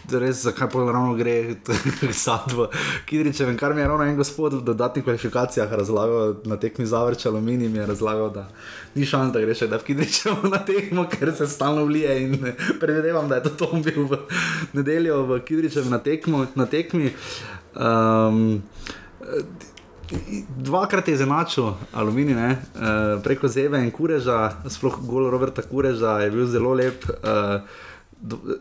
Res, 0.08 0.38
zakaj 0.46 0.70
pa 0.72 0.80
ravno 0.80 1.16
gre 1.20 1.56
sad 2.16 2.54
v 2.56 2.70
Kidričevem, 3.06 3.58
kar 3.60 3.74
mi 3.76 3.82
je 3.82 3.88
ravno 3.88 4.06
en 4.06 4.16
gospod 4.16 4.54
v 4.54 4.62
dodatnih 4.64 5.04
kvalifikacijah 5.04 5.74
razlagal 5.74 6.36
na 6.48 6.56
tekmi 6.56 6.86
Zavrč 6.86 7.26
Aluminij, 7.26 7.68
mi 7.70 7.82
je 7.82 7.86
razlagal, 7.86 8.30
da 8.32 8.46
ni 8.96 9.06
šans, 9.06 9.34
da 9.34 9.42
greš 9.42 9.66
v 9.68 9.82
Kidričevo 9.84 10.48
na 10.54 10.62
tekmo, 10.66 11.10
ker 11.12 11.34
se 11.36 11.48
stalno 11.48 11.84
vlije 11.86 12.22
in 12.24 12.54
predvidevam, 12.80 13.28
da 13.28 13.36
je 13.36 13.44
to 13.44 13.50
Tom 13.50 13.84
bil 13.84 14.06
v 14.08 14.22
nedeljo 14.74 15.26
v 15.26 15.42
Kidričevem 15.44 15.90
na, 15.90 16.00
na 16.56 16.66
tekmi. 16.66 17.12
Um, 17.76 18.62
Dvakrat 20.58 21.08
je 21.08 21.18
zanačil 21.18 21.74
aluminij, 21.94 22.36
ne, 22.36 22.50
uh, 22.56 23.20
preko 23.24 23.48
Zebe 23.48 23.82
in 23.84 23.92
Kureža, 23.92 24.54
sploh 24.72 24.96
gol 25.04 25.30
Roberta 25.30 25.62
Kureža 25.62 26.20
je 26.24 26.32
bil 26.32 26.48
zelo 26.48 26.74
lep. 26.74 27.04
Uh, 27.24 27.62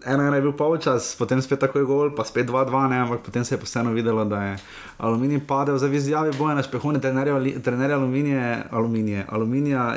ena 0.07 0.35
je 0.35 0.43
bil 0.43 0.53
polčas, 0.53 1.15
potem 1.19 1.43
spet 1.43 1.61
tako 1.61 1.79
je 1.79 1.85
gol, 1.85 2.11
pa 2.17 2.25
spet 2.25 2.47
2-2, 2.47 2.89
ne, 2.91 2.99
ampak 3.07 3.21
potem 3.25 3.45
se 3.45 3.55
je 3.55 3.61
poseeno 3.61 3.93
videlo, 3.93 4.25
da 4.25 4.43
je 4.43 4.57
aluminij 4.99 5.41
padel 5.47 5.79
za 5.79 5.87
vizjavi 5.87 6.37
boja 6.39 6.55
na 6.55 6.63
špehone, 6.63 7.01
trenerja 7.01 7.97
aluminije, 7.97 8.65
aluminije, 8.71 9.27
aluminija. 9.29 9.97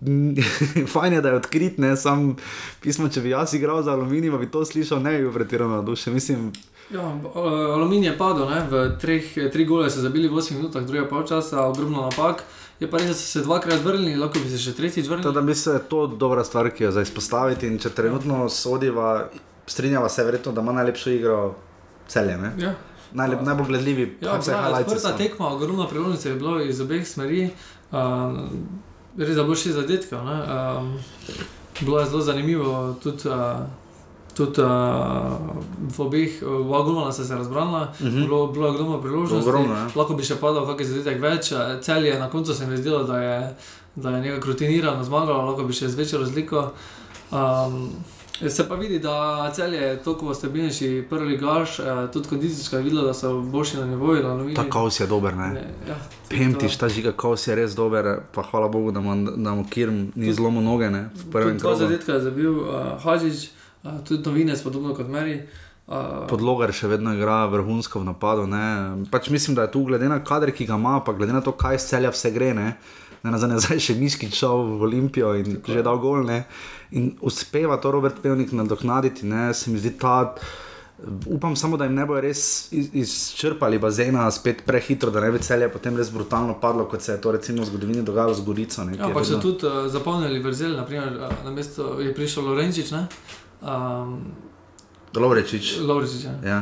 Fajn 0.92 1.12
je, 1.12 1.20
da 1.20 1.28
je 1.28 1.34
odkrit, 1.34 1.78
ne 1.78 1.96
sam 1.96 2.36
pismo, 2.80 3.08
če 3.08 3.20
bi 3.20 3.34
jaz 3.34 3.54
igral 3.54 3.82
za 3.82 3.92
aluminij, 3.92 4.30
bi 4.38 4.50
to 4.50 4.64
slišal, 4.64 5.02
ne 5.02 5.18
bi 5.20 5.32
pretirano 5.32 5.82
duše. 5.82 6.10
Mislim, 6.10 6.52
Ja, 6.90 7.18
aluminij 7.74 8.10
je 8.10 8.18
padel, 8.18 8.48
ne? 8.48 8.60
v 8.70 8.98
treh, 9.00 9.50
tri 9.52 9.64
gole 9.66 9.90
so 9.90 10.00
zabili 10.00 10.28
v 10.28 10.38
8 10.38 10.54
minutah, 10.54 10.84
druga 10.86 11.08
polčasa, 11.08 11.66
ogromno 11.66 12.06
napak. 12.06 12.44
Je 12.80 12.86
pa 12.90 13.00
res, 13.00 13.08
da 13.08 13.14
so 13.14 13.26
se 13.26 13.42
dvakrat 13.42 13.80
vrnili, 13.82 14.18
lahko 14.20 14.38
bi 14.38 14.50
se 14.52 14.58
še 14.60 14.74
tretjič 14.76 15.08
vrnili. 15.08 15.24
To, 15.24 15.32
da 15.32 15.40
bi 15.40 15.54
se 15.54 15.78
to 15.88 16.06
dobra 16.06 16.44
stvar, 16.44 16.68
ki 16.70 16.84
jo 16.84 16.90
zdaj 16.92 17.08
izpostaviti. 17.08 17.66
In 17.66 17.78
če 17.82 17.90
trenutno 17.96 18.48
sodiva, 18.52 19.30
strinjava 19.66 20.08
se 20.12 20.24
verjetno, 20.24 20.52
da 20.52 20.60
ima 20.60 20.74
najlepšo 20.76 21.10
igro 21.10 21.38
celje. 22.08 22.36
Ja. 22.60 22.74
Najlep, 23.16 23.42
najbolj 23.42 23.66
gledljivi, 23.66 24.06
Ja, 24.20 24.36
prva 24.86 25.12
tekma, 25.16 25.48
ogromno 25.54 25.86
priložnosti 25.88 26.28
je 26.28 26.34
bilo 26.34 26.60
iz 26.60 26.80
obeh 26.80 27.06
smeri. 27.08 27.48
Um, 27.90 28.68
res 29.16 29.32
je 29.32 29.42
bilo 29.42 29.56
še 29.56 29.72
zadetkov. 29.72 30.22
ne, 30.26 30.38
Um, 30.46 30.92
bilo 31.80 32.00
je 32.00 32.06
zelo 32.06 32.22
zanimivo, 32.22 32.96
tudi, 33.02 33.28
uh, 33.28 33.66
tudi 34.36 34.60
uh, 34.60 34.68
v 35.88 35.98
obeh, 35.98 36.30
v 36.42 36.70
Agumala 36.70 37.12
so 37.12 37.24
se 37.24 37.34
razbrala, 37.34 37.82
uh 37.90 38.00
Mhm. 38.00 38.08
-huh. 38.08 38.24
bilo, 38.24 38.46
bilo 38.46 38.66
je 38.66 38.72
ogromno 38.72 39.00
priložnosti. 39.00 39.48
Ogromno, 39.48 39.74
ja. 39.74 39.88
Lahko 39.94 40.14
bi 40.14 40.22
še 40.22 40.36
padal 40.36 40.66
kakšen 40.66 40.86
zadetek 40.86 41.22
več, 41.22 41.52
eh, 41.52 41.56
cel 41.80 42.04
je 42.04 42.18
na 42.18 42.30
koncu 42.30 42.54
se 42.54 42.66
mi 42.66 42.76
zdelo, 42.76 43.02
da 43.02 43.18
je, 43.18 43.54
da 43.96 44.10
je 44.10 44.20
nekako 44.20 44.46
rutinirano 44.46 45.04
zmagalo, 45.04 45.42
lahko 45.42 45.64
bi 45.64 45.72
še 45.72 45.88
z 45.88 45.94
večjo 45.94 46.18
razliko. 46.18 46.70
Um, 47.32 47.90
Se 48.42 48.68
pa 48.68 48.74
vidi, 48.74 48.98
da 48.98 49.14
cel 49.50 49.74
je 49.74 49.96
toliko 49.98 50.34
stabilnejši, 50.34 51.06
prvi 51.10 51.36
gaš, 51.38 51.78
eh, 51.78 51.84
tudi 52.12 52.28
kondicijsko 52.28 52.76
je 52.76 52.82
videlo, 52.82 53.02
da 53.02 53.14
so 53.14 53.40
boljši 53.42 53.76
na 53.76 53.86
nivoju. 53.86 54.54
Ta 54.54 54.64
kaos 54.64 55.00
je 55.00 55.06
dober, 55.06 55.36
ne. 55.36 55.48
Ne, 55.48 55.64
ja, 55.88 55.94
Pemtiš, 56.28 56.76
ta 56.76 56.88
žiga 56.88 57.12
kaos 57.12 57.46
je 57.46 57.54
res 57.54 57.72
dober, 57.72 58.04
pa 58.34 58.42
hvala 58.42 58.68
Bogu, 58.68 58.92
da 58.92 59.00
mu, 59.52 59.64
Kirm 59.64 60.12
ni 60.14 60.32
zlomil 60.32 60.62
noge 60.62 60.90
ne, 60.90 61.08
v 61.16 61.32
prvem 61.32 61.48
Tudi 61.48 61.58
dva 61.58 61.70
krogu. 61.70 61.82
zadetka 61.82 62.12
je 62.12 62.20
zabil 62.20 62.50
uh, 62.52 62.66
Hadžič, 63.00 63.48
tudi 64.08 64.22
novinec, 64.26 64.62
podobno 64.62 64.94
kot 64.94 65.08
Meri. 65.08 65.40
Uh, 65.86 66.24
Podlogar 66.26 66.72
še 66.74 66.88
vedno 66.90 67.12
igra 67.14 67.44
vrhunsko 67.46 68.00
v 68.02 68.08
napadu. 68.08 68.46
Ne. 68.50 69.06
Pač 69.10 69.30
mislim, 69.30 69.54
da 69.54 69.68
je 69.68 69.74
tu 69.76 69.84
glede 69.86 70.08
na 70.10 70.18
kader, 70.18 70.50
ki 70.50 70.66
ga 70.66 70.74
ima, 70.74 70.98
pa 71.06 71.14
glede 71.14 71.32
na 71.32 71.40
to, 71.40 71.54
kaj 71.54 71.78
celja 71.78 72.10
vse 72.10 72.32
gre. 72.34 72.50
Ne. 72.58 72.72
Ne 73.22 73.30
na 73.30 73.38
zadnje 73.38 73.60
zdaj 73.62 73.82
še 73.82 73.94
Miški 73.94 74.30
šel 74.34 74.64
v 74.76 74.86
Olimpijo 74.88 75.34
in 75.38 75.60
Tako 75.60 75.72
že 75.72 75.84
dal 75.86 75.98
gol. 76.02 76.26
Ne. 76.26 76.42
In 76.90 77.12
uspeva 77.22 77.78
to 77.78 77.94
Robert 77.94 78.18
Pevnik 78.22 78.50
nadoknaditi. 78.50 79.26
Ne. 79.30 79.54
Se 79.54 79.70
mi 79.70 79.78
zdi 79.78 79.94
ta. 79.94 80.34
Upam 81.28 81.52
samo, 81.56 81.76
da 81.76 81.84
jim 81.84 81.94
ne 81.94 82.06
bojo 82.08 82.22
res 82.24 82.72
iz- 82.72 82.88
izčrpali 82.96 83.78
bazena 83.78 84.30
spet 84.32 84.62
prehitro, 84.66 85.10
da 85.12 85.20
ne 85.20 85.30
bi 85.30 85.38
celje 85.38 85.68
potem 85.68 85.94
res 85.94 86.08
brutalno 86.10 86.54
padlo, 86.56 86.86
kot 86.88 87.02
se 87.04 87.12
je 87.12 87.20
to 87.20 87.34
recimo 87.36 87.62
v 87.62 87.68
zgodovini 87.68 88.02
dogajalo 88.02 88.34
z 88.34 88.40
Gorico. 88.40 88.84
Ne, 88.84 88.96
ja, 88.96 89.10
pa 89.12 89.20
so 89.20 89.36
tudi 89.38 89.68
uh, 89.68 89.84
zapolnili 89.92 90.40
vrzel, 90.40 90.72
naprimer, 90.72 91.20
uh, 91.20 91.44
na 91.44 91.52
mesto 91.52 92.00
je 92.00 92.14
prišel 92.16 92.48
Lorenčič, 92.48 92.96
ne? 92.96 93.06
Um, 93.62 94.32
Lovrečič. 95.14 95.78
Lovrečič, 95.80 96.24
ja. 96.24 96.34
Ja. 96.44 96.60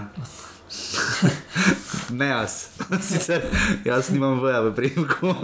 ne 2.11 2.27
jaz, 2.27 2.69
sicer 3.01 3.43
jaz 3.85 4.11
nimam 4.11 4.41
voja 4.41 4.61
v 4.61 4.75
primku. 4.75 5.35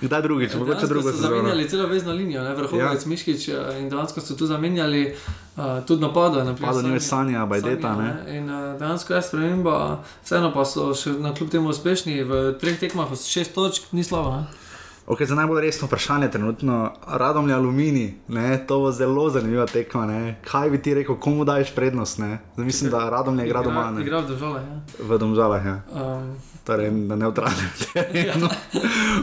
Kdaj 0.00 0.22
drugič, 0.22 0.54
mogoče 0.54 0.74
Dejansko 0.74 0.88
drugo 0.88 1.10
so 1.10 1.16
sezono. 1.16 1.36
zamenjali 1.36 1.68
celo 1.68 1.86
vezno 1.86 2.12
linijo, 2.12 2.42
ne? 2.44 2.54
vrhovec 2.54 3.02
ja. 3.04 3.08
Miškič 3.08 3.48
eh, 3.48 3.78
in 3.80 3.88
dejansko 3.90 4.20
so 4.20 4.34
tu 4.36 4.46
zamenjali 4.46 5.14
uh, 5.56 5.64
tudi 5.86 6.02
napada. 6.02 6.44
naprimer 6.44 6.72
Padlo 6.72 6.82
ni 6.82 6.94
več 6.94 7.02
Sanja- 7.02 7.08
Sanja, 7.08 7.46
Bajdeta, 7.46 7.94
Sanja, 7.94 8.14
ne. 8.26 8.36
In 8.38 8.50
uh, 8.50 8.78
dejansko 8.78 9.14
je 9.14 9.22
sprememba, 9.22 10.02
vseeno 10.24 10.52
pa 10.54 10.64
so 10.64 10.94
še 10.94 11.10
na 11.20 11.34
kljub 11.34 11.50
temu 11.50 11.70
uspešni, 11.70 12.22
v 12.24 12.54
treh 12.60 12.78
tekmah 12.80 13.10
šest 13.14 13.54
točk, 13.54 13.92
ni 13.92 14.04
slabo. 14.04 14.30
Ne? 14.40 14.65
Okay, 15.06 15.26
za 15.26 15.34
najbolj 15.34 15.60
resno 15.60 15.86
vprašanje 15.86 16.30
trenutno, 16.30 16.92
radom 17.06 17.48
je 17.48 17.54
aluminij, 17.54 18.14
ne? 18.28 18.66
to 18.66 18.78
bo 18.78 18.90
zelo 18.92 19.30
zanimiva 19.30 19.66
tekma. 19.66 20.06
Ne? 20.06 20.40
Kaj 20.44 20.70
bi 20.70 20.82
ti 20.82 20.94
rekel, 20.94 21.14
komu 21.14 21.44
daješ 21.44 21.74
prednost? 21.74 22.18
Ne? 22.18 22.38
Zdaj, 22.54 22.66
mislim, 22.66 22.90
da 22.90 23.10
radom 23.10 23.38
je 23.38 23.46
igra 23.46 23.62
doma, 23.62 23.90
ne? 23.90 24.02
Igra 24.02 24.18
v 24.18 24.26
državah. 24.26 24.62
Ja. 24.62 25.06
v 25.06 25.18
domžalah. 25.18 25.66
Ja. 25.66 25.80
Um, 25.94 26.34
Torej, 26.66 26.90
na 26.90 27.14
neutralnem 27.16 27.70
terenu. 27.94 28.48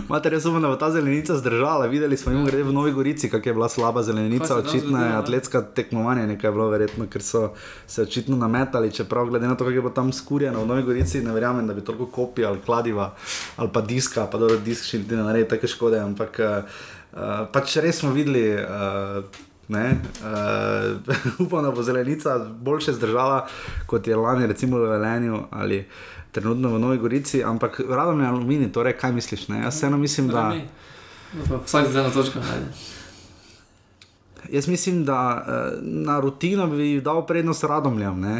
Imate 0.07 0.29
res 0.31 0.45
upam, 0.45 0.61
da 0.63 0.69
bo 0.71 0.77
ta 0.79 0.87
zelenica 0.91 1.35
zdržala. 1.35 1.89
Videli 1.91 2.17
smo 2.17 2.31
jim 2.31 2.45
grede 2.45 2.63
v 2.63 2.71
Novi 2.71 2.91
Gorici, 2.91 3.29
kako 3.29 3.49
je 3.49 3.53
bila 3.53 3.69
slaba 3.69 4.03
zelenica. 4.03 4.55
Očitno 4.55 5.03
je 5.03 5.09
ne? 5.09 5.15
atletska 5.15 5.61
tekmovanje 5.61 6.27
nekaj 6.27 6.51
bilo 6.51 6.69
verjetno, 6.71 7.09
ker 7.11 7.23
so 7.23 7.49
se 7.87 8.01
očitno 8.01 8.37
nametali. 8.39 8.91
Čeprav 8.91 9.27
glede 9.27 9.47
na 9.47 9.57
to, 9.59 9.67
kako 9.67 9.75
je 9.75 9.81
bilo 9.81 9.91
tam 9.91 10.13
skurjeno 10.13 10.63
v 10.63 10.67
Novi 10.67 10.83
Gorici, 10.83 11.19
ne 11.21 11.35
verjamem, 11.35 11.67
da 11.67 11.73
bi 11.73 11.83
toliko 11.83 12.05
kopij 12.05 12.45
ali 12.45 12.63
kladiva 12.65 13.11
ali 13.57 13.69
pa 13.73 13.81
diska, 13.81 14.27
pa 14.31 14.37
dobro 14.37 14.57
disk 14.57 14.87
še 14.87 15.03
niti 15.03 15.15
ne 15.15 15.27
naredi 15.27 15.49
take 15.49 15.67
škode. 15.73 15.99
Ampak 15.99 16.39
uh, 16.39 16.61
pač 17.51 17.79
res 17.83 18.03
smo 18.03 18.13
videli. 18.15 18.53
Uh, 18.53 19.49
Ne, 19.71 19.95
uh, 20.19 20.99
upam, 21.45 21.63
da 21.63 21.69
bo 21.71 21.83
zelenica 21.87 22.35
boljše 22.37 22.93
zdržala 22.97 23.45
kot 23.87 24.07
je 24.07 24.15
lani, 24.15 24.43
recimo 24.47 24.77
v 24.77 24.89
Velenju 24.91 25.39
ali 25.55 25.85
trenutno 26.31 26.73
v 26.73 26.79
Novi 26.79 26.97
Gorici, 26.97 27.43
ampak 27.43 27.79
radom 27.89 28.19
je 28.19 28.27
aluminij, 28.27 28.71
torej 28.75 28.97
kaj 28.99 29.13
misliš? 29.15 29.47
Ne? 29.47 29.61
Jaz 29.63 29.77
vseeno 29.77 29.97
mislim, 29.97 30.27
da. 30.27 30.51
No, 31.49 31.61
Vsak 31.65 31.87
z 31.87 31.95
eno 31.95 32.09
točko. 32.09 32.43
Jaz 34.51 34.67
mislim, 34.67 35.05
da 35.05 35.45
uh, 35.47 35.79
na 35.81 36.19
rutino 36.19 36.67
bi 36.67 37.01
dal 37.01 37.25
prednost 37.25 37.63
radomljam. 37.63 38.23
Uh, 38.23 38.39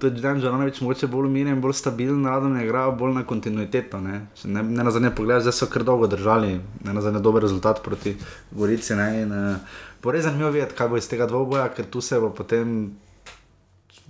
to 0.00 0.06
je 0.06 0.10
Dan 0.10 0.40
Žanovič, 0.40 0.80
mogoče 0.80 1.06
bolj 1.06 1.26
umirjen, 1.26 1.60
bolj 1.60 1.72
stabilen, 1.72 2.26
radomlje 2.26 2.64
igrajo 2.64 2.92
bolj 2.92 3.14
na 3.14 3.24
kontinuiteto. 3.26 4.00
Ne, 4.00 4.26
Če 4.40 4.48
ne, 4.48 4.62
ne 4.62 4.84
na 4.84 4.90
zadnje 4.90 5.10
pogled, 5.16 5.42
zdaj 5.44 5.52
so 5.52 5.68
kar 5.72 5.84
dolgo 5.84 6.06
držali, 6.06 6.60
ne 6.84 6.94
na 6.94 7.00
zadnje 7.04 7.20
dober 7.20 7.42
rezultat 7.44 7.82
proti 7.84 8.16
Gorici. 8.50 8.96
Ne, 8.96 9.08
in, 9.22 9.32
uh, 9.32 10.12
res 10.12 10.24
zanimivo 10.24 10.50
videti, 10.54 10.76
kaj 10.76 10.88
bo 10.88 11.00
iz 11.00 11.08
tega 11.08 11.26
dvoboja, 11.26 11.68
ker 11.76 11.88
tu 11.90 12.00
se 12.04 12.20
bo 12.20 12.30
potem 12.30 12.94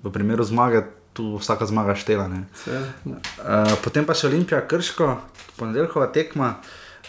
v 0.03 0.13
primeru 0.13 0.45
zmage. 0.45 0.85
Tu 1.15 1.23
vsaka 1.39 1.63
zmaga 1.71 1.95
štela. 1.95 2.27
Se, 2.59 2.75
Uh, 3.05 3.71
potem 3.85 4.03
pa 4.03 4.17
še 4.19 4.27
Olimpija, 4.27 4.65
Krško, 4.67 5.13
ponedeljkova 5.55 6.09
tekma. 6.11 6.57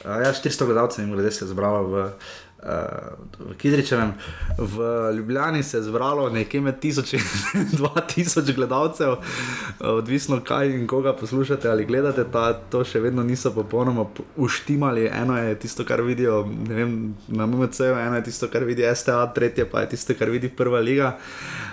Uh, 0.04 0.20
ja, 0.22 0.30
400 0.30 0.68
gledalcev 0.70 1.10
je 1.10 1.32
se 1.32 1.46
je 1.46 1.50
zbralo 1.50 1.88
v, 1.88 2.04
uh, 2.04 2.36
v 3.40 3.56
Kidričevem. 3.58 4.14
V 4.58 4.82
Ljubljani 5.18 5.64
se 5.64 5.78
je 5.78 5.84
zbralo 5.84 6.30
nekje 6.30 6.62
med 6.62 6.80
1000 6.82 7.14
in 7.14 7.66
2000 7.80 8.56
gledalcev, 8.56 9.12
uh, 9.12 9.20
odvisno 9.80 10.40
kaj 10.44 10.70
in 10.70 10.88
koga 10.88 11.14
poslušate 11.14 11.70
ali 11.70 11.86
gledate. 11.86 12.26
Ta, 12.32 12.54
to 12.54 12.84
še 12.84 13.00
vedno 13.00 13.24
niso 13.24 13.52
popolnoma 13.54 14.06
uštimali. 14.36 15.10
Eno 15.14 15.38
je 15.38 15.60
tisto, 15.60 15.86
kar 15.86 16.02
vidijo 16.02 16.42
vem, 16.70 17.16
na 17.28 17.46
MMC, 17.46 17.80
eno 17.80 18.16
je 18.16 18.24
tisto, 18.24 18.48
kar 18.48 18.64
vidi 18.64 18.88
STA, 18.96 19.34
tretje 19.34 19.66
pa 19.70 19.86
je 19.86 19.94
tisto, 19.96 20.14
kar 20.18 20.30
vidi 20.30 20.50
Prva 20.50 20.80
liga. 20.80 21.18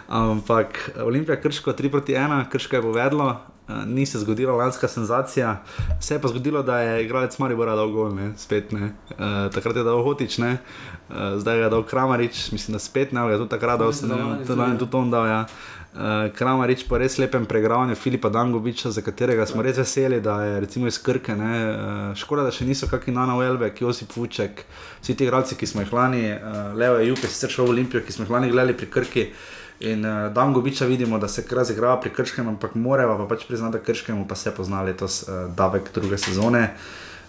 Ampak 0.09 0.91
Olimpija 1.05 1.41
Krško 1.41 1.73
3 1.73 1.91
proti 1.91 2.13
1, 2.13 2.49
Krško 2.51 2.77
je 2.77 2.83
povedlo, 2.83 3.29
uh, 3.31 3.52
ni 3.87 4.07
se 4.07 4.19
zgodila 4.19 4.53
lanska 4.53 4.89
senzacija. 4.89 5.63
Se 6.01 6.15
je 6.15 6.21
pa 6.21 6.29
zgodilo, 6.29 6.63
da 6.63 6.79
je 6.79 7.05
igralec 7.05 7.39
Maribora 7.39 7.77
dal 7.77 7.91
gol, 7.91 8.15
ne, 8.15 8.33
spet 8.37 8.73
ne. 8.73 8.93
Uh, 9.11 9.53
takrat 9.55 9.77
je 9.77 9.85
dal 9.85 10.03
Hotič, 10.03 10.39
ne, 10.39 10.57
uh, 11.09 11.17
zdaj 11.37 11.61
je 11.61 11.71
dal 11.71 11.83
Kramarič, 11.83 12.53
mislim, 12.53 12.73
da 12.73 12.79
spet 12.79 13.13
ne, 13.13 13.21
ali 13.21 13.33
je 13.33 13.39
tudi 13.39 13.51
takrat 13.51 13.79
dal, 13.79 13.93
lani 14.57 14.79
tudi 14.79 14.97
on 14.97 15.11
dal. 15.11 15.27
Ja. 15.27 15.47
Uh, 15.93 16.33
Kramarič 16.33 16.87
pa 16.89 16.99
res 16.99 17.19
lepem 17.19 17.47
pregravanju 17.47 17.95
Filipa 17.95 18.29
Dangoviča, 18.33 18.91
za 18.91 19.03
katerega 19.03 19.47
smo 19.47 19.63
res 19.63 19.79
veseli, 19.79 20.21
da 20.21 20.43
je 20.45 20.61
recimo 20.61 20.87
iz 20.87 20.99
Krke. 21.03 21.37
Ne, 21.37 21.53
uh, 21.71 22.15
škoda, 22.17 22.47
da 22.49 22.51
še 22.51 22.65
niso 22.65 22.89
kakšni 22.91 23.15
Nana 23.15 23.37
Welbeck, 23.39 23.83
Josip 23.85 24.17
Vuček, 24.17 24.65
vsi 25.03 25.15
ti 25.15 25.29
igralci, 25.29 25.57
ki 25.57 25.67
smo 25.67 25.85
jih 25.85 25.93
lani, 25.93 26.25
uh, 26.33 26.63
Leo 26.77 26.99
je 26.99 27.11
Jupe, 27.13 27.29
sicer 27.29 27.53
šel 27.53 27.69
v 27.69 27.77
Olimpijo, 27.77 28.03
ki 28.07 28.17
smo 28.17 28.27
jih 28.27 28.33
lani 28.33 28.51
gledali 28.51 28.77
pri 28.77 28.91
Krki. 28.91 29.27
In 29.83 30.05
uh, 30.05 30.33
Dangoviča 30.33 30.87
vidimo, 30.87 31.19
da 31.19 31.29
se 31.29 31.43
kar 31.47 31.65
igrava 31.71 32.01
pri 32.01 32.11
Krškem, 32.11 32.49
ampak 32.49 32.75
moramo 32.75 33.17
pa 33.19 33.35
pač 33.35 33.47
priznati, 33.49 33.79
da 33.79 33.85
Krškemu 33.85 34.29
pa 34.29 34.35
se 34.35 34.55
pozna 34.55 34.83
letos 34.83 35.23
uh, 35.23 35.55
davek 35.55 35.91
druge 35.95 36.19
sezone. 36.19 36.75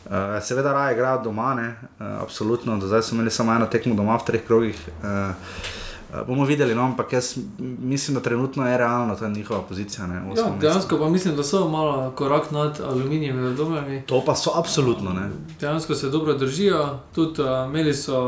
Uh, 0.06 0.12
seveda 0.41 0.74
raje 0.74 0.93
igrajo 0.93 1.22
doma, 1.24 1.54
ne, 1.54 1.70
uh, 1.99 2.06
absolutno, 2.22 2.78
do 2.78 2.88
zdaj 2.88 3.01
so 3.01 3.16
imeli 3.16 3.32
samo 3.32 3.54
eno 3.54 3.66
tekmo 3.66 3.95
doma 3.95 4.20
v 4.22 4.26
treh 4.28 4.45
krogih. 4.45 4.78
Uh, 5.01 5.10
uh, 5.10 6.28
bomo 6.28 6.45
videli, 6.45 6.76
no, 6.76 6.84
ampak 6.84 7.14
jaz 7.14 7.38
mislim, 7.80 8.16
da 8.16 8.22
trenutno 8.22 8.70
je 8.70 8.78
realno 8.78 9.16
ta 9.16 9.30
njihova 9.30 9.62
pozicija. 9.62 10.08
Ne, 10.08 10.22
ja, 10.38 10.51
dejansko 10.62 10.97
pa 10.97 11.10
mislim, 11.10 11.36
da 11.36 11.43
so 11.43 11.68
malo 11.68 12.12
korak 12.16 12.51
nad 12.51 12.82
aluminijem 12.86 13.39
in 13.39 13.56
domljami. 13.56 14.04
To 14.06 14.22
pa 14.26 14.36
so 14.36 14.51
absolutno. 14.56 15.14
Ne. 15.14 15.30
Dejansko 15.60 15.95
se 15.95 16.10
dobro 16.10 16.34
držijo, 16.34 16.99
tudi 17.16 17.41
uh, 17.41 17.47
imeli 17.70 17.93
so 17.93 18.20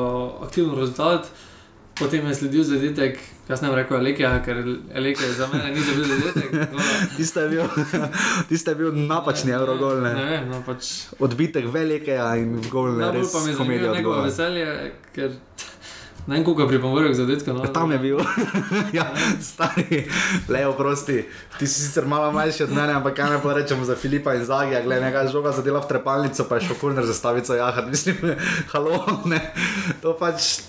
aktiven 0.43 0.79
rezultat, 0.79 1.27
potem 1.95 2.25
je 2.25 2.35
sledil 2.35 2.63
zadetek, 2.63 3.19
jaz 3.47 3.61
ne 3.61 3.69
bi 3.69 3.75
rekel 3.75 3.97
Alekija, 3.97 4.33
ker 4.43 4.57
Alekija 4.95 5.31
za 5.31 5.47
mene 5.47 5.71
ni 5.71 5.79
bil 5.79 6.03
zadetek. 6.03 6.51
Tiste 7.17 7.39
je 7.39 7.49
bil, 7.49 7.63
tiste 8.49 8.71
je 8.71 8.75
bil 8.75 8.91
napačni 9.05 9.51
Eurogol, 9.51 10.01
Ne 10.01 10.13
ne. 10.13 10.25
vem, 10.25 10.49
no 10.49 10.59
pač. 10.65 10.91
odbitek 11.19 11.65
velikeja 11.67 12.35
in 12.35 12.59
gol 12.69 12.91
ne 12.91 13.05
Najbolj 13.05 13.31
pa 13.31 13.39
mi 13.39 13.49
je 13.49 13.55
zanimivo 13.55 13.95
njegovo 13.95 14.21
veselje, 14.21 14.67
ker 15.13 15.31
Ne 16.27 16.35
vem, 16.35 16.43
koliko 16.43 16.61
je 16.61 16.67
pripomoril 16.67 17.11
k 17.11 17.15
zadetku. 17.15 17.53
No, 17.53 17.61
Ja, 17.61 17.69
Tam 17.69 17.91
je 17.91 17.99
bil, 17.99 18.17
ja, 18.97 19.03
stari, 19.37 20.07
levo 20.49 20.73
prosti. 20.73 21.19
Ti 21.59 21.67
si 21.67 21.81
sicer 21.81 22.07
malo 22.09 22.31
mlajši 22.31 22.63
od 22.63 22.71
mene, 22.73 22.93
ampak 22.93 23.13
kaj 23.13 23.29
ne 23.29 23.37
pa 23.43 23.53
rečemo 23.53 23.85
za 23.85 23.93
Filipa 23.95 24.33
in 24.33 24.41
Zagija, 24.41 24.81
gledaj, 24.81 25.05
nekaj 25.05 25.29
žoga 25.29 25.53
zadela 25.53 25.79
v 25.79 25.87
trepalnico, 25.87 26.47
pa 26.49 26.57
je 26.57 26.65
šel 26.65 26.75
kurner 26.75 27.05
zastavico 27.05 27.53
jahat, 27.53 27.85
mislim, 27.85 28.17
halo, 28.67 28.97
ne, 29.25 29.37
to 30.01 30.17
pač. 30.17 30.65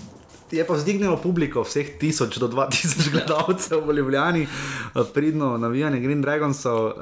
Je 0.51 0.63
pa 0.67 0.73
vzdignilo 0.73 1.17
publiko, 1.19 1.65
vseh 1.67 1.97
tisoč 1.99 2.37
do 2.39 2.47
dva 2.47 2.69
tisoč 2.71 3.09
gledalcev 3.11 3.83
v 3.83 3.97
Ljubljani, 3.99 4.47
eh, 4.47 5.03
pridno 5.13 5.57
navijanje 5.57 5.99
Green 5.99 6.21
Dragonsov 6.21 6.85
uh, 6.85 6.93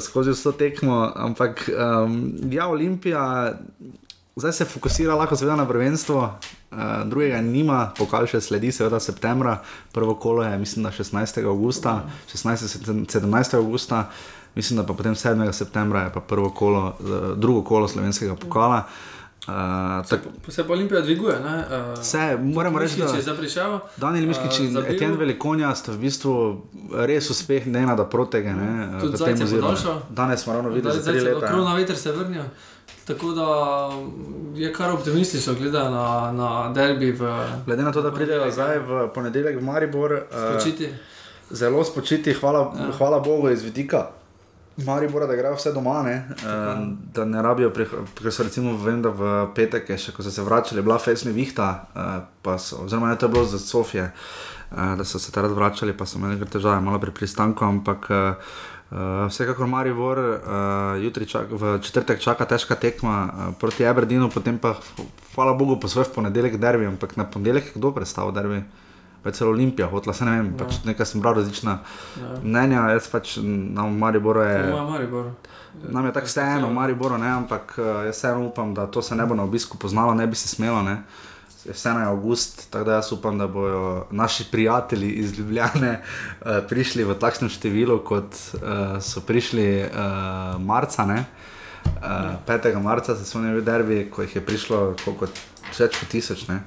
skozi 0.00 0.30
vso 0.30 0.52
tekmo, 0.52 1.12
ampak 1.16 1.66
um, 1.68 2.32
ja, 2.50 2.68
Olimpija 2.68 3.52
zdaj 4.36 4.52
se 4.52 4.64
fokusira 4.64 5.14
lahko 5.14 5.36
seveda 5.36 5.56
na 5.56 5.66
prvenstvo, 5.68 6.22
uh, 6.22 6.78
drugega 7.04 7.40
nima, 7.42 7.90
pokal 7.98 8.26
še 8.30 8.40
sledi, 8.40 8.72
seveda 8.72 9.00
septembra, 9.02 9.58
prvo 9.92 10.14
kolo 10.14 10.46
je, 10.46 10.58
mislim, 10.58 10.86
da 10.86 10.94
16. 10.94 11.42
augusta, 11.46 12.00
16. 12.30 13.06
17. 13.10 13.56
augusta, 13.58 14.06
mislim, 14.54 14.78
da 14.78 14.86
pa 14.86 14.94
potem 14.94 15.14
7. 15.18 15.52
septembra 15.52 16.06
je 16.06 16.12
pa 16.14 16.20
prvo 16.20 16.50
kolo, 16.50 16.92
uh, 16.94 17.32
drugo 17.36 17.66
kolo 17.66 17.88
slovenskega 17.88 18.38
pokala. 18.38 18.84
Uh, 18.86 19.09
tak, 20.08 20.20
Se 20.48 20.66
pa 20.66 20.72
Olimpija 20.72 21.00
dviguje. 21.00 21.36
Ne? 21.40 21.56
Uh, 21.58 21.98
Vse, 22.00 22.36
moramo 22.40 22.78
reči, 22.78 23.00
da 23.00 23.16
je 23.16 23.22
zdaj 23.22 23.36
prišel. 23.36 23.78
Daniel 23.96 24.26
Miškič 24.26 24.58
in 24.60 24.72
zabil. 24.72 24.94
Etienne 24.94 25.16
Velikonja 25.16 25.74
sta 25.74 25.92
v 25.92 25.98
bistvu 25.98 26.34
res 27.06 27.30
uspeh, 27.30 27.66
ne 27.66 27.86
na 27.86 27.94
da 27.94 28.04
protege. 28.04 28.52
Ne, 28.52 29.00
Tudi 29.00 29.16
Zajc 29.16 29.38
tem 29.38 29.46
je 29.46 29.60
podaljšal. 29.60 30.02
Danes 30.10 30.40
smo 30.40 30.52
ravno 30.52 30.70
videli, 30.70 30.94
da 30.94 31.02
Zdaj 31.02 31.14
je 31.14 31.20
se 31.20 31.30
ja. 31.30 31.48
krona 31.48 31.74
veter 31.74 31.96
se 31.96 32.12
vrnil. 32.12 32.42
Tako 33.06 33.32
da 33.32 33.46
je 34.54 34.72
kar 34.72 34.90
optimistično 34.90 35.54
gleda 35.54 35.90
na, 35.90 36.32
na 36.32 36.72
derbi 36.72 37.12
v 37.12 37.32
Glede 37.66 37.82
na 37.82 37.92
to, 37.92 38.02
da 38.02 38.12
pridejo 38.14 38.50
zdaj 38.50 38.78
v 38.78 39.08
ponedeljek 39.14 39.56
v 39.56 39.64
Maribor, 39.64 40.12
eh, 40.12 40.54
Počiti. 40.54 40.88
zelo 41.50 41.84
spočiti, 41.84 42.32
hvala, 42.32 42.72
ja. 42.78 42.92
hvala 42.98 43.20
Bogu 43.20 43.50
iz 43.50 43.62
vidika. 43.62 44.10
Maribora, 44.86 45.26
da 45.26 45.36
grejo 45.36 45.54
vse 45.58 45.72
doma, 45.72 46.02
ne? 46.02 46.16
Uh, 46.44 46.82
da 47.14 47.24
ne 47.24 47.42
rabijo, 47.42 47.70
ker 47.72 48.32
so 48.32 48.46
recimo 48.46 48.76
vem, 48.80 49.02
v 49.02 49.30
petek, 49.54 49.90
še 49.98 50.14
ko 50.16 50.24
so 50.24 50.32
se 50.34 50.44
vračali, 50.46 50.84
bila 50.84 50.98
fesna 51.02 51.32
vihta, 51.34 51.70
uh, 51.94 52.56
so, 52.58 52.84
oziroma 52.86 53.14
to 53.16 53.28
je 53.28 53.34
bilo 53.36 53.44
za 53.44 53.58
Sofije, 53.58 54.10
uh, 54.10 54.92
da 54.98 55.04
so 55.04 55.18
se 55.18 55.32
takrat 55.32 55.54
vračali, 55.56 55.96
pa 55.96 56.06
so 56.06 56.18
imeli 56.18 56.40
kar 56.40 56.52
težave, 56.56 56.80
malo 56.84 57.00
pri 57.02 57.14
pristanku, 57.16 57.64
ampak 57.64 58.10
uh, 58.10 58.52
uh, 58.90 59.28
vsekakor 59.28 59.66
Maribor, 59.66 60.18
uh, 60.18 61.26
čak, 61.26 61.50
v 61.50 61.78
četrtek 61.82 62.20
čaka 62.20 62.44
težka 62.44 62.74
tekma 62.74 63.16
uh, 63.24 63.54
proti 63.60 63.86
Aberdinu, 63.86 64.30
potem 64.30 64.58
pa 64.58 64.76
hvala 65.34 65.54
Bogu 65.54 65.80
po 65.80 65.88
svoj 65.88 66.04
v 66.10 66.14
ponedeljek 66.14 66.58
derbi, 66.58 66.86
ampak 66.86 67.16
na 67.16 67.24
ponedeljek 67.24 67.74
kdo 67.74 67.94
predstavlja 67.94 68.34
derbi? 68.34 68.62
Pa 69.22 69.28
je 69.28 69.32
celo 69.32 69.50
Olimpija, 69.50 69.88
hotla 69.88 70.12
se 70.16 70.24
ne 70.24 70.30
vem, 70.30 70.52
pač 70.56 70.78
nekaj 70.84 71.06
sem 71.06 71.20
bral 71.20 71.34
različna 71.34 71.78
Ja. 72.20 72.34
mnenja, 72.42 72.86
jaz 72.94 73.08
pač 73.12 73.36
nam 73.42 73.94
v 73.94 73.98
Mariboru 73.98 74.40
je. 74.40 74.70
Moja 74.70 74.84
Maribor. 74.84 75.26
Nam 75.88 76.06
je 76.06 76.12
tako 76.12 76.26
vseeno, 76.26 76.68
v 76.68 76.72
Mariboru 76.74 77.18
ne, 77.18 77.28
ampak 77.28 77.74
eh, 77.78 78.06
jaz 78.06 78.16
vseeno 78.16 78.46
upam, 78.46 78.74
da 78.74 78.86
to 78.86 79.02
se 79.02 79.16
ne 79.16 79.26
bo 79.26 79.34
na 79.34 79.42
obisku 79.42 79.78
poznalo, 79.78 80.14
ne 80.14 80.26
bi 80.26 80.36
se 80.36 80.48
smelo. 80.48 80.82
Ne. 80.82 81.02
Vseeno 81.72 82.00
je 82.00 82.06
avgust, 82.06 82.70
tako 82.70 82.84
da 82.84 82.92
jaz 82.92 83.12
upam, 83.12 83.38
da 83.38 83.46
bodo 83.46 84.06
naši 84.10 84.46
prijatelji 84.50 85.10
iz 85.10 85.38
Ljubljane 85.38 86.00
uh, 86.00 86.46
prišli 86.68 87.04
v 87.04 87.14
takšnem 87.14 87.50
številu, 87.52 87.98
kot 88.00 88.32
uh, 88.32 88.96
so 89.00 89.20
prišli 89.20 89.84
uh, 89.84 90.56
marca. 90.56 91.04
Ne. 91.04 91.24
Uh, 91.84 92.40
5. 92.48 92.82
marca 92.82 93.16
se 93.16 93.24
so 93.24 93.38
ne 93.38 93.60
derbi, 93.60 94.06
ko 94.10 94.22
jih 94.22 94.36
je 94.36 94.44
prišlo 94.44 94.94
več 94.96 95.04
kot 96.00 96.08
tisoč, 96.08 96.48
ne. 96.48 96.62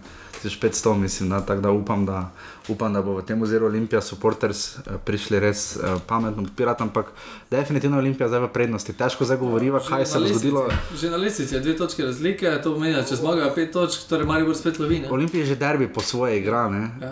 1500, 0.46 0.64
mislim, 0.96 1.30
da, 1.30 1.42
tako 1.42 1.62
da 1.62 1.72
upam, 1.72 2.06
da, 2.06 2.30
upam, 2.68 2.94
da 2.94 3.02
bo 3.02 3.14
v 3.14 3.24
tem 3.24 3.42
oziru 3.42 3.66
Olimpija 3.66 4.02
supporters 4.02 4.62
eh, 4.78 4.82
prišli 5.00 5.40
res 5.40 5.76
eh, 5.76 5.80
pametno 6.08 6.44
podpirati, 6.44 6.84
ampak 6.84 7.06
definitivno 7.50 7.98
Olimpija 7.98 8.28
zdaj 8.28 8.40
v 8.40 8.48
prednosti. 8.50 8.94
Težko 8.94 9.24
zdaj 9.24 9.38
govoriva, 9.38 9.80
Že 9.80 9.90
kaj 9.90 10.06
se 10.06 10.20
lestvici- 10.20 10.34
zgodilo. 10.50 10.64
Že 10.94 11.10
na 11.10 11.18
lestvici 11.18 11.56
je 11.56 11.62
dve 11.62 11.76
točke 11.76 12.04
razlike, 12.04 12.60
to 12.60 12.74
pomeni, 12.74 12.96
če 13.04 13.16
zmagajo 13.16 13.52
pet 13.54 13.72
točk, 13.72 14.06
torej 14.06 14.26
Maribor 14.26 14.56
spet 14.56 14.80
lovi. 14.80 15.00
ne? 15.00 15.10
Olimpija 15.10 15.42
je 15.42 15.48
že 15.48 15.56
derbi 15.58 15.88
po 15.88 16.02
svoje 16.02 16.38
igra. 16.38 16.64
Ja. 16.64 16.90
Ja. 17.02 17.12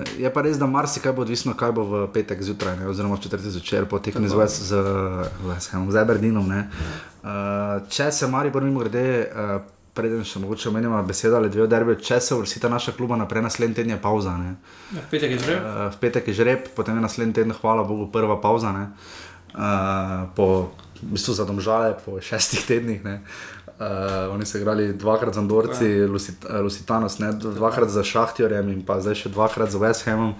Uh, 0.00 0.18
je 0.18 0.30
pa 0.30 0.42
res, 0.42 0.56
da 0.56 0.66
marsikaj 0.66 1.12
bo 1.12 1.22
odvisno, 1.22 1.54
kaj 1.54 1.72
bo 1.72 1.82
v 1.84 2.08
petek 2.08 2.42
zjutraj, 2.42 2.76
ne? 2.76 2.86
oziroma 2.86 3.14
v 3.14 3.20
četrtek 3.20 3.46
zvečer, 3.48 3.84
po 3.84 3.98
tekmi 3.98 4.28
z. 4.28 4.34
West- 4.34 4.62
z, 4.64 4.72
Hamom, 5.70 5.90
z 5.90 5.96
Aberdinom. 5.96 6.44
ne. 6.44 6.68
Uh, 7.22 7.30
če 7.88 8.10
se 8.10 8.26
Maribor 8.26 8.62
mimo 8.62 8.80
grede, 8.80 9.04
uh, 9.26 9.62
preden 9.94 10.24
še 10.26 10.42
mogoče 10.42 10.68
omenjamo 10.68 11.02
beseda 11.06 11.38
ali 11.38 11.50
dve 11.50 11.64
o 11.64 11.68
derbi, 11.70 11.96
če 12.02 12.20
se 12.20 12.38
vrstita 12.38 12.68
naša 12.68 12.96
kluba 12.96 13.16
naprej, 13.16 13.44
naslednji 13.46 13.78
teden 13.78 13.94
je 13.94 14.00
pauza. 14.02 14.36
Ne? 14.38 14.56
Ja, 14.94 15.02
v 15.02 15.10
petek 15.10 15.36
je 15.36 15.38
že. 15.38 15.58
Uh, 15.58 15.84
v 15.94 16.00
petek 16.02 16.30
je 16.30 16.34
žreb, 16.40 16.70
potem 16.76 16.98
je 16.98 17.04
naslednji 17.04 17.38
teden, 17.40 17.54
hvala 17.60 17.86
Bogu, 17.86 18.10
prva 18.12 18.40
pauza. 18.42 18.74
ne. 18.74 18.90
Uh, 19.54 20.26
po 20.34 20.74
v 21.04 21.14
bistvu 21.14 21.34
za 21.34 21.44
domžale, 21.44 21.94
po 22.04 22.18
šestih 22.20 22.64
tednih. 22.66 23.04
Ne. 23.04 23.22
Uh, 23.74 24.30
oni 24.34 24.46
so 24.46 24.58
igrali 24.58 24.94
dvakrat 24.94 25.34
z 25.34 25.38
Andorci, 25.38 26.06
Lusit, 26.06 26.44
uh, 26.46 26.62
Lusitanos, 26.62 27.18
ne, 27.18 27.32
dvakrat 27.32 27.90
za 27.90 28.04
Šahtjorjem 28.06 28.70
in 28.70 28.82
pa 28.86 29.00
zdaj 29.02 29.26
še 29.26 29.34
dvakrat 29.34 29.74
za 29.74 29.82
West 29.82 30.06
Hamom. 30.06 30.38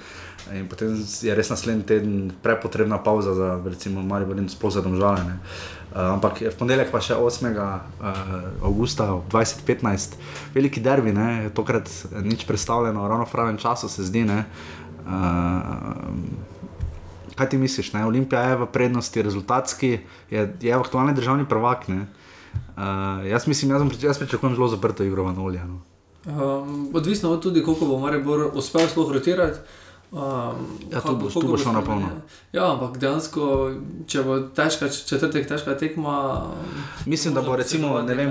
In 0.54 0.68
potem 0.70 0.94
je 0.94 1.34
res 1.34 1.50
naslednji 1.50 1.86
teden 1.88 2.14
prepotrebna 2.42 3.00
pauza 3.02 3.34
za, 3.34 3.58
recimo, 3.64 4.04
Maribor 4.06 4.38
in 4.38 4.46
sploh 4.48 4.70
za 4.70 4.84
domžale. 4.86 5.24
Uh, 5.24 5.38
ampak 5.94 6.42
je 6.42 6.50
v 6.50 6.58
ponedeljek 6.58 6.90
pa 6.90 7.00
še 7.00 7.14
8. 7.14 7.54
Uh, 7.54 7.78
augusta 8.66 9.06
2015, 9.30 10.18
veliki 10.54 10.82
derbi, 10.82 11.14
ne, 11.14 11.50
tokrat 11.54 11.90
nič 12.26 12.42
predstavljeno, 12.48 13.06
ravno 13.08 13.28
v 13.28 13.32
pravem 13.32 13.58
času 13.58 13.88
se 13.88 14.02
zdi. 14.02 14.24
Ne. 14.26 14.44
Uh, 15.06 16.02
kaj 17.38 17.50
ti 17.54 17.58
misliš? 17.58 17.92
Ne? 17.94 18.04
Olimpija 18.06 18.42
je 18.42 18.60
v 18.62 18.66
prednosti, 18.66 19.22
rezultatski, 19.22 19.98
je, 20.30 20.42
je 20.60 20.74
aktualni 20.74 21.14
državni 21.14 21.46
prvak. 21.48 21.88
Ne? 21.88 22.06
Uh, 22.74 23.22
jaz 23.26 23.46
mislim, 23.46 23.70
jaz, 23.70 23.82
jaz 24.02 24.18
pričakujem 24.18 24.54
zelo 24.58 24.68
zaprto 24.68 25.06
igro 25.06 25.24
v 25.30 25.34
Nolju. 25.38 25.66
No. 25.66 25.78
Um, 26.24 26.90
odvisno 26.94 27.30
od 27.30 27.42
tudi, 27.42 27.62
koliko 27.62 27.86
bo 27.86 27.98
Maribor 27.98 28.50
uspel 28.54 28.88
sploh 28.88 29.12
rotirati. 29.12 29.58
Um, 30.14 30.20
Ja, 30.92 31.00
tu 31.00 31.16
boš- 31.18 31.32
tu 31.32 31.42
boš 31.42 31.62
šel 31.62 31.72
na 31.72 31.82
polno. 31.82 32.06
spremenjen. 32.06 32.22
Ja, 32.52 32.72
ampak 32.72 32.98
dejansko, 32.98 33.74
če 34.06 34.22
bo 34.22 34.38
težka, 34.48 34.86
četrtek 34.88 35.48
težka 35.48 35.74
tekma. 35.74 36.46
Mislim, 37.06 37.34
da 37.34 37.42
bo 37.42 37.56
recimo, 37.56 37.98
ne 38.02 38.14
vem. 38.14 38.30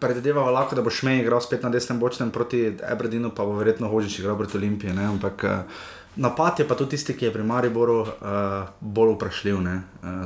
Predvidevamo 0.00 0.50
lahko, 0.50 0.74
da 0.74 0.82
bo 0.82 0.90
Šmej 0.90 1.20
igral 1.20 1.40
spet 1.40 1.62
na 1.62 1.68
desnem 1.68 1.98
bočnem 1.98 2.30
proti 2.30 2.76
Aberdinu, 2.86 3.30
pa 3.30 3.42
bo 3.42 3.52
verjetno 3.52 3.88
Hožič 3.88 4.18
igral 4.18 4.36
proti 4.36 4.56
Olimpiji. 4.56 4.92
Ne? 4.92 5.04
Ampak 5.04 5.44
uh, 5.44 5.50
napad 6.16 6.58
je 6.58 6.68
pa 6.68 6.74
tudi 6.74 6.90
tisti, 6.90 7.12
ki 7.12 7.24
je 7.24 7.32
pri 7.32 7.42
Mariboru 7.42 8.00
uh, 8.00 8.06
bolj 8.80 9.14
vprašljiv. 9.14 9.56
Uh, 9.56 9.66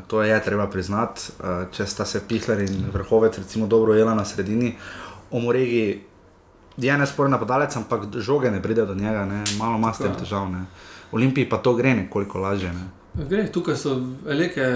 to 0.06 0.22
je 0.22 0.36
treba 0.42 0.66
priznati. 0.66 1.32
Uh, 1.40 1.64
če 1.72 1.86
sta 1.86 2.04
se 2.04 2.20
Pihler 2.20 2.60
in 2.60 2.84
Vrhovec 2.92 3.38
recimo 3.38 3.66
dobro 3.66 3.92
ujela 3.92 4.14
na 4.14 4.24
sredini, 4.24 4.76
omoregi 5.30 6.04
je 6.76 6.98
nesporen 6.98 7.30
napadalec, 7.30 7.76
ampak 7.76 8.06
žoge 8.16 8.50
ne 8.50 8.62
pride 8.62 8.86
do 8.86 8.94
njega, 8.94 9.24
ne? 9.24 9.44
malo 9.58 9.78
ima 9.78 9.94
s 9.94 9.98
tem 9.98 10.14
težav. 10.14 10.50
Ne? 10.50 10.64
Olimpiji 11.12 11.48
pa 11.48 11.58
to 11.58 11.74
gre 11.74 11.94
nekoliko 11.94 12.38
lažje. 12.38 12.72
Ne? 12.72 12.88
Gre, 13.28 13.46
tukaj 13.52 13.76
so 13.76 13.94
velike, 14.24 14.66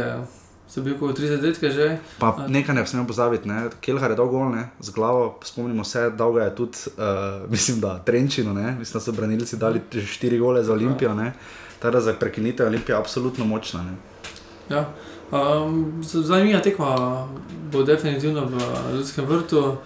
so 0.69 0.83
bili 0.83 0.97
okoli 0.97 1.15
30 1.15 1.43
letke 1.43 1.71
že. 1.71 1.99
Pa 2.19 2.37
nekaj 2.49 2.75
ne 2.75 2.87
smemo 2.87 3.07
pozabiti, 3.07 3.49
ne? 3.49 3.67
Kelhar 3.81 4.11
je 4.11 4.17
dolg 4.17 4.31
gol, 4.31 4.51
ne? 4.55 4.69
z 4.81 4.95
glavo, 4.95 5.39
spomnimo 5.43 5.85
se, 5.85 6.11
dolga 6.11 6.45
je 6.45 6.55
tudi, 6.55 6.79
uh, 6.97 7.51
mislim, 7.55 7.81
da 7.81 7.99
Trenčino, 7.99 8.55
ne? 8.55 8.77
mislim, 8.79 9.01
da 9.01 9.05
so 9.05 9.13
branilci 9.13 9.57
dali 9.57 9.81
štiri 10.07 10.39
gole 10.39 10.63
za 10.65 10.73
Olimpijo, 10.73 11.15
ne? 11.15 11.33
tako 11.79 11.93
da 11.93 12.01
za 12.01 12.13
prekinitev 12.13 12.67
Olimpije 12.67 12.95
je 12.95 12.99
absolutno 12.99 13.45
močna. 13.45 13.83
Ne? 13.83 13.97
Ja. 14.71 14.89
Um, 15.33 16.01
zanimiva 16.03 16.61
tekma 16.61 17.29
bo 17.73 17.83
definitivno 17.83 18.45
v 18.45 18.61
Ljudskem 18.97 19.25
vrtu. 19.25 19.77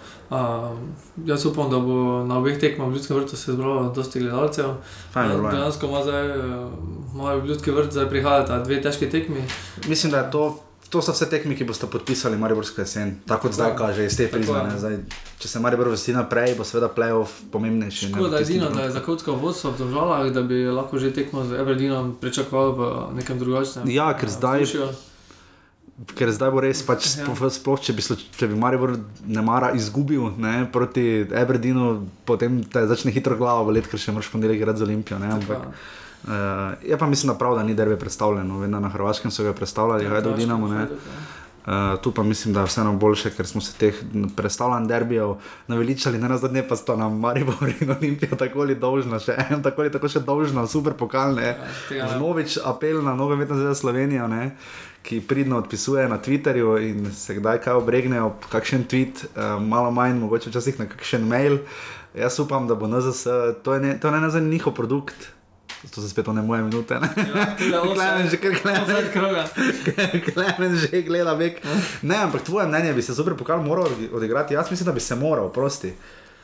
Jaz 1.25 1.45
upam, 1.45 1.69
da 1.69 1.79
bo 1.79 1.95
na 2.23 2.37
obeh 2.37 2.57
tekmah 2.57 2.87
v 2.87 2.93
Ljudskem 2.93 3.17
vrtu 3.17 3.37
se 3.37 3.51
zbralo 3.51 3.91
dosti 3.91 4.19
gledalcev. 4.19 4.65
Je 5.15 5.21
ja. 5.23 5.51
Dejansko 5.51 5.85
ima 5.85 6.01
zdaj, 6.01 6.29
imajo 7.13 7.39
v 7.39 7.45
Ljudski 7.45 7.71
vrt 7.71 7.91
zdaj 7.91 8.09
prihajata 8.09 8.59
dve 8.59 8.81
težki 8.81 9.09
tekmi. 9.09 9.43
Mislim, 9.87 10.11
da 10.11 10.17
je 10.19 10.31
to. 10.31 10.59
To 10.89 11.01
so 11.01 11.11
vse 11.11 11.25
tekmi, 11.25 11.55
ki 11.57 11.65
boste 11.65 11.87
podpisali 11.87 12.37
Mariborsko 12.37 12.81
jesen, 12.81 13.15
tako 13.25 13.41
kot 13.41 13.53
zdaj 13.53 13.69
Tako. 13.69 13.77
kaže, 13.79 14.05
iz 14.05 14.17
te 14.17 14.23
Tako 14.23 14.35
prizme. 14.35 14.59
je. 14.63 14.77
Zdaj, 14.77 14.97
Če 15.39 15.47
se 15.47 15.59
Maribor 15.59 15.87
vrsti 15.87 16.13
naprej, 16.13 16.53
bo 16.53 16.63
seveda 16.63 16.89
playoff 16.89 17.31
pomembnejši. 17.51 18.05
ne, 18.05 18.11
v 18.11 18.15
Škoda 18.15 18.37
tistem 18.37 18.55
edino, 18.55 18.65
da 18.67 18.71
je 18.71 18.75
trenutku. 18.83 18.99
zakotsko 18.99 19.31
vodstvo 19.33 19.71
v 19.71 19.77
državah, 19.77 20.29
da 20.29 20.41
bi 20.43 20.65
lahko 20.67 20.99
že 20.99 21.09
tekmo 21.11 21.43
z 21.43 21.53
Everdinom 21.53 22.15
pričakoval 22.15 22.71
v 22.71 22.81
nekem 23.15 23.39
drugačnem. 23.39 23.89
Ja, 23.89 24.13
ker 24.13 24.29
zdaj- 24.29 24.61
vzdušju. 24.61 24.87
Ker 26.17 26.31
zdaj 26.33 26.49
bo 26.49 26.61
res, 26.65 26.81
pač, 26.81 27.05
Ja. 27.21 27.49
sploh 27.53 27.77
če 27.79 27.93
bi, 27.93 28.01
če 28.01 28.47
bi 28.49 28.55
Maribor 28.57 28.95
ne 29.29 29.41
mara 29.45 29.71
izgubil 29.77 30.31
ne, 30.41 30.65
proti 30.73 31.21
Aberdinu, 31.29 32.07
potem 32.25 32.63
te 32.65 32.81
začne 32.89 33.13
hitro 33.13 33.37
glava 33.37 33.61
boleti, 33.63 33.91
ker 33.91 34.01
še 34.01 34.11
moraš 34.11 34.31
ponedeljek 34.33 34.57
igrati 34.57 34.81
z 34.81 34.83
Olimpijo. 34.83 35.19
Ne, 35.21 35.29
ampak, 35.31 35.69
Pa, 36.23 36.31
uh, 36.31 36.89
je 36.89 36.97
pa 36.97 37.05
mislim, 37.05 37.33
da 37.33 37.37
prav, 37.37 37.55
da 37.55 37.63
ni 37.63 37.75
derbe 37.75 37.95
predstavljeno. 37.95 38.67
Da 38.67 38.79
na 38.79 38.89
Hrvaškem 38.89 39.31
so 39.31 39.43
ga 39.43 39.53
predstavljali, 39.53 40.03
ja, 40.03 40.09
Hrvaško, 40.09 40.33
Dinamo. 40.33 40.67
Ne. 40.67 40.77
Hajduk, 40.77 40.97
ja. 41.05 41.21
Uh, 41.63 41.99
tu 42.01 42.11
pa 42.11 42.23
mislim, 42.23 42.53
da 42.53 42.59
je 42.59 42.65
vseeno 42.65 42.93
boljše, 42.93 43.29
ker 43.31 43.47
smo 43.47 43.61
se 43.61 43.71
teh 43.79 43.95
predstavljanj 44.35 44.87
derbijev 44.87 45.35
naveličali, 45.67 46.17
ne 46.17 46.27
na 46.27 46.37
zadnje 46.37 46.65
pa 46.67 46.75
sta 46.75 46.95
nam 46.95 47.19
Maribor 47.19 47.69
in 47.81 47.91
Olimpija 47.91 48.35
tako 48.35 48.65
ali 48.65 48.75
dolžna, 48.75 49.19
še 49.19 49.37
en, 49.45 49.61
tako 49.63 49.81
ali 49.81 49.91
tako 49.91 50.09
še 50.09 50.19
dolžna, 50.19 50.65
super 50.67 50.93
pokalne. 50.93 51.53
Ja, 51.87 52.09
Novič 52.19 52.57
apel 52.65 52.99
na 52.99 53.13
nogometno 53.15 53.55
zvezo 53.55 53.75
Slovenijo, 53.75 54.27
ne, 54.27 54.55
ki 55.03 55.21
pridno 55.21 55.57
odpisuje 55.57 56.07
na 56.09 56.17
Twitterju 56.17 56.77
in 56.89 57.11
se 57.13 57.35
kdaj 57.35 57.61
kaj 57.61 57.73
obregne 57.73 58.21
ob 58.21 58.45
kakšen 58.51 58.85
tweet, 58.87 59.25
uh, 59.35 59.59
malo 59.61 59.91
manj, 59.91 60.15
mogoče 60.19 60.49
včasih 60.49 60.79
na 60.79 60.85
kakšen 60.87 61.27
mail. 61.27 61.57
Jaz 62.15 62.39
upam, 62.39 62.67
da 62.67 62.75
bo 62.75 62.87
NZS, 62.87 63.23
to 63.63 63.73
je 63.73 63.79
ne, 63.79 63.99
to 63.99 64.11
ne 64.11 64.29
za 64.29 64.39
njihov 64.39 64.73
produkt. 64.73 65.15
To 65.83 66.01
so 66.01 66.07
spet 66.07 66.27
one 66.27 66.41
moje 66.41 66.61
minute. 66.63 66.95
Ja, 66.95 67.81
Klemen 67.83 68.29
že, 68.31 68.37
klemen, 68.39 69.03
klemen 70.33 70.75
že 70.79 71.01
gleda 71.03 71.33
vek. 71.35 71.59
Ne, 72.01 72.15
ampak 72.23 72.41
tvoje 72.47 72.67
mnenje 72.67 72.93
bi 72.93 73.01
se 73.01 73.15
super 73.15 73.35
pokal 73.35 73.59
moral 73.63 73.85
odi- 73.91 74.07
odigrati. 74.13 74.53
Jaz 74.53 74.71
mislim, 74.71 74.85
da 74.85 74.91
bi 74.91 74.99
se 74.99 75.15
moral, 75.15 75.49
prosti. 75.51 75.93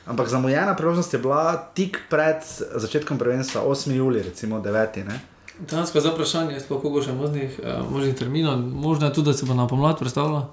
Ampak 0.06 0.28
zamujena 0.28 0.76
priložnost 0.76 1.14
je 1.14 1.20
bila 1.20 1.56
tik 1.74 2.00
pred 2.10 2.44
začetkom 2.76 3.18
prvenstva, 3.18 3.62
8. 3.62 3.92
julij, 3.96 4.24
recimo 4.24 4.60
9. 4.60 5.06
Ne? 5.08 5.20
Dansko 5.60 6.00
za 6.00 6.12
vprašanje, 6.14 6.60
sploh 6.60 6.82
koliko 6.82 7.04
še 7.04 7.14
možnih, 7.14 7.60
uh, 7.60 7.92
možnih 7.92 8.16
terminov, 8.16 8.60
možno 8.60 9.08
je 9.08 9.14
tudi, 9.14 9.32
da 9.32 9.34
se 9.34 9.46
bo 9.46 9.54
na 9.54 9.68
pomlad 9.68 10.00
predstavljalo. 10.00 10.52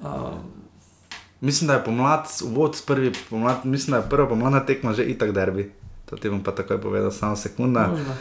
Uh, 0.00 0.08
Mislim, 1.40 1.68
da 1.68 1.74
je 1.74 1.84
pomlad, 1.84 2.26
uvod 2.44 2.82
prvi 2.86 3.12
pomlad, 3.30 3.56
mislim, 3.64 3.92
da 3.92 3.96
je 3.96 4.08
prva 4.10 4.28
pomladna 4.28 4.60
tekma 4.66 4.92
že 4.92 5.04
itak 5.04 5.32
derbi. 5.32 5.72
To 6.10 6.16
ti 6.16 6.30
bom 6.30 6.42
pa 6.42 6.54
takoj 6.54 6.80
povedal, 6.80 7.10
samo 7.10 7.36
sekunda. 7.36 7.88
možno. 7.90 8.14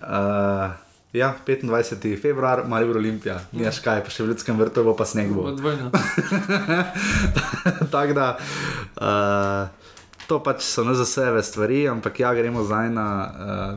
Uh, 0.00 0.70
ja, 1.12 1.34
25. 1.46 2.22
februar, 2.22 2.62
Maribor 2.68 2.96
Olimpija, 2.96 3.40
nimaš 3.52 3.78
kaj, 3.78 4.04
pa 4.04 4.10
še 4.10 4.24
v 4.24 4.32
ljudskem 4.32 4.58
vrtu 4.58 4.84
bo 4.84 4.94
pa 4.96 5.04
sneg 5.04 5.32
bo. 5.34 5.50
Dvojno. 5.50 5.90
Tako 7.94 8.12
da, 8.12 8.28
uh, 8.96 9.93
to 10.26 10.40
pač 10.40 10.64
so 10.64 10.84
sebe 11.04 11.42
stvari, 11.42 11.88
ampak 11.88 12.20
ja, 12.20 12.34
gremo 12.34 12.64
zdaj 12.64 12.90
na, 12.90 13.08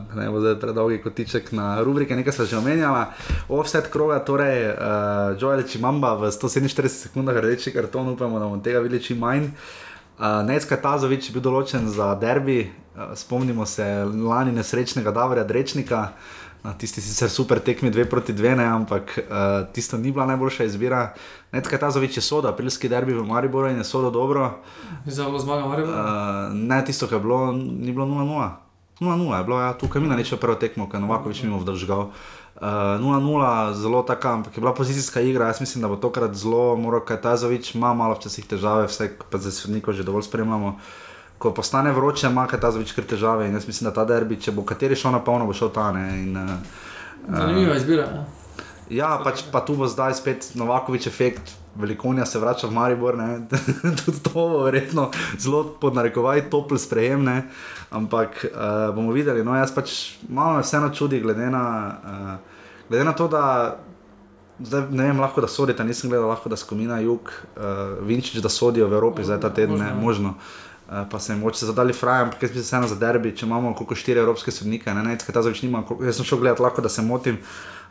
uh, 0.08 0.16
ne 0.16 0.28
bo 0.30 0.40
zdaj 0.40 0.56
predolgi 0.60 0.98
kotiček 1.02 1.52
na 1.52 1.82
rubrike, 1.82 2.16
nekaj 2.16 2.32
sem 2.32 2.46
že 2.46 2.56
omenjala. 2.58 3.12
Offset 3.48 3.88
kroga, 3.92 4.18
torej 4.24 4.72
uh, 4.72 5.36
Joel 5.40 5.62
Čimamba 5.62 6.14
v 6.16 6.32
147 6.32 6.88
sekundah 6.88 7.36
rdeči 7.36 7.72
karton, 7.72 8.08
upamo, 8.08 8.38
da 8.38 8.48
bomo 8.48 8.62
tega 8.64 8.80
videli 8.80 9.02
čim 9.02 9.18
manj. 9.18 9.52
Uh, 10.18 10.42
Necka 10.42 10.76
Tazovič 10.76 11.30
je 11.30 11.36
bil 11.36 11.44
določen 11.44 11.86
za 11.92 12.14
derbi, 12.18 12.66
uh, 12.96 13.14
spomnimo 13.14 13.66
se 13.66 13.86
lani 14.04 14.52
nesrečnega 14.52 15.12
Davorja 15.14 15.44
Drečnika. 15.44 16.12
Na 16.58 16.72
tisti 16.74 16.98
sicer 16.98 17.30
super 17.30 17.60
tekmi 17.62 17.86
2 17.94 18.10
proti 18.10 18.34
2, 18.34 18.56
ne, 18.58 18.66
ampak 18.66 19.14
uh, 19.14 19.70
tisto 19.70 19.94
ni 19.94 20.10
bila 20.10 20.26
najboljša 20.26 20.66
izbira. 20.66 21.14
Nedka 21.52 21.78
Tazovič 21.78 22.16
je 22.16 22.22
soda, 22.22 22.52
aprilski 22.52 22.88
derbi 22.88 23.14
v 23.16 23.24
Mariboru 23.24 23.70
in 23.70 23.78
je 23.80 23.84
sodo 23.84 24.10
dobro. 24.10 24.60
Zelo 25.06 25.38
zmaga, 25.38 25.66
Maribor. 25.66 25.94
Uh, 25.94 26.00
ne 26.52 26.84
tisto, 26.84 27.06
kar 27.06 27.16
je 27.16 27.24
bilo, 27.24 27.52
ni 27.52 27.92
bilo 27.92 28.06
0-0. 28.06 28.50
0-0 29.00 29.38
je 29.38 29.44
bilo, 29.44 29.60
ja, 29.60 29.72
tukaj 29.72 30.02
mi 30.02 30.08
na 30.08 30.16
nečem 30.16 30.38
prvo 30.38 30.54
tekmo, 30.54 30.88
ker 30.90 31.00
Novakovič 31.00 31.42
mimo 31.42 31.58
vdržgal. 31.58 32.12
Uh, 32.60 33.00
0-0, 33.00 33.72
zelo 33.72 34.02
taka, 34.02 34.32
ampak 34.32 34.56
je 34.56 34.60
bila 34.60 34.74
pozicijska 34.74 35.20
igra. 35.20 35.46
Jaz 35.46 35.60
mislim, 35.60 35.82
da 35.82 35.88
bo 35.88 35.96
tokrat 35.96 36.34
zelo, 36.34 36.76
mora 36.76 37.00
kaj 37.00 37.20
Tazovič, 37.20 37.74
ima 37.74 37.94
malo 37.94 38.18
včasih 38.20 38.44
težave, 38.44 38.86
vse 38.86 39.08
pa 39.30 39.38
za 39.38 39.50
sodnikov 39.50 39.94
že 39.94 40.04
dovolj 40.04 40.28
spremljamo. 40.28 40.76
Ko 41.38 41.54
postane 41.54 41.92
vroče, 41.92 42.26
ima 42.26 42.44
kaj 42.46 42.60
Tazovič 42.60 42.92
kar 42.92 43.04
težave 43.04 43.48
in 43.48 43.54
jaz 43.54 43.64
mislim, 43.66 43.88
da 43.88 43.94
ta 43.94 44.04
derbi, 44.04 44.36
če 44.36 44.52
bo 44.52 44.66
kateri 44.68 44.96
šel 44.96 45.16
na 45.16 45.24
polno, 45.24 45.46
bo 45.46 45.56
šel 45.56 45.72
ta 45.72 45.92
ne. 45.96 46.08
In, 46.18 46.36
uh, 46.36 46.50
Zanimiva 47.28 47.76
izbira. 47.76 48.04
ja. 48.04 48.37
Ja, 48.90 49.18
pač 49.20 49.42
pa 49.52 49.60
tu 49.60 49.76
bo 49.76 49.84
zdaj 49.84 50.16
spet 50.16 50.46
Novakovič 50.56 51.06
efekt, 51.06 51.52
velikonja 51.76 52.24
se 52.26 52.40
vrača 52.40 52.70
v 52.70 52.72
Maribor, 52.72 53.18
ne. 53.20 53.44
tudi 54.00 54.20
to 54.24 54.32
bo 54.32 54.62
verjetno 54.64 55.10
zelo 55.36 55.64
pod 55.76 55.94
narekovaj 55.94 56.48
topl 56.48 56.80
sprejem, 56.80 57.24
ne. 57.24 57.42
ampak 57.92 58.48
uh, 58.48 58.88
bomo 58.96 59.12
videli. 59.12 59.44
No, 59.44 59.52
jaz 59.56 59.74
pač 59.76 60.16
malo 60.28 60.56
me 60.56 60.64
vseeno 60.64 60.88
čudi, 60.88 61.20
glede 61.20 61.50
na, 61.52 61.64
uh, 62.00 62.64
glede 62.88 63.04
na 63.04 63.12
to, 63.12 63.28
da. 63.28 63.44
Zdaj 64.58 64.88
ne 64.90 65.04
vem, 65.06 65.20
lahko 65.22 65.38
da 65.38 65.46
sodite, 65.46 65.84
nisem 65.86 66.10
gledal, 66.10 66.32
lahko 66.32 66.50
da 66.50 66.56
skomina 66.58 66.96
jug, 66.98 67.28
uh, 67.54 68.00
Vinčič, 68.02 68.40
da 68.42 68.50
sodijo 68.50 68.88
v 68.90 68.96
Evropi, 68.98 69.22
zdaj 69.22 69.38
ta 69.44 69.52
teden, 69.54 69.78
ne, 69.78 69.92
Možno, 69.94 70.02
možno. 70.02 70.34
Uh, 70.88 71.04
pa 71.06 71.20
se 71.20 71.30
jim 71.32 71.44
moče 71.44 71.68
zadali 71.68 71.92
fraj, 71.94 72.24
ampak 72.24 72.42
jaz 72.42 72.50
bi 72.50 72.58
se 72.58 72.64
vseeno 72.64 72.88
za 72.90 72.96
derbi, 72.98 73.36
če 73.36 73.46
imamo 73.46 73.70
koliko 73.76 73.94
štiri 73.94 74.18
evropske 74.18 74.50
sodnike, 74.50 74.90
ne, 74.96 75.04
ne, 75.04 75.14
ta 75.20 75.42
zaveč 75.44 75.62
nima, 75.62 75.84
koliko- 75.86 76.08
jaz 76.08 76.16
sem 76.16 76.26
šel 76.26 76.40
gledat, 76.42 76.64
lahko 76.64 76.82
da 76.82 76.88
se 76.88 77.04
motim, 77.06 77.38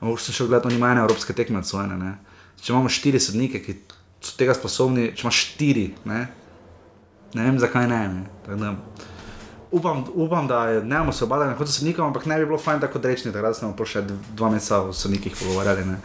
ampak 0.02 0.20
sem 0.20 0.34
šel 0.34 0.48
gledat, 0.48 0.66
oni 0.66 0.76
imajo 0.76 0.92
ene 0.92 1.02
evropske 1.02 1.34
tekme 1.34 1.60
odsvojene, 1.60 1.98
ne. 1.98 2.16
Če 2.62 2.74
imamo 2.74 2.90
štiri 2.90 3.20
sodnike, 3.20 3.62
ki 3.62 3.78
so 4.22 4.38
tega 4.38 4.54
sposobni, 4.58 5.12
če 5.16 5.28
imaš 5.28 5.44
štiri, 5.46 5.88
ne, 6.06 6.28
ne 7.34 7.44
vem 7.44 7.60
zakaj 7.60 7.88
ne, 7.88 8.02
ne. 8.08 8.26
Tako 8.46 8.60
da, 8.62 8.76
Upam, 9.72 10.06
upam, 10.16 10.48
da 10.48 10.70
je- 10.70 10.84
ne 10.84 11.00
bomo 11.00 11.12
se 11.12 11.24
obadali 11.24 11.50
na 11.50 11.58
koncu 11.58 11.74
sodnikov, 11.74 12.06
ampak 12.08 12.26
ne 12.26 12.38
bi 12.40 12.46
bilo 12.46 12.58
fajn 12.58 12.80
tako 12.80 13.00
rečni, 13.04 13.32
da 13.32 13.54
smo 13.54 13.76
pa 13.76 13.86
še 13.86 14.02
dva 14.36 14.50
meseca 14.50 14.80
o 14.82 14.94
sodnikih 14.94 15.36
pogovarjali. 15.36 15.86
Ne. 15.86 15.98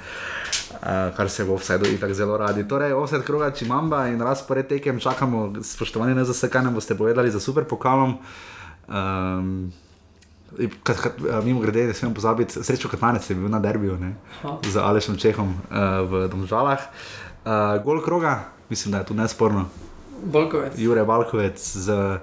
Uh, 0.73 1.17
kar 1.17 1.31
se 1.31 1.45
bo 1.45 1.55
vse 1.57 1.79
do 1.79 1.87
itak 1.87 2.13
zelo 2.13 2.37
radi. 2.37 2.69
Torej, 2.69 2.93
offset 2.93 3.23
kroga 3.23 3.51
Čimamba 3.51 4.09
in 4.09 4.21
razpored 4.21 4.67
tekem 4.69 4.99
čakamo, 5.01 5.53
spoštovani, 5.63 6.15
ne 6.15 6.25
za 6.25 6.33
vse, 6.33 6.51
kaj 6.51 6.63
nam 6.63 6.75
boste 6.75 6.95
povedali 6.95 7.31
za 7.31 7.41
super 7.41 7.65
pokalom. 7.65 8.19
Um, 8.89 9.73
Kad, 10.83 10.97
kad, 11.01 11.13
mimo 11.45 11.61
grede, 11.61 11.87
ne 11.87 11.95
smem 11.95 12.15
pozabiti, 12.15 12.61
srečo 12.65 12.89
Katanec 12.89 13.31
je 13.31 13.37
bil 13.37 13.49
na 13.49 13.61
derbiju 13.61 13.97
ne, 13.99 14.15
z 14.69 14.77
Alešem 14.77 15.17
Čehom 15.17 15.49
uh, 15.49 16.05
v 16.05 16.29
Domžalah. 16.29 16.81
Uh, 17.43 17.81
gol 17.85 18.03
kroga, 18.05 18.53
mislim, 18.69 18.93
da 18.93 18.99
je 18.99 19.09
tu 19.11 19.15
nesporno. 19.15 19.69
Bolkovec. 20.25 20.79
Jure 20.79 21.05
Balkovec 21.05 21.59
z. 21.59 22.19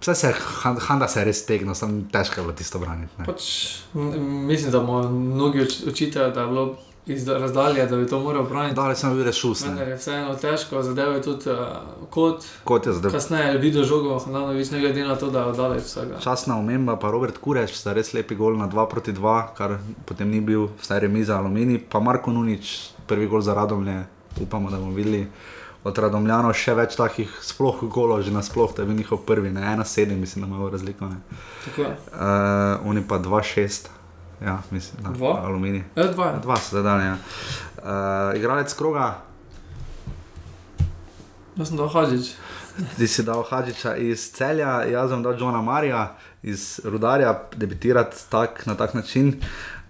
Vse 0.00 0.14
se 0.14 0.34
Handa 0.62 1.08
se 1.08 1.20
je 1.20 1.24
res 1.24 1.40
tegnil, 1.46 1.74
sem 1.74 2.04
težko 2.12 2.38
je 2.38 2.44
bilo 2.46 2.54
tisto 2.54 2.78
braniti. 2.78 3.10
Pač, 3.26 3.42
mislim, 3.94 4.70
da 4.70 4.82
mu 4.82 5.02
mnogi 5.08 5.64
oč- 5.64 5.88
očitajo, 5.90 6.30
da 6.30 6.44
je 6.44 6.46
bilo 6.46 6.76
iz 7.08 7.28
razdalje, 7.28 7.86
da 7.86 7.96
bi 7.96 8.06
to 8.06 8.20
moral 8.20 8.44
braniti. 8.44 8.74
Dali 8.74 8.96
smo 8.96 9.14
bili 9.14 9.32
šus, 9.32 9.64
Vendar 9.64 9.86
ne. 9.86 9.92
je 9.92 9.96
vseeno 9.96 10.34
težko, 10.34 10.82
zadev 10.82 11.12
je 11.12 11.22
tudi 11.22 11.50
uh, 11.50 11.56
kot. 12.10 12.44
kot 12.64 12.86
je 12.86 12.92
zdaj. 12.92 13.12
Kasneje 13.12 13.52
je 13.52 13.58
videl 13.58 13.84
žogo, 13.84 14.18
Hranovič, 14.18 14.70
ne 14.70 14.80
glede 14.80 15.04
na 15.04 15.16
to, 15.16 15.30
da 15.30 15.38
je 15.38 15.44
oddaleč 15.44 15.82
vsega. 15.82 16.20
Časna 16.20 16.58
omemba, 16.58 16.96
pa 16.96 17.10
Robert 17.10 17.38
Kureš, 17.38 17.74
sta 17.80 17.92
res 17.92 18.12
lepi 18.14 18.34
gol 18.34 18.58
na 18.58 18.68
2 18.68 18.88
proti 18.90 19.12
2, 19.12 19.36
kar 19.56 19.78
potem 20.04 20.30
ni 20.30 20.40
bil, 20.40 20.68
vsaj 20.82 21.00
remiza 21.06 21.38
Alumini, 21.38 21.78
pa 21.78 22.00
Marko 22.00 22.32
Nunič, 22.32 22.90
prvi 23.06 23.26
gol 23.26 23.40
za 23.40 23.54
Radomlje, 23.54 24.02
upamo, 24.40 24.70
da 24.70 24.76
bomo 24.76 24.92
videli 24.94 25.26
od 25.84 25.98
Radomljanov 25.98 26.52
še 26.58 26.74
več 26.74 26.96
takih 26.98 27.30
sploh 27.42 27.84
golov, 27.88 28.22
že 28.26 28.34
nasploh, 28.34 28.72
to 28.74 28.82
je 28.82 28.88
bil 28.90 28.98
njihov 28.98 29.22
prvi, 29.26 29.50
ne 29.54 29.62
1-7, 29.62 30.16
mislim, 30.18 30.44
da 30.44 30.50
imajo 30.50 30.70
razliko. 30.74 31.06
Uh, 31.06 31.86
oni 32.84 33.02
pa 33.08 33.18
2-6, 33.22 33.88
ja, 34.44 34.58
mislim, 34.70 35.02
da 35.02 35.10
Dva? 35.10 35.40
Alumini. 35.44 35.84
Ja, 35.96 36.06
dva. 36.12 36.26
je. 36.26 36.40
Dva 36.42 36.56
so 36.56 36.68
zdaj 36.68 36.82
dali. 36.82 37.04
Ja. 37.04 37.16
Uh, 37.78 38.38
igralec 38.38 38.74
kroga, 38.74 39.18
Jaz 41.58 41.68
sem 41.68 41.76
dal 41.76 41.88
Hadžič. 41.90 42.26
ti 42.96 43.06
si 43.10 43.22
dal 43.26 43.42
Hadžiča 43.42 43.96
iz 43.98 44.30
celja, 44.30 44.84
jaz 44.86 45.10
sem 45.10 45.22
dal 45.22 45.34
Johna 45.34 45.62
Marija 45.62 46.14
iz 46.42 46.80
Rudarja, 46.84 47.34
debitirati 47.56 48.16
tak, 48.30 48.66
na 48.66 48.74
tak 48.74 48.94
način. 48.94 49.34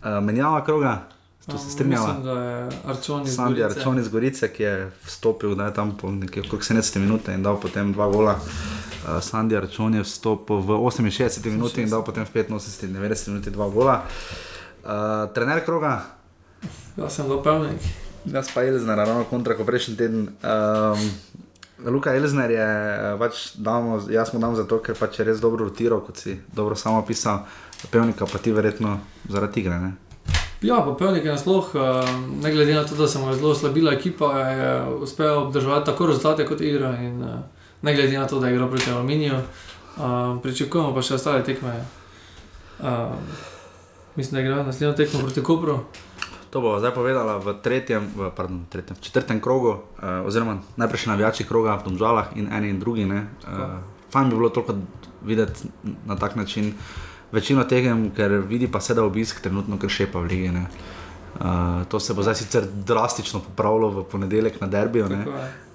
Uh, 0.02 0.24
menjava 0.24 0.64
kroga, 0.64 1.02
tu 1.46 1.58
se 1.58 1.70
strinjava. 1.70 2.06
Mislim, 2.06 2.24
da 2.24 2.40
je 2.40 2.68
Arčon 2.86 3.22
iz 3.22 3.34
Sandi 3.34 3.60
Gorice. 3.60 3.80
Arčon 3.80 3.98
iz 3.98 4.08
Gorice, 4.08 4.52
ki 4.52 4.62
je 4.62 4.90
vstopil 5.04 5.60
je 5.60 5.74
tam 5.74 5.96
po 5.96 6.10
nekaj 6.10 6.42
okrog 6.46 6.60
70 6.62 6.98
minut 6.98 7.28
in 7.28 7.42
dal 7.42 7.60
potem 7.60 7.92
dva 7.92 8.08
gola. 8.08 8.32
Uh, 8.32 8.87
Sandi 9.20 9.56
Arčon 9.56 9.94
je 9.94 10.02
vstopil 10.04 10.60
v 10.60 10.78
68 10.84 11.50
minuti 11.50 11.82
in 11.82 11.90
dal 11.90 12.04
potem 12.04 12.24
v 12.24 12.44
85 12.44 12.92
90 12.92 13.32
minuti 13.32 13.50
dva 13.50 13.68
gola. 13.68 14.02
Uh, 14.84 15.28
trener 15.34 15.64
kroga, 15.64 16.18
Jaz 16.98 17.14
sem 17.14 17.28
dal 17.28 17.42
Pevnik. 17.42 17.82
Jaz 18.26 18.50
pa 18.50 18.64
Elzner, 18.66 18.98
ravno 18.98 19.24
kontra, 19.30 19.54
kot 19.54 19.66
prejšnji 19.66 19.94
teden. 19.96 20.28
Um, 20.42 21.04
Luka 21.86 22.10
Elzner 22.14 22.50
je 22.50 22.66
eh, 22.66 23.12
pač 23.20 23.54
damo, 23.54 24.00
jaz 24.10 24.32
mu 24.34 24.40
dam 24.42 24.56
zato, 24.58 24.80
ker 24.82 24.98
pač 24.98 25.20
je 25.20 25.28
res 25.28 25.38
dobro 25.38 25.68
rotiral, 25.68 26.02
kot 26.02 26.18
si 26.18 26.34
dobro 26.50 26.74
samo 26.74 27.04
pisal, 27.06 27.44
pevnika 27.92 28.26
pa 28.26 28.42
ti 28.42 28.50
verjetno 28.50 28.96
zaradi 29.30 29.62
igre. 29.62 29.78
Ne? 29.78 29.92
Ja, 30.58 30.80
pa 30.82 30.96
Pevnik 30.98 31.22
je 31.22 31.36
nasploh, 31.36 31.70
uh, 31.78 32.10
ne 32.42 32.50
glede 32.50 32.74
na 32.74 32.82
to, 32.82 32.98
da 32.98 33.06
se 33.06 33.22
mu 33.22 33.30
je 33.30 33.38
zelo 33.38 33.54
slabila 33.54 33.94
ekipa, 33.94 34.32
je 34.42 34.72
uspel 35.06 35.38
obdržati 35.44 35.86
tako 35.86 36.10
rezultate 36.10 36.48
kot 36.50 36.60
igra. 36.60 36.96
In, 36.98 37.22
uh, 37.22 37.38
ne 37.82 37.94
glede 37.94 38.18
na 38.18 38.26
to, 38.26 38.40
da 38.40 38.48
je 38.48 38.54
igral 38.54 38.70
proti 38.70 38.90
Aluminiju, 38.90 39.34
uh, 39.34 40.02
pričakujemo 40.42 40.94
pa 40.94 41.02
še 41.02 41.14
ostale 41.14 41.44
tekme. 41.44 41.74
Uh, 42.78 43.14
mislim, 44.16 44.32
da 44.32 44.38
je 44.38 44.44
igral 44.46 44.66
naslednjo 44.66 44.92
tekmo 44.96 45.20
proti 45.20 45.42
Kopru. 45.42 45.78
To 46.50 46.60
bo 46.64 46.78
zdaj 46.80 46.94
povedala 46.96 47.36
v 47.38 47.58
tretjem, 47.60 48.08
v, 48.16 48.30
pardon, 48.32 48.64
tretjem 48.72 48.96
v 48.96 49.04
četrtem 49.04 49.40
krogu, 49.40 49.76
uh, 49.76 50.24
oziroma 50.26 50.58
najprej 50.80 51.04
še 51.04 51.12
navijači 51.12 51.44
kroga 51.44 51.76
v 51.76 51.90
Domžalah 51.90 52.32
in 52.40 52.48
eni 52.48 52.72
in 52.72 52.80
drugi. 52.80 53.04
Uh, 53.04 53.82
fajn 54.10 54.30
bi 54.32 54.40
bilo 54.40 54.48
toliko 54.48 54.78
videti 55.22 55.68
na 56.06 56.16
tak 56.16 56.36
način 56.36 56.72
večino 57.32 57.64
tekem, 57.64 58.10
ker 58.16 58.40
vidi 58.48 58.68
pa 58.72 58.80
se, 58.80 58.94
da 58.94 59.04
obisk 59.04 59.42
trenutno 59.44 59.78
kar 59.78 59.90
šepa 59.90 60.20
v 60.24 60.30
lige. 60.30 60.52
Ne. 60.52 60.64
Uh, 61.38 61.84
to 61.88 62.00
se 62.00 62.14
bo 62.14 62.22
zdaj 62.22 62.34
sicer 62.34 62.64
drastično 62.64 63.40
popravilo 63.40 63.90
v 63.90 64.04
ponedeljek 64.10 64.60
na 64.60 64.66
derbiju, 64.66 65.08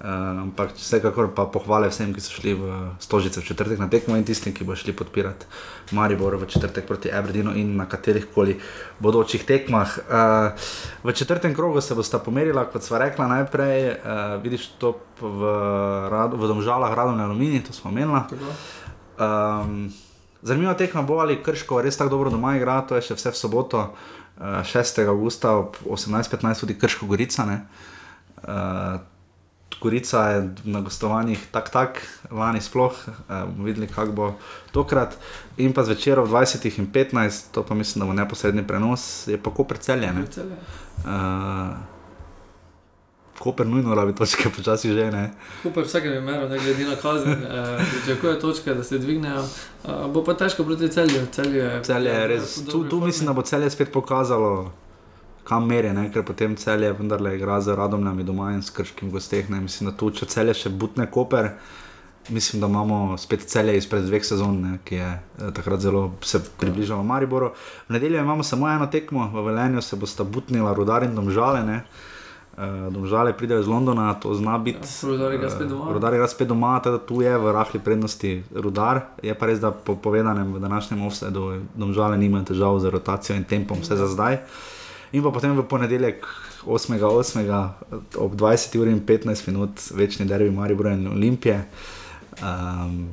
uh, 0.03 0.41
ampak 0.43 0.75
vsekakor 0.75 1.31
pa 1.31 1.47
pohvale 1.47 1.87
vsem, 1.87 2.11
ki 2.13 2.21
so 2.21 2.35
šli 2.35 2.53
v 2.59 2.91
Stožice 2.99 3.39
v 3.39 3.47
četrtek 3.47 3.79
na 3.79 3.87
tekmo 3.87 4.19
in 4.19 4.27
tistim, 4.27 4.53
ki 4.53 4.67
bo 4.67 4.75
šli 4.75 4.91
podpirati 4.91 5.47
Maribor 5.95 6.35
v 6.35 6.45
četrtek 6.45 6.83
proti 6.83 7.11
Aberdinu 7.11 7.55
in 7.55 7.75
na 7.79 7.87
katerih 7.87 8.27
koli 8.35 8.59
bodočih 8.99 9.47
tekmah. 9.47 9.97
Uh, 10.03 10.51
v 11.03 11.15
četrtem 11.15 11.55
krogu 11.55 11.81
se 11.81 11.95
bosta 11.95 12.19
pomerila, 12.19 12.67
kot 12.67 12.83
sva 12.83 12.99
rekla 12.99 13.27
najprej, 13.27 13.79
uh, 13.95 14.37
vidiš 14.43 14.75
to 14.77 14.99
v, 15.21 15.41
v 16.35 16.43
Domžalah, 16.51 16.91
Radom 16.91 17.15
in 17.15 17.23
Aluminij, 17.23 17.63
to 17.67 17.73
smo 17.73 17.89
omenili. 17.89 18.19
Um, 19.15 19.87
Zanimiva 20.43 20.75
tekma 20.75 21.01
bo 21.07 21.23
ali 21.23 21.39
Krško 21.39 21.79
res 21.81 21.95
tako 21.95 22.19
dobro 22.19 22.29
doma 22.29 22.57
igra, 22.59 22.81
to 22.83 22.99
je 22.99 23.07
še 23.07 23.15
vse 23.15 23.31
v 23.31 23.39
soboto. 23.39 23.87
6. 24.43 25.07
augusta 25.07 25.53
ob 25.55 25.77
18:15 25.85 26.59
tudi 26.59 26.75
Krško 26.75 27.05
Gorica. 27.05 27.45
Uh, 28.43 28.99
Gorica 29.83 30.23
je 30.29 30.43
na 30.63 30.81
gostovanjih 30.81 31.41
tak, 31.51 31.69
tak, 31.69 31.99
lani 32.31 32.61
sploh, 32.63 32.95
uh, 33.07 33.43
bomo 33.51 33.67
videli, 33.67 33.87
kako 33.87 34.11
bo 34.11 34.33
tokrat. 34.71 35.17
In 35.57 35.73
pa 35.75 35.83
zvečer 35.83 36.19
ob 36.19 36.29
20 36.31 36.79
in 36.79 36.87
15, 36.87 37.51
to 37.51 37.63
pa 37.67 37.75
mislim, 37.75 37.99
da 37.99 38.07
bo 38.07 38.13
neposredni 38.15 38.63
prenos, 38.67 39.27
je 39.27 39.37
pa 39.37 39.51
ko 39.51 39.67
preceljen. 39.67 40.23
Uh, 41.03 41.75
Koper 43.39 43.67
nujno 43.67 43.95
rabi 43.95 44.15
točke, 44.15 44.49
počasi 44.55 44.93
že 44.93 45.11
ne. 45.11 45.31
Koper 45.63 45.83
vsake 45.83 46.09
primeru, 46.09 46.49
ne 46.49 46.59
glede 46.59 46.85
na 46.85 46.95
kazen, 46.95 47.31
eh, 47.31 47.79
pričakuje 47.91 48.39
točke, 48.39 48.73
da 48.73 48.83
se 48.83 48.97
dvignejo. 48.97 49.41
Eh, 49.41 49.89
bo 50.13 50.23
pa 50.23 50.33
težko 50.33 50.63
proti 50.63 50.87
celju. 50.89 51.25
Celje, 51.31 51.81
celje 51.83 52.09
je 52.09 52.27
res. 52.27 52.55
Tu, 52.71 52.83
tu 52.89 53.01
mislim, 53.01 53.27
da 53.27 53.33
bo 53.33 53.41
celje 53.41 53.69
spet 53.69 53.91
pokazalo, 53.91 54.71
kam 55.43 55.67
meri, 55.67 55.91
ne? 55.93 56.09
ker 56.11 56.23
potem 56.25 56.55
celje 56.55 56.91
vendarle 56.93 57.35
igra 57.35 57.59
z 57.61 57.75
radomljami 57.75 58.23
doma 58.23 58.51
in 58.53 58.61
s 58.61 58.69
krškim 58.69 59.11
gosteh. 59.11 59.49
Ne? 59.49 59.61
Mislim, 59.61 59.89
da 59.89 59.97
tu, 59.97 60.11
če 60.11 60.29
celje 60.31 60.55
še 60.63 60.69
butne 60.69 61.09
koper. 61.11 61.53
Mislim, 62.31 62.61
da 62.61 62.69
imamo 62.71 63.17
spet 63.19 63.43
celje 63.51 63.75
izpred 63.77 64.05
dveh 64.07 64.23
sezon, 64.23 64.61
ne, 64.63 64.77
ki 64.87 64.95
je 64.95 65.09
eh, 65.11 65.49
takrat 65.51 65.81
zelo 65.83 66.13
se 66.23 66.39
približalo 66.59 67.03
Mariboru. 67.03 67.51
V 67.89 67.97
nedeljo 67.97 68.21
imamo 68.21 68.43
samo 68.47 68.69
eno 68.71 68.87
tekmo, 68.87 69.27
v 69.33 69.43
Velenju 69.43 69.81
se 69.81 69.99
bo 69.99 70.07
sta 70.07 70.23
butnila 70.23 70.73
rudar 70.73 71.03
in 71.03 71.15
domžale. 71.15 71.65
Ne. 71.67 71.83
Uh, 72.53 72.93
domžale 72.93 73.31
pridejo 73.33 73.63
iz 73.63 73.67
Londona, 73.67 74.11
to 74.13 74.29
zna 74.37 74.59
biti. 74.61 74.85
Ja, 74.85 75.09
rudar 75.09 75.33
je 75.33 75.49
spet 75.49 75.67
doma. 75.67 75.87
Uh, 75.87 75.93
rudar 75.93 76.13
je 76.13 76.27
spet 76.29 76.47
doma, 76.47 76.73
teda 76.85 76.99
tu 77.01 77.21
je 77.25 77.37
v 77.37 77.51
rahli 77.51 77.79
prednosti 77.81 78.43
rudar. 78.53 79.01
Je 79.25 79.33
pa 79.33 79.49
res, 79.49 79.57
da 79.59 79.71
po 79.73 79.95
povedanem 79.97 80.53
v 80.53 80.61
današnjem 80.61 81.01
offsetu 81.01 81.47
domžale 81.73 82.17
nimajo 82.17 82.53
težav 82.53 82.77
z 82.79 82.93
rotacijo 82.93 83.35
in 83.35 83.43
tempom, 83.43 83.81
vse 83.81 83.97
za 83.97 84.07
zdaj. 84.07 84.37
In 85.13 85.21
pa 85.21 85.29
potem 85.29 85.53
v 85.53 85.63
ponedeljek 85.69 86.25
8.8. 86.65 87.43
ob 88.17 88.33
20 88.33 88.79
uri 88.81 88.91
in 88.91 89.01
15 89.05 89.47
minut 89.47 89.81
večni 89.93 90.25
derbi 90.25 90.49
Maribor 90.51 90.89
in 90.91 91.07
Olimpije. 91.07 91.65
Um, 92.41 93.09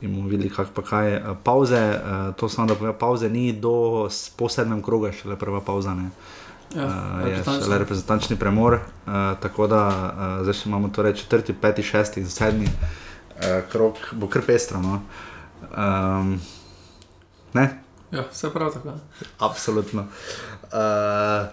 In 0.00 0.12
bomo 0.14 0.28
videli, 0.28 0.50
kako 0.50 0.70
pa 0.74 0.82
kaj 0.82 1.12
je. 1.12 1.22
Pauze, 1.44 1.80
uh, 1.80 2.34
to 2.36 2.48
samo 2.48 2.68
da 2.68 2.74
povem, 2.74 2.94
pauze 2.98 3.28
ni 3.28 3.52
do 3.52 4.08
po 4.36 4.48
sedmem 4.48 4.82
krogu, 4.82 5.08
še 5.08 5.30
le 5.30 5.38
prva 5.40 5.62
pauza. 5.64 5.94
Ja, 6.76 6.84
uh, 6.84 7.24
je 7.24 7.40
šele 7.44 7.78
reprezentančni 7.80 8.36
premor, 8.36 8.76
uh, 8.76 9.14
tako 9.40 9.66
da 9.66 9.80
uh, 9.88 10.44
zdaj 10.44 10.66
imamo 10.66 10.92
torej 10.92 11.16
četrti, 11.22 11.56
peti, 11.56 11.82
šesti 11.82 12.20
in 12.20 12.28
sedmi 12.28 12.68
uh, 12.68 13.64
krok, 13.72 14.12
bo 14.12 14.28
kar 14.28 14.44
pestro. 14.44 14.82
No? 14.84 15.00
Um, 15.72 16.36
ne? 17.56 17.85
Ja, 18.10 18.24
vse 18.32 18.50
prav 18.50 18.72
tako. 18.72 18.94
Absolutno. 19.38 20.06
Uh, 20.62 21.48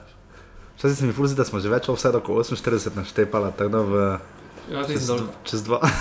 Včasih 0.77 0.97
se 0.97 1.05
mi 1.05 1.27
zdi, 1.27 1.35
da 1.35 1.45
smo 1.45 1.59
že 1.59 1.69
več 1.69 1.87
vse 1.87 2.11
do 2.11 2.19
48 2.19 2.95
naštepali, 2.95 3.51
tako 3.57 3.69
da 3.69 3.81
v, 3.81 4.17
Ja, 4.71 4.83
čez, 4.87 5.11
čez 5.43 5.63
dva. 5.63 5.83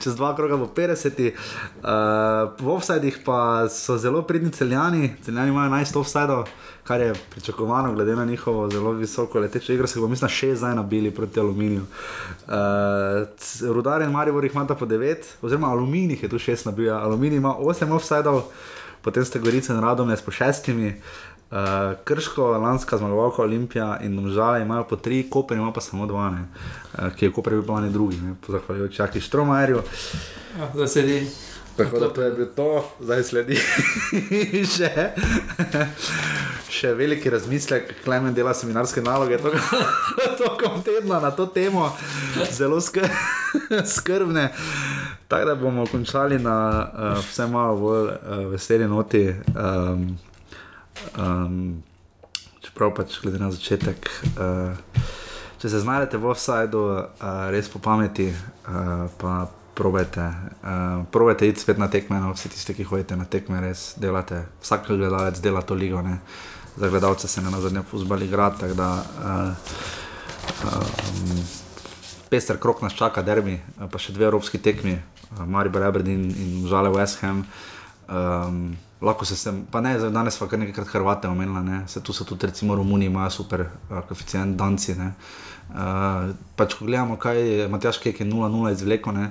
Čez 0.00 0.16
dva 0.16 0.32
kroga 0.36 0.56
bo 0.56 0.64
50, 0.64 1.12
uh, 1.28 2.56
v 2.56 2.68
offsajdih 2.72 3.20
pa 3.20 3.68
so 3.68 3.98
zelo 4.00 4.22
pridni 4.24 4.48
celjani, 4.52 5.12
celjani 5.24 5.52
imajo 5.52 5.68
11 5.68 5.98
offsajdov, 6.00 6.48
kar 6.88 7.00
je 7.00 7.12
pričakovano, 7.32 7.92
glede 7.92 8.16
na 8.16 8.24
njihovo 8.24 8.64
zelo 8.70 8.92
visoko 8.92 9.40
letečo 9.40 9.72
igro, 9.72 9.86
se 9.86 10.00
bo 10.00 10.08
mislim, 10.08 10.28
še 10.28 10.54
zdaj 10.56 10.74
nabili 10.74 11.12
proti 11.12 11.40
aluminiju. 11.40 11.84
Uh, 12.48 13.28
Rudar 13.68 14.02
in 14.02 14.12
Maribor 14.12 14.44
jih 14.44 14.56
imata 14.56 14.74
po 14.74 14.88
9, 14.88 15.36
oziroma 15.42 15.68
aluminij 15.68 16.18
je 16.22 16.28
tu 16.28 16.40
6 16.40 16.66
nabil, 16.72 16.88
aluminij 16.92 17.44
ima 17.44 17.52
8 17.60 17.92
offsajdov, 17.92 18.42
potem 19.02 19.24
ste 19.24 19.38
gorice 19.38 19.72
in 19.72 19.80
radom 19.80 20.10
s 20.10 20.22
po 20.22 20.30
šestimi. 20.30 20.94
Uh, 21.50 21.56
Krško, 22.04 22.44
lanska 22.62 22.98
zmagovalka 22.98 23.42
Olimpija 23.42 23.98
in 24.02 24.16
Domžale 24.16 24.62
imajo 24.62 24.84
po 24.84 24.96
tri, 24.96 25.24
Koper 25.30 25.58
ima 25.58 25.72
pa 25.72 25.80
samo 25.80 26.06
dva, 26.06 26.30
ne, 26.30 26.44
uh, 26.46 27.10
ki 27.14 27.26
je 27.26 27.32
Koper 27.32 27.58
bil 27.58 27.64
pa 27.66 27.80
ne 27.80 27.90
drugi, 27.90 28.20
ne, 28.22 28.36
zahvaljujoč 28.48 28.94
Čaki 28.96 29.20
Štromajerju. 29.20 29.82
Ja, 30.58 30.70
da 30.74 30.86
sedi. 30.86 31.26
Tako 31.76 31.98
da 31.98 32.12
to 32.12 32.22
je 32.22 32.30
bilo 32.30 32.46
to, 32.46 32.84
zdaj 33.00 33.22
sledi 33.22 33.56
še, 34.76 34.90
še 36.68 36.92
veliki 36.94 37.30
razmislek, 37.30 37.94
klemen 38.04 38.34
dela 38.34 38.54
seminarske 38.54 39.02
naloge, 39.02 39.38
to, 39.42 39.52
tokom 40.38 40.82
tedna 40.84 41.20
na 41.20 41.30
to 41.30 41.46
temo, 41.46 41.88
zelo 42.52 42.80
skr 42.80 43.08
skrbne. 43.94 44.50
Tako 45.30 45.46
da 45.46 45.54
bomo 45.54 45.86
končali 45.86 46.38
na 46.42 46.56
uh, 46.82 47.20
vse 47.22 47.46
malo 47.46 47.76
bolj 47.78 48.08
uh, 48.10 48.50
veseli 48.50 48.88
noti. 48.90 49.28
Um, 49.54 50.18
Um, 51.16 51.82
čeprav 52.60 52.92
pač 52.94 53.20
glede 53.22 53.40
na 53.40 53.48
začetek, 53.52 54.08
uh, 54.36 55.06
če 55.60 55.70
se 55.72 55.80
znajdete 55.80 56.20
v 56.20 56.28
offsajdu, 56.32 56.82
uh, 56.82 57.30
res 57.52 57.70
po 57.72 57.80
pameti, 57.82 58.28
uh, 58.30 59.06
pa 59.20 59.48
probajte, 59.78 60.26
uh, 60.60 61.00
probajte 61.14 61.48
iti 61.48 61.62
spet 61.62 61.80
na 61.80 61.88
tekme, 61.92 62.20
no, 62.20 62.34
vsi 62.36 62.52
tisti, 62.52 62.76
ki 62.76 62.88
hodite 62.90 63.16
na 63.16 63.24
tekme, 63.24 63.62
res 63.64 63.94
delate, 64.00 64.44
vsak 64.60 64.92
gledalec 64.92 65.40
dela 65.40 65.64
to 65.64 65.78
ligo, 65.78 66.02
ne. 66.04 66.20
za 66.76 66.88
gledalce 66.88 67.28
se 67.28 67.42
ne 67.42 67.50
na 67.50 67.60
zadnjem 67.60 67.84
fusbali 67.84 68.28
igra, 68.28 68.50
tako 68.56 68.76
da 68.78 68.90
uh, 69.00 69.72
um, 70.68 71.40
pester 72.30 72.60
krok 72.60 72.82
nas 72.84 72.94
čaka, 72.94 73.24
derbi, 73.26 73.58
pa 73.90 73.98
še 73.98 74.12
dve 74.12 74.28
evropski 74.28 74.60
tekmi, 74.62 74.94
uh, 74.94 75.19
Maribor 75.38 75.82
Aberdeen 75.82 76.30
in 76.30 76.66
Žale 76.68 76.90
West 76.94 77.20
Ham. 77.22 77.44
Um, 78.08 78.76
lahko 79.00 79.24
se 79.24 79.36
sem, 79.36 79.62
pa 79.70 79.80
ne, 79.80 79.94
danes 80.12 80.36
pa 80.38 80.48
kar 80.48 80.58
nekajkrat 80.60 80.88
Hrvate 80.94 81.28
omenila, 81.28 81.62
ne, 81.62 81.82
se 81.88 82.02
tu 82.04 82.12
so 82.12 82.24
tudi 82.24 82.46
recimo 82.46 82.74
Romuni, 82.74 83.06
imajo 83.06 83.30
super 83.30 83.62
uh, 83.62 84.00
koeficient, 84.08 84.56
Danci. 84.58 84.94
Ne. 84.98 85.12
Uh, 85.70 86.34
pač 86.56 86.74
ko 86.74 86.84
gledamo, 86.84 87.16
kaj 87.16 87.38
je 87.40 87.68
Matjaš 87.68 88.00
Kek 88.02 88.20
je 88.20 88.26
0-0 88.26 88.72
izvleko, 88.72 89.12
ne, 89.12 89.30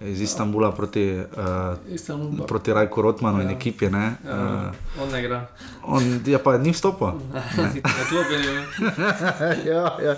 iz 0.00 0.20
Istanbula 0.20 0.72
proti, 0.72 1.12
uh, 1.12 1.94
Istanbul. 1.94 2.46
proti 2.46 2.72
Rajku 2.72 3.02
Rotmanu 3.02 3.38
ja. 3.38 3.44
in 3.44 3.50
ekipi. 3.50 3.90
Ne, 3.90 4.16
Ja, 4.24 4.70
uh, 4.96 5.02
on 5.02 5.08
ne 5.12 5.20
igra. 5.20 5.46
on 5.84 6.20
je 6.26 6.38
pa 6.38 6.58
ni 6.58 6.72
vstopil. 6.72 7.06
Na 7.84 8.04
klopi 8.08 8.34
je. 8.34 8.54
ja, 9.72 9.96
ja. 10.02 10.16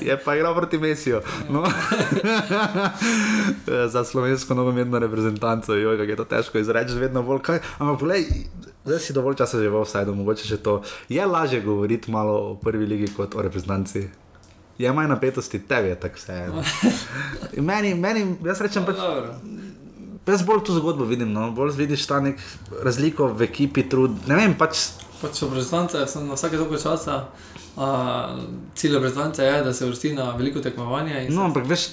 Je 0.00 0.16
pa 0.24 0.34
igral 0.34 0.54
proti 0.54 0.78
Mesiju. 0.78 1.20
No. 1.50 1.64
Za 3.92 4.04
slovensko 4.04 4.54
nogometno 4.54 4.98
reprezentanco, 4.98 5.74
jo, 5.74 5.92
je 5.92 6.16
to 6.16 6.24
težko 6.24 6.58
izreči, 6.58 6.94
vedno 6.94 7.22
bolj. 7.22 7.38
Kaj, 7.38 7.60
ampak, 7.78 7.98
poglej, 8.00 8.24
zdaj 8.84 8.98
si 8.98 9.12
dovolj 9.12 9.36
časa 9.36 9.60
že 9.60 9.68
v 9.68 9.76
offsajdu, 9.76 10.14
mogoče 10.14 10.48
še 10.48 10.56
to. 10.56 10.82
Je 11.08 11.26
lažje 11.26 11.60
govoriti 11.60 12.10
malo 12.10 12.32
o 12.32 12.54
prvi 12.56 12.86
ligi 12.86 13.12
kot 13.16 13.34
o 13.36 13.42
reprezentanci. 13.42 14.27
Je 14.78 14.92
manj 14.92 15.08
napetosti, 15.10 15.58
tebi 15.58 15.88
je 15.88 16.00
tako 16.00 16.20
vse. 16.20 16.38
Meni, 17.56 17.94
meni, 17.94 18.36
jaz 18.46 18.60
rečem 18.60 18.86
pač. 18.86 18.96
Dobro. 18.96 19.34
Jaz 20.28 20.42
bolj 20.44 20.60
tu 20.64 20.74
zgodbo 20.76 21.06
vidim, 21.08 21.32
no? 21.32 21.50
bolj 21.56 21.72
vidiš 21.76 22.04
ta 22.06 22.20
nek 22.20 22.40
razliko 22.84 23.30
v 23.32 23.48
ekipi, 23.48 23.86
trud. 23.88 24.26
Ne 24.28 24.36
vem, 24.36 24.54
pač 24.58 24.90
Pač 25.18 25.40
reprezentance 25.42 25.98
sem 26.06 26.26
na 26.28 26.36
vsake 26.38 26.58
toliko 26.58 26.78
časa. 26.78 27.24
Uh, 27.78 28.38
cilj 28.78 28.94
reprezentance 28.94 29.42
je, 29.42 29.62
da 29.62 29.72
se 29.74 29.86
vrsti 29.86 30.12
na 30.14 30.30
veliko 30.38 30.60
tekmovanje. 30.62 31.26
No, 31.30 31.44
ampak 31.50 31.66
veš, 31.66 31.88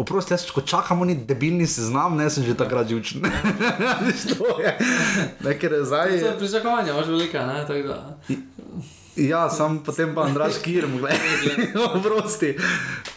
oprosti, 0.00 0.32
jaz, 0.32 0.46
ko 0.52 0.64
čakamo 0.64 1.04
ni 1.04 1.16
debilni 1.28 1.66
seznam, 1.68 2.16
ne 2.16 2.30
sem 2.30 2.44
že 2.44 2.56
takrat 2.56 2.88
živčen. 2.88 3.24
Veš, 4.04 4.24
to 4.32 4.56
je. 4.64 4.72
Ne, 5.44 5.56
ker 5.60 5.76
zdaj. 5.84 6.16
To 6.20 6.32
je 6.32 6.38
pričakovanje, 6.40 6.92
imaš 6.92 7.12
velika, 7.12 7.46
ne? 7.46 7.60
Tako 7.68 7.88
da. 7.88 8.00
Ja, 9.16 9.50
sam 9.50 9.78
potem 9.78 10.14
pa 10.14 10.22
Andraš 10.22 10.58
Kirm, 10.62 10.98
gledaj. 10.98 11.18
Oprosti. 11.94 12.58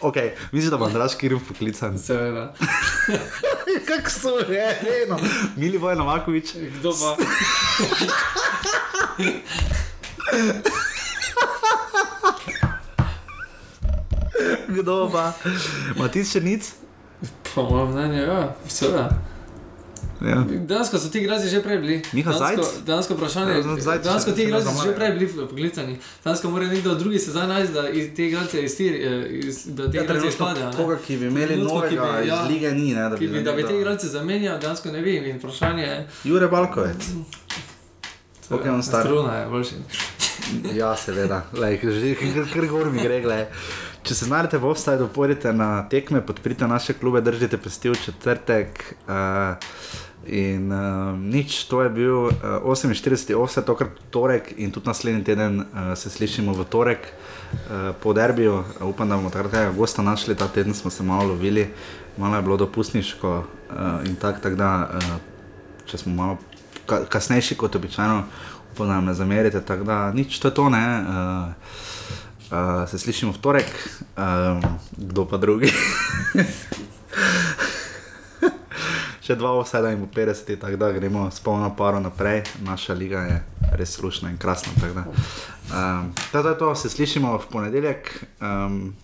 Ok, 0.00 0.14
mislim, 0.52 0.70
da 0.70 0.76
bo 0.76 0.84
Andraš 0.84 1.14
Kirm 1.14 1.40
poklican. 1.48 1.98
Seveda. 1.98 2.54
Kak 3.88 4.10
so, 4.10 4.38
je, 4.38 4.78
eno. 5.04 5.18
Mili 5.56 5.78
Vojna 5.78 6.04
Makovič. 6.04 6.54
Kdo 6.78 6.92
pa? 6.92 7.16
Kdo 14.68 15.10
pa? 15.12 15.32
Matic 15.96 16.30
še 16.30 16.40
nic? 16.40 16.74
Po 17.54 17.66
mojem 17.66 17.90
mnenju, 17.96 18.22
ja, 18.22 18.54
seveda. 18.68 19.27
Ja. 20.20 20.44
Dansko 20.60 20.98
so 20.98 21.08
ti 21.08 21.18
igralci 21.18 21.48
že 21.48 21.62
prej 21.62 21.78
bili. 21.78 22.02
Miha 22.12 22.32
Dansko, 22.32 22.62
Zajc? 22.62 22.84
dansko 22.84 23.14
vprašanje. 23.14 23.52
Ja, 23.52 23.98
Dansko 23.98 24.32
ti 24.32 24.42
igralci 24.42 24.66
so 24.66 24.72
že 24.72 24.76
zamarajo. 24.76 24.96
prej 24.96 25.10
bili 25.12 25.26
poklicani. 25.40 25.94
Dansko 26.24 26.50
mora 26.50 26.66
nekdo 26.66 26.94
drugi 26.94 27.18
se 27.18 27.30
zdaj 27.30 27.46
najti, 27.46 27.72
da 27.72 27.88
iz 27.90 28.14
te 28.16 28.26
igralce 28.26 28.62
iztiri, 28.62 28.98
eh, 28.98 29.26
iz, 29.40 29.66
da 29.66 29.90
te 29.90 29.96
Ja, 29.96 30.04
trenutno 30.04 30.28
izpadejo. 30.28 30.70
Koga, 30.72 30.96
ki 30.98 31.16
bi 31.16 31.26
imeli 31.26 31.46
Trenutno, 31.46 31.80
ki 31.80 31.94
novega 31.96 32.12
bi- 32.14 32.28
ja, 32.28 32.34
iz 32.36 32.50
lige, 32.50 32.72
ni. 32.72 32.94
Ne, 32.94 33.08
da, 33.08 33.16
Ki 33.16 33.28
bi, 33.28 33.42
da 33.42 33.52
bi 33.52 33.62
te 33.62 33.76
igralce 33.76 34.06
zamenjal, 34.08 34.58
dejansko 34.58 34.90
ne 34.90 35.00
vem. 35.00 35.24
In 35.24 35.38
vprašanje 35.38 35.82
je, 35.82 35.98
Jure 36.24 36.48
Balkovec. 36.48 37.04
Koliko 38.48 38.66
je 38.66 38.72
on 38.72 38.82
star? 38.82 39.02
Struna 39.02 39.34
je 39.34 39.46
boljši. 39.46 39.74
Ja, 40.74 40.96
seveda, 40.96 41.42
že 41.82 42.14
kar, 42.14 42.46
kar 42.54 42.66
gor 42.66 42.90
mi 42.90 43.02
gre. 43.02 43.20
Glej. 43.20 43.46
Če 44.02 44.14
se 44.14 44.24
znajdete 44.24 44.58
v 44.58 44.64
offsajdu, 44.64 45.08
pojdite 45.08 45.52
na 45.52 45.84
tekme, 45.84 46.22
podprite 46.22 46.64
naše 46.64 46.92
klube, 46.92 47.20
držite 47.20 47.58
pesti 47.58 47.90
v 47.90 47.94
četrtek. 47.96 48.78
Uh, 49.04 49.58
in 50.28 50.72
uh, 50.72 51.18
nič, 51.18 51.64
to 51.64 51.82
je 51.82 51.90
bil 51.90 52.28
uh, 52.28 52.32
48. 52.64 53.34
offsajd, 53.34 53.66
tokrat 53.66 53.90
torek 54.10 54.52
in 54.56 54.70
tudi 54.70 54.88
naslednji 54.88 55.24
teden 55.24 55.60
uh, 55.60 55.94
se 55.96 56.10
slišimo 56.10 56.52
v 56.52 56.64
torek. 56.64 57.08
Uh, 57.08 57.96
po 58.02 58.12
derbiju, 58.12 58.60
uh, 58.60 58.88
upam, 58.88 59.08
da 59.08 59.16
bomo 59.16 59.30
takrat 59.30 59.52
nekaj 59.52 59.72
gosta 59.76 60.02
našli, 60.02 60.36
ta 60.36 60.48
teden 60.48 60.74
smo 60.74 60.90
se 60.90 61.02
malo 61.02 61.32
lovili, 61.32 61.68
malo 62.16 62.36
je 62.36 62.42
bilo 62.42 62.56
dopustniško 62.56 63.38
uh, 63.38 63.76
in 64.04 64.16
tako, 64.16 64.40
tak, 64.42 64.54
da 64.54 64.90
uh, 64.94 65.16
če 65.88 65.98
smo 65.98 66.14
malo 66.14 66.38
ka 66.88 67.04
kasnejši 67.08 67.56
kot 67.56 67.76
običajno, 67.76 68.24
upam, 68.72 68.88
da 68.88 69.00
ne 69.00 69.14
zamerite. 69.14 69.60
Tako 69.60 69.84
da 69.84 70.12
nič, 70.12 70.38
to 70.38 70.48
je 70.48 70.54
to, 70.54 70.68
ne. 70.68 71.00
Uh, 71.00 71.48
uh, 72.50 72.88
se 72.90 72.98
slišimo 72.98 73.32
v 73.32 73.40
torek, 73.40 73.88
um, 74.16 74.62
kdo 74.96 75.28
pa 75.28 75.36
drugi. 75.36 75.72
Še 79.28 79.34
dva 79.36 79.50
oseda 79.60 79.90
in 79.92 80.00
bo 80.00 80.06
50, 80.08 80.56
tako 80.56 80.78
da 80.80 80.88
gremo 80.92 81.26
s 81.28 81.42
polno 81.44 81.68
paro 81.76 82.00
naprej. 82.00 82.46
Naša 82.64 82.96
liga 82.96 83.26
je 83.28 83.36
res 83.76 83.98
lušna 84.00 84.32
in 84.32 84.40
krasna. 84.40 84.72
tako 84.80 84.94
da. 84.94 85.04
Um, 85.68 86.12
to, 86.32 86.54
to, 86.54 86.74
se 86.74 86.88
slišimo 86.88 87.36
v 87.36 87.50
ponedeljek. 87.52 88.14
Um, 88.40 88.94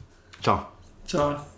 čau. 0.41 0.65
Čau. 1.07 1.54